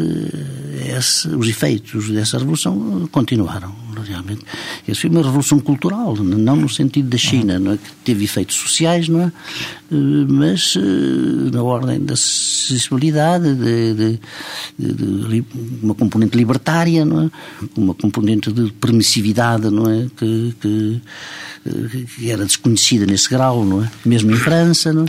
esse, 0.96 1.28
os 1.28 1.48
efeitos 1.48 2.10
dessa 2.10 2.38
revolução 2.38 3.08
continuaram, 3.10 3.74
realmente. 4.00 4.42
Essa 4.86 5.00
foi 5.02 5.10
uma 5.10 5.22
revolução 5.22 5.58
cultural, 5.58 6.16
não 6.16 6.56
no 6.56 6.68
sentido 6.68 7.08
da 7.08 7.18
China, 7.18 7.58
não 7.58 7.72
é? 7.72 7.76
que 7.76 7.90
teve 8.04 8.24
efeitos 8.24 8.56
sociais, 8.56 9.08
não 9.08 9.22
é? 9.22 9.32
Eh, 9.90 10.26
mas 10.28 10.76
na 11.52 11.62
ordem 11.62 12.00
da 12.04 12.14
acessibilidade, 12.14 13.54
de, 13.54 13.94
de, 13.94 14.20
de, 14.78 14.92
de, 14.94 15.44
uma 15.82 15.94
componente 15.94 16.36
libertária, 16.36 17.04
não 17.04 17.22
é? 17.24 17.30
uma 17.76 17.94
componente 17.94 18.52
de 18.52 18.72
permissividade, 18.72 19.70
não 19.70 19.90
é? 19.90 20.06
que, 20.16 20.54
que, 20.60 21.00
que 22.16 22.30
era 22.30 22.44
desconhecida 22.44 23.06
nesse 23.06 23.28
grau, 23.28 23.64
não 23.64 23.82
é? 23.84 23.90
mesmo 24.04 24.30
em 24.32 24.36
França, 24.36 24.92
não 24.92 25.04
é? 25.04 25.08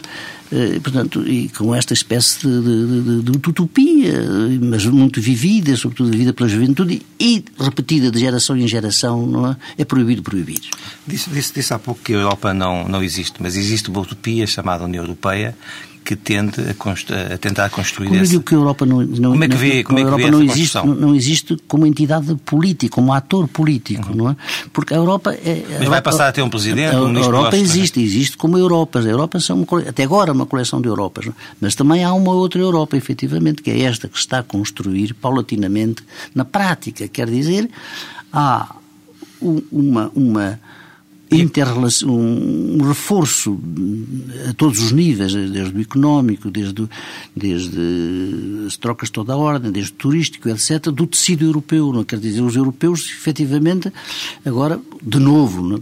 Eh, 0.54 0.80
portanto, 0.80 1.28
e 1.28 1.50
com 1.50 1.74
esta 1.74 1.94
espécie 1.94 2.42
de, 2.42 2.62
de, 2.62 3.02
de, 3.02 3.22
de, 3.24 3.50
utopia, 3.50 4.14
mas 4.62 4.86
muito 4.86 5.20
vivida, 5.20 5.76
sobretudo 5.76 6.12
vivida 6.12 6.32
pela 6.32 6.48
juventude 6.48 7.02
e 7.20 7.44
repetida 7.60 8.12
de 8.12 8.20
geração 8.20 8.56
em 8.56 8.68
geração, 8.74 9.26
não 9.26 9.52
é? 9.52 9.56
É 9.78 9.86
proibido 9.86 10.22
proibir. 10.22 10.62
Disse, 11.08 11.30
disse, 11.30 11.54
disse 11.54 11.74
há 11.74 11.80
pouco 11.80 12.02
que 12.02 12.14
a 12.14 12.18
Europa 12.18 12.54
não, 12.54 12.88
não 12.88 13.02
existe, 13.04 13.42
mas 13.42 13.56
existe 13.56 13.90
uma 13.90 14.02
utopia 14.02 14.46
chamada 14.48 14.84
União 14.84 15.04
Europeia 15.04 15.56
que 16.04 16.16
tende 16.16 16.62
a, 16.62 17.34
a 17.34 17.38
tentar 17.38 17.70
construir 17.70 18.10
como 18.10 18.22
esse... 18.22 18.40
que 18.40 18.54
a 18.54 18.58
Europa 18.58 18.86
não, 18.86 19.02
não, 19.02 19.32
como 19.32 19.44
é 19.44 19.48
que 19.48 19.56
vê, 19.56 19.84
como 19.84 20.00
é 20.00 20.02
que 20.02 20.08
Europa 20.08 20.32
não 20.32 20.44
existe, 20.44 20.76
não, 20.76 20.86
não, 20.86 21.16
existe 21.16 21.58
como 21.68 21.86
entidade 21.86 22.36
política, 22.46 22.94
como 22.94 23.14
ator 23.14 23.48
político, 23.48 24.10
uhum. 24.10 24.16
não 24.16 24.30
é? 24.30 24.36
Porque 24.72 24.94
a 24.94 24.98
Europa 24.98 25.34
é... 25.34 25.64
Mas 25.80 25.88
vai 25.88 26.02
passar 26.02 26.28
a 26.28 26.32
ter 26.32 26.42
um 26.42 26.50
presidente, 26.50 26.96
a, 26.96 27.02
um 27.02 27.16
A 27.16 27.20
Europa 27.20 27.58
existe, 27.58 28.02
existe 28.02 28.38
como 28.38 28.58
Europas. 28.58 29.06
A 29.06 29.10
Europa 29.10 29.40
são 29.40 29.64
uma, 29.64 29.80
até 29.82 30.04
agora 30.04 30.32
uma 30.34 30.46
coleção 30.46 30.82
de 30.82 30.88
Europas, 30.88 31.26
não? 31.26 31.34
mas 31.62 31.74
também 31.74 32.04
há 32.04 32.14
uma 32.14 32.34
outra 32.34 32.62
Europa, 32.62 32.98
efetivamente, 32.98 33.62
que 33.62 33.72
é 33.72 33.82
esta 33.82 34.08
que 34.08 34.18
está 34.18 34.40
a 34.40 34.44
construir 34.44 35.14
paulatinamente 35.14 36.04
na 36.36 36.44
prática. 36.44 37.08
Quer 37.08 37.30
dizer, 37.30 37.70
há 38.34 38.76
uma, 39.40 40.12
uma 40.16 40.60
um 42.06 42.84
reforço 42.84 43.60
a 44.50 44.54
todos 44.54 44.80
os 44.80 44.92
níveis, 44.92 45.34
desde 45.34 45.76
o 45.76 45.82
económico, 45.82 46.52
desde, 46.52 46.88
desde 47.36 47.80
as 48.68 48.78
trocas 48.78 49.10
de 49.10 49.14
toda 49.14 49.34
a 49.34 49.38
ordem, 49.38 49.72
desde 49.72 49.94
o 49.94 49.96
turístico, 49.96 50.48
etc., 50.50 50.92
do 50.92 51.08
tecido 51.08 51.44
europeu. 51.44 51.92
Não 51.92 52.04
quer 52.04 52.20
dizer, 52.20 52.42
os 52.42 52.56
europeus, 52.56 53.10
efetivamente, 53.10 53.92
agora, 54.46 54.80
de 55.02 55.18
novo, 55.20 55.64
não, 55.64 55.82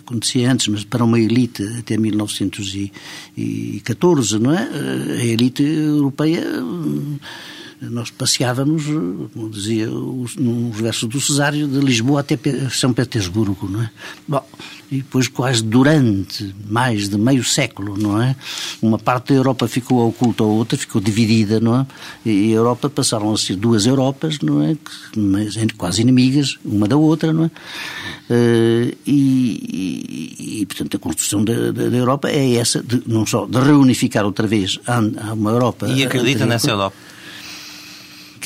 acontecia 0.00 0.50
antes, 0.50 0.66
mas 0.68 0.82
para 0.84 1.04
uma 1.04 1.20
elite 1.20 1.62
até 1.78 1.96
1914, 1.96 4.38
não 4.38 4.52
é? 4.52 4.68
A 5.18 5.24
elite 5.24 5.62
europeia 5.62 6.44
nós 7.90 8.10
passeávamos, 8.10 8.84
como 9.32 9.50
dizia 9.50 9.86
nos 9.88 10.76
versos 10.76 11.08
do 11.08 11.20
Cesário, 11.20 11.66
de 11.66 11.80
Lisboa 11.80 12.20
até 12.20 12.38
São 12.70 12.92
Petersburgo, 12.92 13.68
não 13.68 13.82
é? 13.82 13.90
Bom, 14.26 14.44
e 14.90 14.98
depois 14.98 15.26
quase 15.26 15.62
durante 15.62 16.54
mais 16.68 17.08
de 17.08 17.16
meio 17.16 17.42
século, 17.42 17.96
não 17.98 18.20
é? 18.20 18.36
Uma 18.80 18.98
parte 18.98 19.28
da 19.28 19.34
Europa 19.34 19.66
ficou 19.66 20.06
oculta 20.06 20.44
à 20.44 20.46
outra, 20.46 20.76
ficou 20.76 21.00
dividida, 21.00 21.58
não 21.58 21.80
é? 21.80 21.86
E 22.26 22.52
a 22.52 22.56
Europa 22.56 22.90
passaram 22.90 23.32
a 23.32 23.38
ser 23.38 23.56
duas 23.56 23.86
Europas, 23.86 24.38
não 24.40 24.62
é? 24.62 24.76
Mas 25.16 25.56
quase 25.76 26.02
inimigas, 26.02 26.58
uma 26.64 26.86
da 26.86 26.96
outra, 26.96 27.32
não 27.32 27.46
é? 27.46 27.50
Eh, 28.30 28.94
e, 29.06 30.36
e, 30.38 30.60
e 30.60 30.66
portanto, 30.66 30.96
a 30.96 31.00
construção 31.00 31.42
da, 31.42 31.72
da, 31.72 31.96
Europa 31.96 32.28
é 32.28 32.54
essa, 32.54 32.82
de, 32.82 33.02
não 33.06 33.26
só 33.26 33.46
de 33.46 33.58
reunificar 33.58 34.24
outra 34.24 34.46
vez 34.46 34.78
a, 34.86 34.98
a 34.98 35.32
uma 35.32 35.50
Europa... 35.50 35.88
E 35.88 36.04
acredita 36.04 36.46
nessa 36.46 36.70
Europa? 36.70 37.11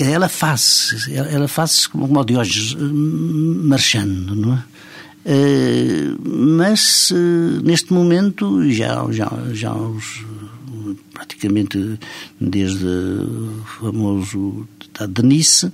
Ela 0.05 0.29
faz, 0.29 1.09
ela 1.11 1.49
faz 1.49 1.87
como 1.87 2.19
o 2.19 2.25
Diógenes 2.25 2.77
marchando, 2.79 4.35
não 4.35 4.55
é? 4.55 4.77
Uh, 5.27 6.17
mas 6.25 7.11
uh, 7.11 7.61
neste 7.65 7.93
momento 7.93 8.63
já, 8.71 9.05
já, 9.11 9.29
já 9.53 9.75
os 9.75 10.25
praticamente 11.13 11.99
desde 12.41 12.87
o 12.87 13.61
famoso 13.81 14.69
de 15.09 15.23
Nice, 15.23 15.73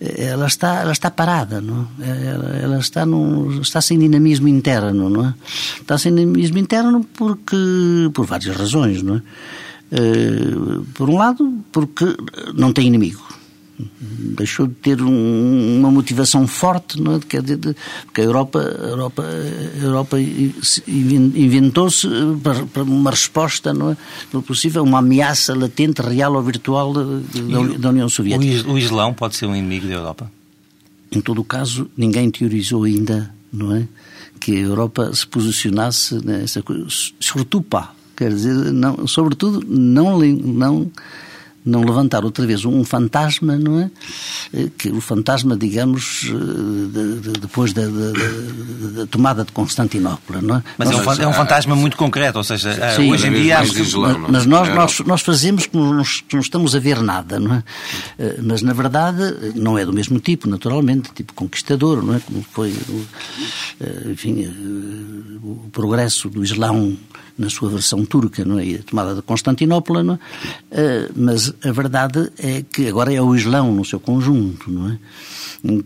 ela 0.00 0.46
está, 0.46 0.80
ela 0.80 0.92
está 0.92 1.10
parada, 1.10 1.60
não 1.60 1.86
é? 2.00 2.26
ela, 2.26 2.56
ela, 2.56 2.78
está, 2.78 3.04
num, 3.04 3.60
está 3.60 3.80
sem 3.80 3.98
dinamismo 3.98 4.48
interno, 4.48 5.10
não 5.10 5.26
é? 5.26 5.34
Está 5.80 5.98
sem 5.98 6.14
dinamismo 6.14 6.58
interno 6.58 7.04
porque, 7.14 7.56
por 8.14 8.24
várias 8.24 8.56
razões, 8.56 9.02
não 9.02 9.16
é? 9.16 9.22
Por 10.94 11.10
um 11.10 11.18
lado, 11.18 11.62
porque 11.70 12.16
não 12.54 12.72
tem 12.72 12.86
inimigo 12.86 13.33
deixou 13.78 14.66
de 14.66 14.74
ter 14.74 15.02
um, 15.02 15.78
uma 15.78 15.90
motivação 15.90 16.46
forte, 16.46 17.00
não 17.00 17.16
é? 17.16 17.20
Quer 17.20 17.42
dizer, 17.42 17.76
porque 18.04 18.20
a 18.20 18.24
Europa, 18.24 18.60
a 18.60 18.86
Europa, 18.86 19.24
a 19.24 19.84
Europa 19.84 20.16
inventou-se 20.86 22.08
para, 22.42 22.64
para, 22.66 22.82
uma 22.82 23.10
resposta, 23.10 23.72
não 23.74 23.90
é? 23.90 23.96
Não 24.32 24.42
possível, 24.42 24.82
uma 24.82 24.98
ameaça 24.98 25.54
latente, 25.54 26.02
real 26.02 26.34
ou 26.34 26.42
virtual 26.42 26.92
da, 26.92 27.04
da 27.78 27.88
União 27.90 28.08
Soviética. 28.08 28.70
O 28.70 28.78
Islão 28.78 29.12
pode 29.12 29.36
ser 29.36 29.46
um 29.46 29.56
inimigo 29.56 29.88
da 29.88 29.94
Europa? 29.94 30.30
Em 31.10 31.20
todo 31.20 31.40
o 31.40 31.44
caso, 31.44 31.88
ninguém 31.96 32.30
teorizou 32.30 32.84
ainda, 32.84 33.32
não 33.52 33.74
é? 33.74 33.86
Que 34.38 34.56
a 34.56 34.60
Europa 34.60 35.12
se 35.14 35.26
posicionasse 35.26 36.24
nessa 36.24 36.62
coisa. 36.62 36.86
Surtout 37.18 37.66
pas. 37.68 37.88
Quer 38.16 38.30
dizer, 38.30 38.54
não, 38.72 39.06
sobretudo, 39.08 39.64
não, 39.66 40.18
não 40.20 40.90
não 41.64 41.82
levantar 41.82 42.24
outra 42.24 42.46
vez 42.46 42.64
um 42.64 42.84
fantasma, 42.84 43.56
não 43.56 43.80
é? 43.80 43.90
Eh, 44.52 44.68
que 44.76 44.90
o 44.90 45.00
fantasma, 45.00 45.56
digamos, 45.56 46.26
eh, 46.28 46.92
de, 46.92 47.20
de, 47.20 47.40
depois 47.40 47.72
da, 47.72 47.86
de, 47.86 48.92
da, 48.92 49.06
tomada 49.06 49.44
de 49.44 49.52
Constantinopla, 49.52 50.42
não 50.42 50.56
é? 50.56 50.62
Mas 50.76 50.90
nós, 50.90 51.18
é, 51.18 51.22
um, 51.22 51.24
é, 51.24 51.28
um, 51.28 51.32
fantasma 51.32 51.74
muito 51.74 51.96
concreto, 51.96 52.36
ou 52.36 52.44
seja, 52.44 52.70
eh, 52.70 52.96
sim, 52.96 53.10
hoje 53.10 53.28
em 53.28 53.32
dia... 53.32 53.60
Mas, 53.60 54.28
mas 54.28 54.46
nós, 54.46 54.68
nós, 54.74 55.00
nós 55.00 55.22
fazemos 55.22 55.66
que 55.66 55.76
não, 55.76 55.94
não 55.94 56.40
estamos 56.40 56.76
a 56.76 56.78
ver 56.78 57.00
nada, 57.00 57.40
não 57.40 57.54
é? 57.54 57.62
Mas, 58.42 58.60
na 58.60 58.72
verdade, 58.72 59.54
não 59.54 59.78
é 59.78 59.86
do 59.86 59.92
mesmo 59.92 60.20
tipo, 60.20 60.48
naturalmente, 60.48 61.12
tipo 61.14 61.32
conquistador, 61.32 62.02
não 62.02 62.14
é? 62.14 62.20
Como 62.20 62.44
foi, 62.52 62.74
enfim, 64.10 64.46
o 65.42 65.70
progresso 65.72 66.28
do 66.28 66.44
Islão 66.44 66.96
na 67.36 67.50
sua 67.50 67.68
versão 67.70 68.04
turca, 68.04 68.44
não 68.44 68.58
é? 68.58 68.66
E 68.66 68.74
a 68.76 68.82
tomada 68.82 69.14
de 69.14 69.22
Constantinopla, 69.22 70.02
não 70.02 70.14
é? 70.14 71.08
Mas 71.14 71.52
a 71.64 71.72
verdade 71.72 72.30
é 72.38 72.62
que 72.62 72.88
agora 72.88 73.12
é 73.12 73.20
o 73.20 73.34
Islão 73.34 73.72
no 73.72 73.84
seu 73.84 73.98
conjunto, 73.98 74.70
não 74.70 74.90
é? 74.90 74.98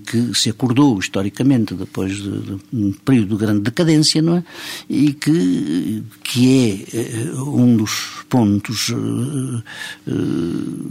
Que 0.04 0.34
se 0.34 0.50
acordou 0.50 0.98
historicamente 0.98 1.74
depois 1.74 2.16
de, 2.16 2.40
de 2.40 2.60
um 2.72 2.92
período 2.92 3.36
de 3.36 3.44
grande 3.44 3.60
decadência, 3.60 4.20
não 4.20 4.36
é? 4.36 4.44
E 4.88 5.12
que, 5.12 6.02
que 6.24 6.86
é 6.92 6.98
eh, 6.98 7.32
um 7.40 7.76
dos 7.76 8.24
pontos 8.28 8.88
uh, 8.88 9.62
uh, 10.06 10.82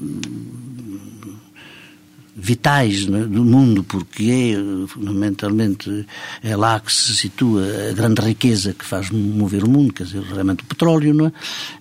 vitais 2.47 3.05
né, 3.07 3.25
do 3.25 3.43
mundo, 3.43 3.83
porque 3.83 4.55
é 4.55 4.87
fundamentalmente 4.87 6.05
é 6.41 6.55
lá 6.55 6.79
que 6.79 6.91
se 6.91 7.13
situa 7.13 7.61
a 7.89 7.93
grande 7.93 8.21
riqueza 8.21 8.73
que 8.73 8.85
faz 8.85 9.11
mover 9.11 9.65
o 9.65 9.69
mundo, 9.69 9.93
quer 9.93 10.05
dizer, 10.05 10.21
realmente 10.21 10.63
o 10.63 10.65
petróleo, 10.65 11.13
não 11.13 11.31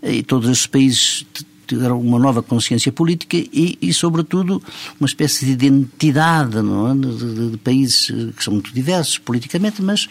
é? 0.03 0.13
E 0.13 0.23
todos 0.25 0.51
esses 0.51 0.67
países 0.67 1.25
tiveram 1.67 2.01
uma 2.01 2.19
nova 2.19 2.43
consciência 2.43 2.93
política 2.93 3.37
e, 3.37 3.79
e 3.81 3.93
sobretudo, 3.93 4.63
uma 5.01 5.07
espécie 5.07 5.45
de 5.45 5.53
identidade 5.53 6.63
não 6.63 6.91
é? 6.91 6.95
de, 6.95 7.17
de, 7.17 7.51
de, 7.51 7.57
países 7.59 8.07
que 8.37 8.45
são 8.45 8.55
muito 8.55 8.73
diversos 8.73 9.19
politicamente, 9.19 9.83
mas 9.83 10.09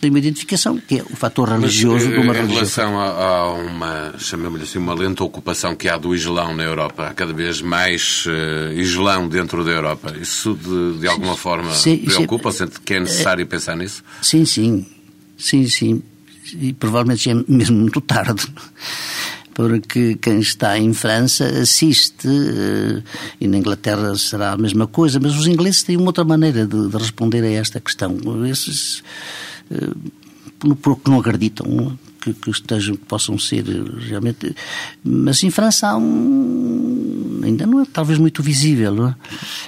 tem 0.00 0.10
uma 0.10 0.18
identificação 0.18 0.78
que 0.78 0.98
é 0.98 1.02
o 1.02 1.16
fator 1.16 1.48
religioso 1.48 2.06
mas, 2.06 2.14
de 2.14 2.20
uma 2.20 2.32
em 2.32 2.36
religião. 2.36 2.44
Em 2.44 2.54
relação 2.54 3.00
a, 3.00 3.06
a 3.06 3.52
uma, 3.54 4.14
chamemos-lhe 4.18 4.64
assim, 4.64 4.78
uma 4.78 4.94
lenta 4.94 5.24
ocupação 5.24 5.74
que 5.74 5.88
há 5.88 5.96
do 5.96 6.14
Islão 6.14 6.54
na 6.54 6.64
Europa, 6.64 7.08
há 7.08 7.14
cada 7.14 7.32
vez 7.32 7.60
mais 7.60 8.24
uh, 8.26 8.72
Islão 8.72 9.28
dentro 9.28 9.64
da 9.64 9.70
Europa, 9.70 10.14
isso 10.20 10.54
de, 10.54 11.00
de 11.00 11.08
alguma 11.08 11.36
forma 11.36 11.72
sim, 11.72 11.98
preocupa? 11.98 12.50
Sim, 12.50 12.56
Sente 12.56 12.80
que 12.80 12.94
é 12.94 13.00
necessário 13.00 13.42
é, 13.42 13.44
pensar 13.44 13.76
nisso? 13.76 14.02
Sim, 14.22 14.44
sim. 14.44 14.86
Sim, 15.36 15.68
sim. 15.68 16.02
E 16.54 16.72
provavelmente 16.72 17.28
é 17.28 17.34
mesmo 17.48 17.76
muito 17.76 18.00
tarde 18.00 18.46
porque 19.56 20.18
quem 20.20 20.38
está 20.38 20.78
em 20.78 20.92
França 20.92 21.46
assiste, 21.46 22.28
eh, 22.28 23.02
e 23.40 23.48
na 23.48 23.56
Inglaterra 23.56 24.14
será 24.14 24.52
a 24.52 24.56
mesma 24.58 24.86
coisa, 24.86 25.18
mas 25.18 25.34
os 25.34 25.46
ingleses 25.46 25.82
têm 25.82 25.96
uma 25.96 26.08
outra 26.08 26.24
maneira 26.24 26.66
de, 26.66 26.88
de 26.88 26.96
responder 26.98 27.42
a 27.42 27.50
esta 27.52 27.80
questão. 27.80 28.18
Esses, 28.44 29.02
eh, 29.70 29.94
porque 30.82 31.10
não 31.10 31.20
acreditam 31.20 31.98
que, 32.26 32.40
que, 32.40 32.50
estejam, 32.50 32.96
que 32.96 33.04
possam 33.04 33.38
ser 33.38 33.64
realmente. 34.08 34.54
Mas 35.04 35.42
em 35.42 35.50
França 35.50 35.88
há 35.88 35.96
um. 35.96 37.40
ainda 37.44 37.66
não 37.66 37.82
é 37.82 37.84
talvez 37.84 38.18
muito 38.18 38.42
visível, 38.42 38.94
não 38.94 39.08
é? 39.08 39.14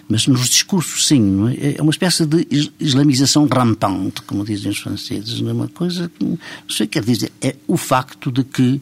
mas 0.08 0.26
nos 0.26 0.48
discursos 0.48 1.06
sim. 1.06 1.48
É? 1.60 1.76
é 1.78 1.82
uma 1.82 1.90
espécie 1.90 2.26
de 2.26 2.72
islamização 2.80 3.46
rampante, 3.46 4.22
como 4.22 4.44
dizem 4.44 4.72
os 4.72 4.78
franceses. 4.78 5.40
Não 5.40 5.50
é 5.50 5.52
uma 5.52 5.68
coisa 5.68 6.10
que. 6.18 6.24
Não 6.24 6.38
sei 6.68 6.86
o 6.86 6.88
que 6.88 7.00
quer 7.00 7.04
dizer. 7.04 7.32
É 7.40 7.54
o 7.66 7.76
facto 7.76 8.32
de 8.32 8.42
que, 8.42 8.80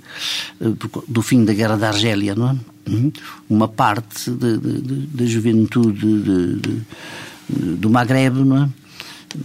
eh, 0.61 0.73
do 1.07 1.23
fim 1.23 1.45
da 1.45 1.53
guerra 1.53 1.77
da 1.77 1.89
Argélia, 1.89 2.35
não 2.35 2.51
é? 2.51 2.57
Uhum. 2.89 3.13
Uma 3.51 3.67
parte 3.67 4.31
da 4.31 5.27
juventude 5.27 6.21
de, 6.23 6.55
de, 6.55 7.77
do 7.77 7.91
Maghreb, 7.91 8.37
não 8.45 8.65
é? 8.65 8.69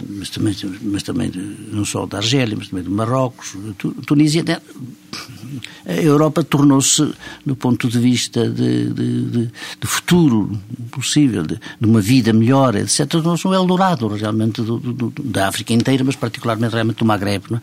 Mas 0.08 0.30
também, 0.30 0.54
mas 0.82 1.02
também 1.02 1.30
não 1.72 1.84
só 1.84 2.06
da 2.06 2.18
Argélia, 2.18 2.56
mas 2.56 2.68
também 2.68 2.84
do 2.84 2.90
Marrocos, 2.90 3.56
Tunísia. 4.06 4.42
Né? 4.42 4.60
A 5.86 5.94
Europa 5.94 6.42
tornou-se, 6.42 7.12
do 7.44 7.54
ponto 7.56 7.88
de 7.88 7.98
vista 7.98 8.48
de, 8.48 8.92
de, 8.92 9.46
de, 9.46 9.86
futuro 9.86 10.58
possível, 10.90 11.42
de, 11.42 11.58
uma 11.80 12.00
vida 12.00 12.32
melhor, 12.32 12.74
etc., 12.76 13.06
tornou-se 13.06 13.46
um 13.46 13.52
Eldorado, 13.52 14.08
realmente, 14.08 14.62
do, 14.62 14.78
do, 14.78 15.12
da 15.22 15.48
África 15.48 15.72
inteira, 15.72 16.04
mas 16.04 16.16
particularmente 16.16 16.72
realmente 16.72 16.98
do 16.98 17.04
Maghreb. 17.04 17.44
Não 17.50 17.58
é? 17.58 17.62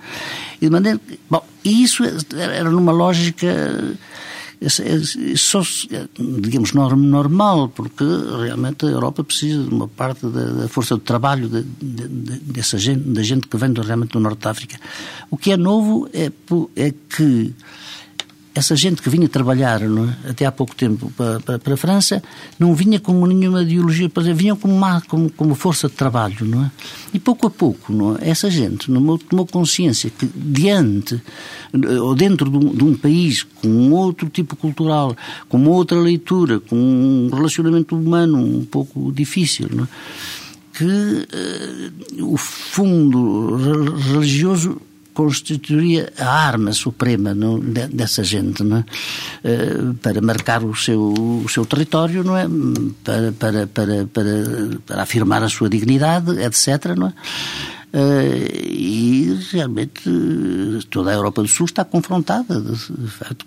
E 0.62 0.66
de 0.66 0.72
maneira. 0.72 1.00
Bom, 1.30 1.44
isso 1.64 2.04
era 2.36 2.70
numa 2.70 2.92
lógica 2.92 3.98
só, 5.38 5.62
digamos, 6.20 6.74
normal, 6.74 7.70
porque 7.70 8.04
realmente 8.42 8.86
a 8.86 8.90
Europa 8.90 9.24
precisa 9.24 9.64
de 9.64 9.74
uma 9.74 9.88
parte 9.88 10.26
da, 10.26 10.68
força 10.68 10.96
de 10.96 11.02
trabalho 11.02 11.48
de, 11.48 11.64
de, 11.64 12.40
dessa 12.40 12.78
gente, 12.78 13.02
da 13.02 13.24
gente 13.24 13.48
que 13.48 13.56
vem 13.56 13.72
realmente 13.74 14.12
do 14.12 14.20
Norte 14.20 14.40
da 14.40 14.52
África. 14.52 14.78
O 15.32 15.38
que 15.38 15.52
é 15.52 15.58
novo 15.58 16.10
é, 16.14 16.30
é 16.76 16.92
que 16.92 17.56
essa 18.54 18.76
gente 18.76 19.02
que 19.02 19.10
vinha 19.10 19.30
trabalhar 19.30 19.82
é? 19.82 20.30
até 20.32 20.46
há 20.46 20.52
pouco 20.52 20.76
tempo 20.76 21.12
para, 21.16 21.40
para, 21.40 21.60
para, 21.60 21.74
a 21.74 21.78
França 21.78 22.22
não 22.58 22.74
vinha 22.74 23.00
como 23.00 23.26
nenhuma 23.28 23.62
ideologia, 23.62 24.10
vinham 24.34 24.58
como, 24.58 24.74
uma, 24.74 25.02
como, 25.02 25.30
como 25.30 25.56
força 25.56 25.88
de 25.88 25.94
trabalho, 25.94 26.46
não 26.46 26.66
é? 26.66 26.72
E 27.14 27.20
pouco 27.20 27.48
a 27.48 27.50
pouco, 27.50 27.94
não 27.94 28.18
é? 28.18 28.30
essa 28.30 28.50
gente 28.50 28.88
tomou 29.30 29.46
consciência 29.46 30.10
que 30.10 30.30
diante 30.36 31.22
ou 32.02 32.16
dentro 32.16 32.50
de 32.50 32.58
um, 32.58 32.76
de 32.76 32.84
um, 32.84 32.96
país 32.96 33.44
com 33.44 33.68
um 33.68 33.94
outro 33.94 34.28
tipo 34.30 34.56
cultural, 34.56 35.16
com 35.48 35.58
uma 35.58 35.70
outra 35.70 36.00
leitura, 36.00 36.60
com 36.60 36.76
um 36.76 37.30
relacionamento 37.34 37.96
humano 37.96 38.38
um 38.38 38.66
pouco 38.66 39.12
difícil, 39.12 39.70
não 39.72 39.84
é? 39.84 39.88
que 40.74 40.86
uh, 40.86 42.34
o 42.34 42.38
fundo 42.38 43.58
religioso 43.98 44.82
constituiria 45.20 46.14
a 46.18 46.30
arma 46.30 46.72
suprema 46.72 47.34
não, 47.34 47.60
dessa 47.60 48.24
gente, 48.24 48.64
não 48.64 48.78
é? 48.78 48.86
Uh, 49.44 49.94
para 49.96 50.22
marcar 50.22 50.64
o 50.64 50.74
seu, 50.74 51.14
o 51.44 51.50
seu 51.50 51.66
território, 51.66 52.24
não 52.24 52.38
é? 52.38 52.48
Para, 53.04 53.34
para, 53.34 53.68
para, 53.68 54.06
para, 54.06 54.34
para 54.86 55.02
afirmar 55.02 55.44
a 55.44 55.50
sua 55.50 55.68
dignidade, 55.68 56.32
etc. 56.42 56.96
Não 56.96 57.08
é? 57.08 57.14
Uh, 57.92 58.66
e 58.66 59.38
realmente 59.52 60.04
toda 60.90 61.12
a 61.12 61.16
Europa 61.16 61.42
do 61.42 61.50
Sul 61.50 61.66
está 61.66 61.84
confrontada 61.84 62.64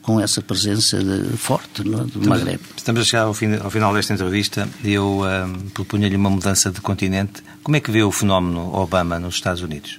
com 0.03 0.20
essa 0.20 0.43
presença 0.43 0.99
forte 1.39 1.85
no, 1.85 2.05
do 2.05 2.29
Maghreb. 2.29 2.61
Estamos 2.77 3.01
a 3.01 3.05
chegar 3.07 3.23
ao, 3.23 3.33
fim, 3.33 3.55
ao 3.55 3.70
final 3.70 3.95
desta 3.95 4.12
entrevista. 4.12 4.68
Eu 4.85 5.20
uh, 5.20 5.70
propunha-lhe 5.70 6.16
uma 6.16 6.29
mudança 6.29 6.70
de 6.70 6.83
continente. 6.83 7.43
Como 7.62 7.77
é 7.77 7.81
que 7.81 7.91
vê 7.91 8.03
o 8.03 8.12
fenómeno 8.12 8.75
Obama 8.75 9.18
nos 9.18 9.37
Estados 9.37 9.62
Unidos? 9.62 9.99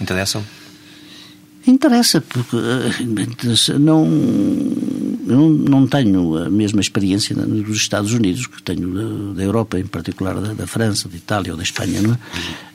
Interessa-o? 0.00 0.59
Interessa, 1.66 2.20
porque 2.22 2.56
eh, 2.56 3.78
não, 3.78 4.06
eu 5.26 5.48
não 5.48 5.86
tenho 5.86 6.36
a 6.36 6.50
mesma 6.50 6.80
experiência 6.80 7.36
dos 7.36 7.76
Estados 7.76 8.12
Unidos 8.12 8.46
que 8.46 8.62
tenho 8.62 9.34
da, 9.34 9.42
Europa, 9.42 9.78
em 9.78 9.86
particular 9.86 10.40
da, 10.40 10.54
da, 10.54 10.66
França, 10.66 11.08
da 11.08 11.16
Itália 11.16 11.52
ou 11.52 11.56
da 11.56 11.62
Espanha, 11.62 12.00
não 12.00 12.14
é? 12.14 12.18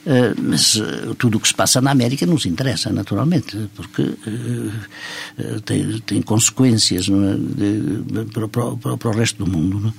Uh, 0.05 0.37
mas 0.39 0.75
uh, 0.75 1.15
tudo 1.17 1.39
o 1.39 1.41
que 1.41 1.47
se 1.47 1.53
passa 1.55 1.81
na 1.81 1.89
América 1.89 2.27
nos 2.27 2.45
interessa, 2.45 2.91
naturalmente, 2.91 3.57
porque 3.75 4.03
uh, 4.03 5.61
tem, 5.65 5.99
tem, 6.01 6.21
consequências 6.21 7.09
é? 7.09 7.35
de, 7.35 8.25
para, 8.31 8.47
para, 8.47 8.97
para, 8.97 9.09
o 9.09 9.13
resto 9.15 9.43
do 9.43 9.51
mundo. 9.51 9.87
É? 9.87 9.93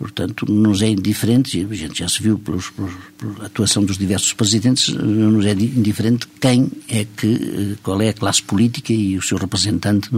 Portanto, 0.00 0.50
nos 0.50 0.82
é 0.82 0.88
indiferente, 0.88 1.56
e 1.56 1.64
a 1.64 1.74
gente 1.76 2.00
já 2.00 2.08
se 2.08 2.20
viu 2.20 2.40
pelos, 2.40 2.70
pelos, 2.70 2.92
pela 3.16 3.46
atuação 3.46 3.84
dos 3.84 3.96
diversos 3.96 4.32
presidentes, 4.32 4.88
nos 4.88 5.46
é 5.46 5.52
indiferente 5.52 6.26
quem 6.40 6.68
é 6.88 7.06
que, 7.16 7.78
qual 7.84 8.02
é 8.02 8.08
a 8.08 8.12
classe 8.12 8.31
política 8.40 8.92
e 8.92 9.16
o 9.16 9.22
seu 9.22 9.38
representante 9.38 10.10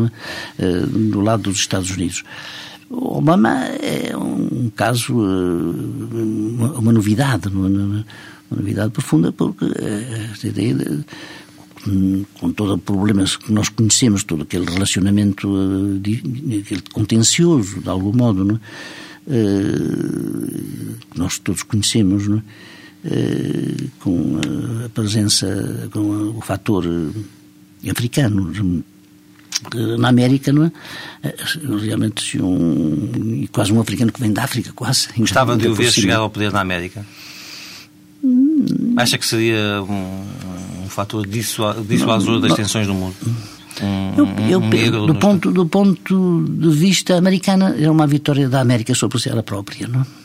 é? 0.58 0.80
do 0.86 1.20
lado 1.20 1.44
dos 1.44 1.58
Estados 1.58 1.90
Unidos. 1.90 2.24
Obama 2.90 3.64
é 3.82 4.16
um 4.16 4.70
caso, 4.70 5.14
uma 5.14 6.92
novidade, 6.92 7.48
uma 7.48 8.04
novidade 8.50 8.90
profunda, 8.90 9.32
porque 9.32 9.64
eh, 9.64 10.28
esta 10.32 10.48
ideia 10.48 10.74
de, 10.74 11.04
com 12.38 12.52
todos 12.52 12.74
os 12.74 12.82
problemas 12.82 13.36
que 13.36 13.52
nós 13.52 13.68
conhecemos, 13.68 14.24
todo 14.24 14.42
aquele 14.42 14.66
relacionamento, 14.66 15.48
eh, 15.56 16.58
aquele 16.58 16.82
contencioso, 16.92 17.80
de 17.80 17.88
algum 17.88 18.12
modo, 18.12 18.44
não 18.44 18.56
é? 18.56 18.60
que 21.10 21.18
nós 21.18 21.38
todos 21.38 21.62
conhecemos, 21.62 22.28
não 22.28 22.38
é? 22.38 22.42
com 24.00 24.38
a 24.84 24.88
presença, 24.90 25.88
com 25.90 26.36
o 26.36 26.40
fator 26.42 26.84
africano, 27.90 28.52
na 29.98 30.08
América, 30.08 30.52
não 30.52 30.64
é? 30.64 30.72
Realmente 31.82 32.40
um, 32.42 33.46
quase 33.52 33.72
um 33.72 33.80
africano 33.80 34.12
que 34.12 34.20
vem 34.20 34.32
da 34.32 34.44
África, 34.44 34.72
quase. 34.72 35.08
Gostava 35.16 35.56
de 35.56 35.68
o 35.68 35.74
ver 35.74 35.90
chegar 35.90 36.18
ao 36.18 36.30
poder 36.30 36.52
na 36.52 36.60
América? 36.60 37.04
Hum. 38.22 38.94
Acha 38.96 39.18
que 39.18 39.26
seria 39.26 39.82
um, 39.82 40.84
um 40.84 40.88
fator 40.88 41.26
dissuasor 41.26 42.40
das 42.40 42.54
tensões 42.54 42.86
do 42.86 42.94
mundo? 42.94 43.14
Um, 43.82 44.48
eu, 44.48 44.62
eu, 44.72 45.06
do, 45.06 45.14
ponto, 45.16 45.50
do 45.50 45.66
ponto 45.66 46.44
de 46.48 46.70
vista 46.70 47.16
americano, 47.16 47.74
é 47.76 47.90
uma 47.90 48.06
vitória 48.06 48.48
da 48.48 48.60
América 48.60 48.94
sobre 48.94 49.20
ela 49.26 49.42
própria, 49.42 49.88
não 49.88 50.02
é? 50.02 50.23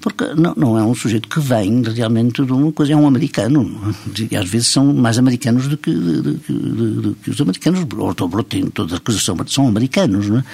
Porque 0.00 0.24
não, 0.34 0.54
não 0.56 0.78
é 0.78 0.82
um 0.82 0.94
sujeito 0.94 1.28
que 1.28 1.40
vem 1.40 1.82
realmente 1.82 2.44
de 2.44 2.52
uma 2.52 2.72
coisa, 2.72 2.92
é 2.92 2.96
um 2.96 3.06
americano. 3.06 3.94
E 4.30 4.36
às 4.36 4.48
vezes 4.48 4.68
são 4.68 4.92
mais 4.92 5.18
americanos 5.18 5.68
do 5.68 5.76
que, 5.76 5.92
do, 5.92 6.32
do, 6.32 7.14
que 7.22 7.30
os 7.30 7.40
americanos. 7.40 7.86
Tem 8.48 8.66
todas 8.66 8.94
as 8.94 8.98
coisas 8.98 9.22
são, 9.22 9.36
são 9.46 9.68
americanos, 9.68 10.28
não 10.28 10.38
é? 10.38 10.44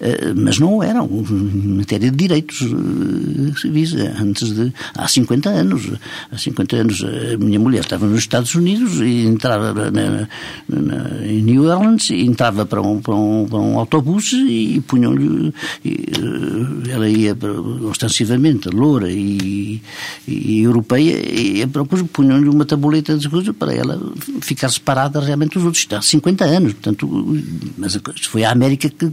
Eh, 0.00 0.34
mas 0.36 0.58
não 0.58 0.82
eram 0.82 1.06
em 1.06 1.76
matéria 1.78 2.10
de 2.10 2.16
direitos 2.16 2.60
eh, 2.62 3.58
civis 3.58 3.94
antes 3.94 4.54
de. 4.54 4.72
há 4.94 5.08
50 5.08 5.48
anos. 5.48 5.90
Há 6.30 6.36
50 6.36 6.76
anos 6.76 7.04
a 7.04 7.38
minha 7.38 7.58
mulher 7.58 7.80
estava 7.80 8.06
nos 8.06 8.20
Estados 8.20 8.54
Unidos 8.54 9.00
e 9.00 9.26
entrava 9.26 9.90
na, 9.90 10.28
na, 10.68 11.26
em 11.26 11.42
New 11.42 11.64
Orleans 11.64 12.10
e 12.10 12.26
entrava 12.26 12.66
para 12.66 12.82
um, 12.82 13.00
para 13.00 13.14
um, 13.14 13.46
para 13.48 13.58
um 13.58 13.78
autobus 13.78 14.32
e 14.32 14.82
punham-lhe. 14.86 15.52
Eh, 15.84 16.90
ela 16.90 17.08
ia 17.08 17.36
ostensivamente 17.88 18.47
loura 18.72 19.10
e, 19.10 19.82
e 20.26 20.62
europeia, 20.62 21.16
e 21.16 21.66
punham-lhe 22.12 22.48
uma 22.48 22.64
tabuleta 22.64 23.16
de 23.16 23.28
coisas 23.28 23.54
para 23.54 23.74
ela 23.74 24.00
ficar 24.40 24.68
separada 24.68 25.20
realmente 25.20 25.54
dos 25.54 25.64
outros. 25.64 25.86
Há 25.90 26.02
50 26.02 26.44
anos, 26.44 26.72
portanto, 26.74 27.42
mas 27.76 27.98
foi 28.28 28.44
a 28.44 28.50
América 28.50 28.88
que 28.88 29.12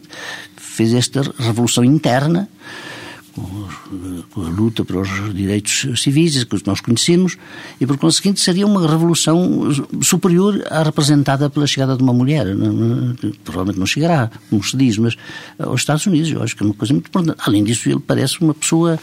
fez 0.58 0.94
esta 0.94 1.22
revolução 1.38 1.84
interna 1.84 2.50
com 4.32 4.42
a 4.42 4.50
luta 4.50 4.86
para 4.86 5.02
os 5.02 5.34
direitos 5.34 6.02
civis, 6.02 6.44
que 6.44 6.62
nós 6.66 6.80
conhecemos, 6.80 7.38
e 7.80 7.86
por 7.86 7.98
conseguinte 7.98 8.40
seria 8.40 8.66
uma 8.66 8.88
revolução 8.88 9.70
superior 10.02 10.66
à 10.70 10.84
representada 10.84 11.50
pela 11.50 11.68
chegada 11.68 11.98
de 11.98 12.04
uma 12.04 12.14
mulher. 12.14 12.48
Provavelmente 13.44 13.80
não 13.80 13.86
chegará, 13.86 14.32
como 14.50 14.64
se 14.64 14.78
diz, 14.78 14.98
mas 14.98 15.16
aos 15.60 15.82
Estados 15.82 16.06
Unidos 16.06 16.32
eu 16.32 16.42
acho 16.42 16.56
que 16.56 16.64
é 16.64 16.66
uma 16.66 16.74
coisa 16.74 16.94
muito 16.94 17.08
importante. 17.08 17.38
Além 17.46 17.64
disso, 17.64 17.90
ele 17.90 18.00
parece 18.00 18.40
uma 18.42 18.54
pessoa, 18.54 18.98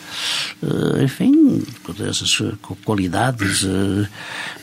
eh, 0.63 1.05
enfim, 1.05 1.63
com 1.83 1.93
essas 2.05 2.43
qualidades 2.85 3.65
eh, 3.65 4.09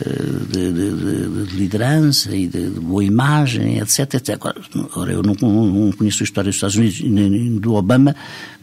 eh, 0.01 0.24
de, 0.49 0.74
de, 0.74 1.45
de 1.45 1.55
liderança 1.55 2.36
e 2.36 2.47
de, 2.47 2.70
de, 2.72 2.80
boa 2.80 3.03
imagem, 3.03 3.78
etc, 3.78 4.15
etc. 4.15 4.30
Agora, 4.74 5.11
eu 5.11 5.22
não, 5.22 5.36
não 5.36 5.91
conheço 5.91 6.24
a 6.24 6.26
história 6.26 6.49
dos 6.49 6.55
Estados 6.55 6.76
Unidos 6.76 7.01
nem 7.01 7.57
do 7.57 7.76
Obama, 7.76 8.15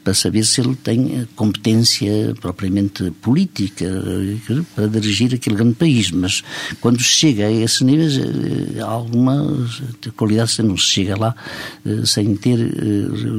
para 0.06 0.14
saber 0.14 0.44
se 0.44 0.60
ele 0.60 0.76
tem 0.76 1.26
competência 1.34 2.32
propriamente 2.40 3.10
política 3.20 3.84
eh, 3.84 4.62
para 4.72 4.86
dirigir 4.86 5.34
aquele 5.34 5.56
grande 5.56 5.74
país. 5.74 6.12
Mas 6.12 6.44
quando 6.80 7.00
se 7.00 7.08
chega 7.08 7.48
a 7.48 7.50
esse 7.50 7.82
nível, 7.82 8.06
eh, 8.06 8.80
alguma 8.80 9.68
qualidade 10.16 10.52
se 10.52 10.62
não 10.62 10.76
se 10.76 10.86
chega 10.86 11.18
lá 11.18 11.34
eh, 11.84 12.06
sem 12.06 12.36
ter 12.36 12.56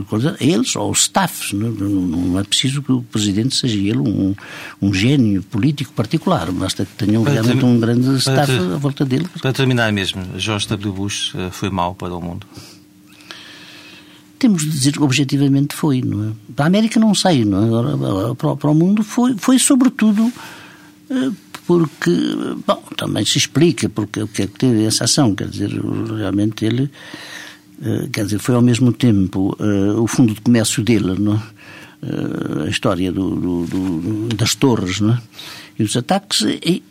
qualidade. 0.09 0.35
Eles 0.41 0.75
ou 0.75 0.91
os 0.91 1.03
staffs. 1.03 1.53
Não, 1.53 1.71
não, 1.71 2.37
é 2.37 2.43
preciso 2.43 2.81
que 2.81 2.91
o 2.91 3.01
presidente 3.01 3.55
seja 3.55 3.77
ele 3.77 3.99
um, 3.99 4.35
um 4.81 4.93
gênio 4.93 5.41
político 5.43 5.93
particular. 5.93 6.51
Basta 6.51 6.83
que 6.83 7.05
tenham 7.05 7.23
realmente 7.23 7.63
um 7.63 7.79
grande 7.79 8.17
staff 8.17 8.51
à 8.51 8.75
volta 8.75 9.05
dele. 9.05 9.25
Para 9.41 9.53
terminar 9.53 9.93
mesmo, 9.93 10.21
George 10.37 10.67
W. 10.67 10.91
Bush 10.91 11.33
foi 11.51 11.69
mau 11.69 11.95
para 11.95 12.13
o 12.13 12.19
mundo? 12.19 12.45
Temos 14.37 14.63
de 14.63 14.69
dizer 14.69 14.93
que 14.93 15.03
objetivamente 15.03 15.75
foi. 15.75 16.01
Não 16.01 16.29
é? 16.29 16.31
Para 16.55 16.65
a 16.65 16.67
América 16.67 16.99
não 16.99 17.13
sei, 17.13 17.43
não 17.43 18.31
é? 18.31 18.35
para, 18.35 18.55
para 18.55 18.69
o 18.69 18.75
mundo 18.75 19.03
foi, 19.03 19.35
foi 19.37 19.59
sobretudo 19.59 20.31
eh, 21.09 21.31
porque, 21.65 22.11
bom, 22.65 22.81
também 22.95 23.25
se 23.25 23.37
explica 23.37 23.89
porque 23.89 24.21
o 24.21 24.27
que 24.27 24.43
é 24.43 24.47
que 24.47 24.57
teve 24.57 24.85
essa 24.85 25.03
ação, 25.03 25.35
quer 25.35 25.49
dizer, 25.49 25.69
realmente 25.69 26.65
ele, 26.65 26.89
eh, 27.81 28.07
quer 28.11 28.23
dizer, 28.23 28.39
foi 28.39 28.55
ao 28.55 28.61
mesmo 28.61 28.93
tempo 28.93 29.55
uh, 29.59 30.01
o 30.01 30.07
fundo 30.07 30.33
de 30.33 30.41
comércio 30.41 30.81
dele, 30.83 31.15
não 31.19 31.35
é? 31.35 31.57
A 32.65 32.69
história 32.69 33.11
do, 33.11 33.35
do, 33.35 33.65
do, 33.65 34.35
das 34.35 34.53
torres, 34.53 35.01
não 35.01 35.13
é? 35.13 35.21
E 35.79 35.83
os 35.83 35.97
ataques, 35.97 36.41
e, 36.41 36.83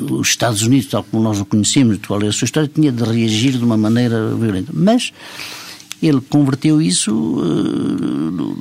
os 0.00 0.28
Estados 0.28 0.62
Unidos, 0.62 0.86
tal 0.86 1.02
como 1.02 1.22
nós 1.22 1.40
o 1.40 1.44
conhecemos, 1.44 1.98
qual 2.06 2.22
é 2.22 2.28
a 2.28 2.32
sua 2.32 2.44
história, 2.44 2.70
tinha 2.72 2.92
de 2.92 3.02
reagir 3.02 3.58
de 3.58 3.64
uma 3.64 3.76
maneira 3.76 4.32
violenta. 4.34 4.70
Mas 4.72 5.12
ele 6.02 6.20
converteu 6.20 6.80
isso 6.80 7.12
uh, 7.12 8.30
no, 8.30 8.54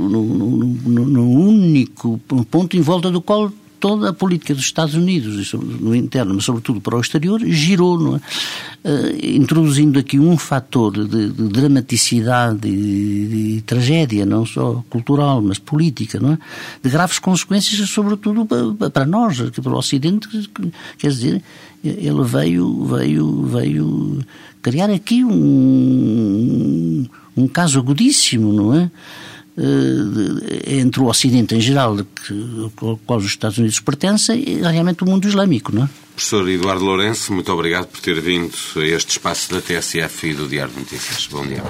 no, 1.06 1.30
único 1.32 2.20
ponto 2.50 2.76
em 2.76 2.82
volta 2.82 3.10
do 3.10 3.22
qual 3.22 3.52
toda 3.80 4.10
a 4.10 4.14
política 4.14 4.54
dos 4.54 4.66
Estados 4.66 4.94
Unidos, 4.94 5.54
no 5.54 5.96
interno, 5.96 6.34
mas 6.36 6.44
sobretudo 6.44 6.82
para 6.82 6.98
o 6.98 7.02
exterior, 7.02 7.40
girou, 7.46 8.18
é? 8.18 8.20
uh, 8.20 9.26
introduzindo 9.26 9.98
aqui 9.98 10.20
um 10.20 10.38
fator 10.38 10.92
de, 11.08 11.30
de 11.30 11.48
dramaticidade 11.48 12.68
e 12.68 13.56
de, 13.56 13.62
tragédia, 13.62 14.26
não 14.26 14.46
só 14.46 14.84
cultural, 14.90 15.42
mas 15.42 15.58
política, 15.58 16.18
é? 16.18 16.38
de 16.84 16.90
graves 16.90 17.20
consequências, 17.20 17.90
sobretudo 17.90 18.46
para, 18.46 18.90
para 18.90 19.06
nós, 19.06 19.40
para 19.40 19.70
o 19.70 19.78
Ocidente, 19.78 20.28
quer 20.98 21.10
dizer, 21.10 21.42
ele 21.84 22.24
veio, 22.24 22.86
veio, 22.86 23.44
veio 23.44 24.20
criar 24.62 24.90
aqui 24.90 25.24
um, 25.24 27.06
um 27.36 27.48
caso 27.48 27.80
agudíssimo, 27.80 28.54
não 28.54 28.74
é? 28.74 28.92
Eh, 29.58 30.80
entre 30.80 31.02
o 31.02 31.08
Ocidente 31.08 31.54
em 31.54 31.60
geral, 31.60 31.98
que, 31.98 32.70
ao 32.82 32.98
qual 33.06 33.20
os 33.20 33.26
Estados 33.26 33.58
Unidos 33.58 33.80
pertencem, 33.82 34.42
e 34.48 34.62
realmente 34.62 35.04
o 35.04 35.06
mundo 35.06 35.28
islâmico, 35.28 35.76
não 35.76 35.84
é? 35.84 35.90
Professor 36.16 36.48
Eduardo 36.50 36.84
Lourenço, 36.86 37.34
muito 37.34 37.52
obrigado 37.52 37.88
por 37.88 38.00
ter 38.00 38.20
vindo 38.22 38.54
a 38.78 38.86
este 38.86 39.12
espaço 39.12 39.54
da 39.54 39.62
TSF 39.62 40.28
e 40.28 40.34
do 40.34 40.48
Diário 40.48 40.74
de 40.74 40.80
Notícias. 40.80 41.28
Bom 41.28 41.46
dia. 41.46 41.64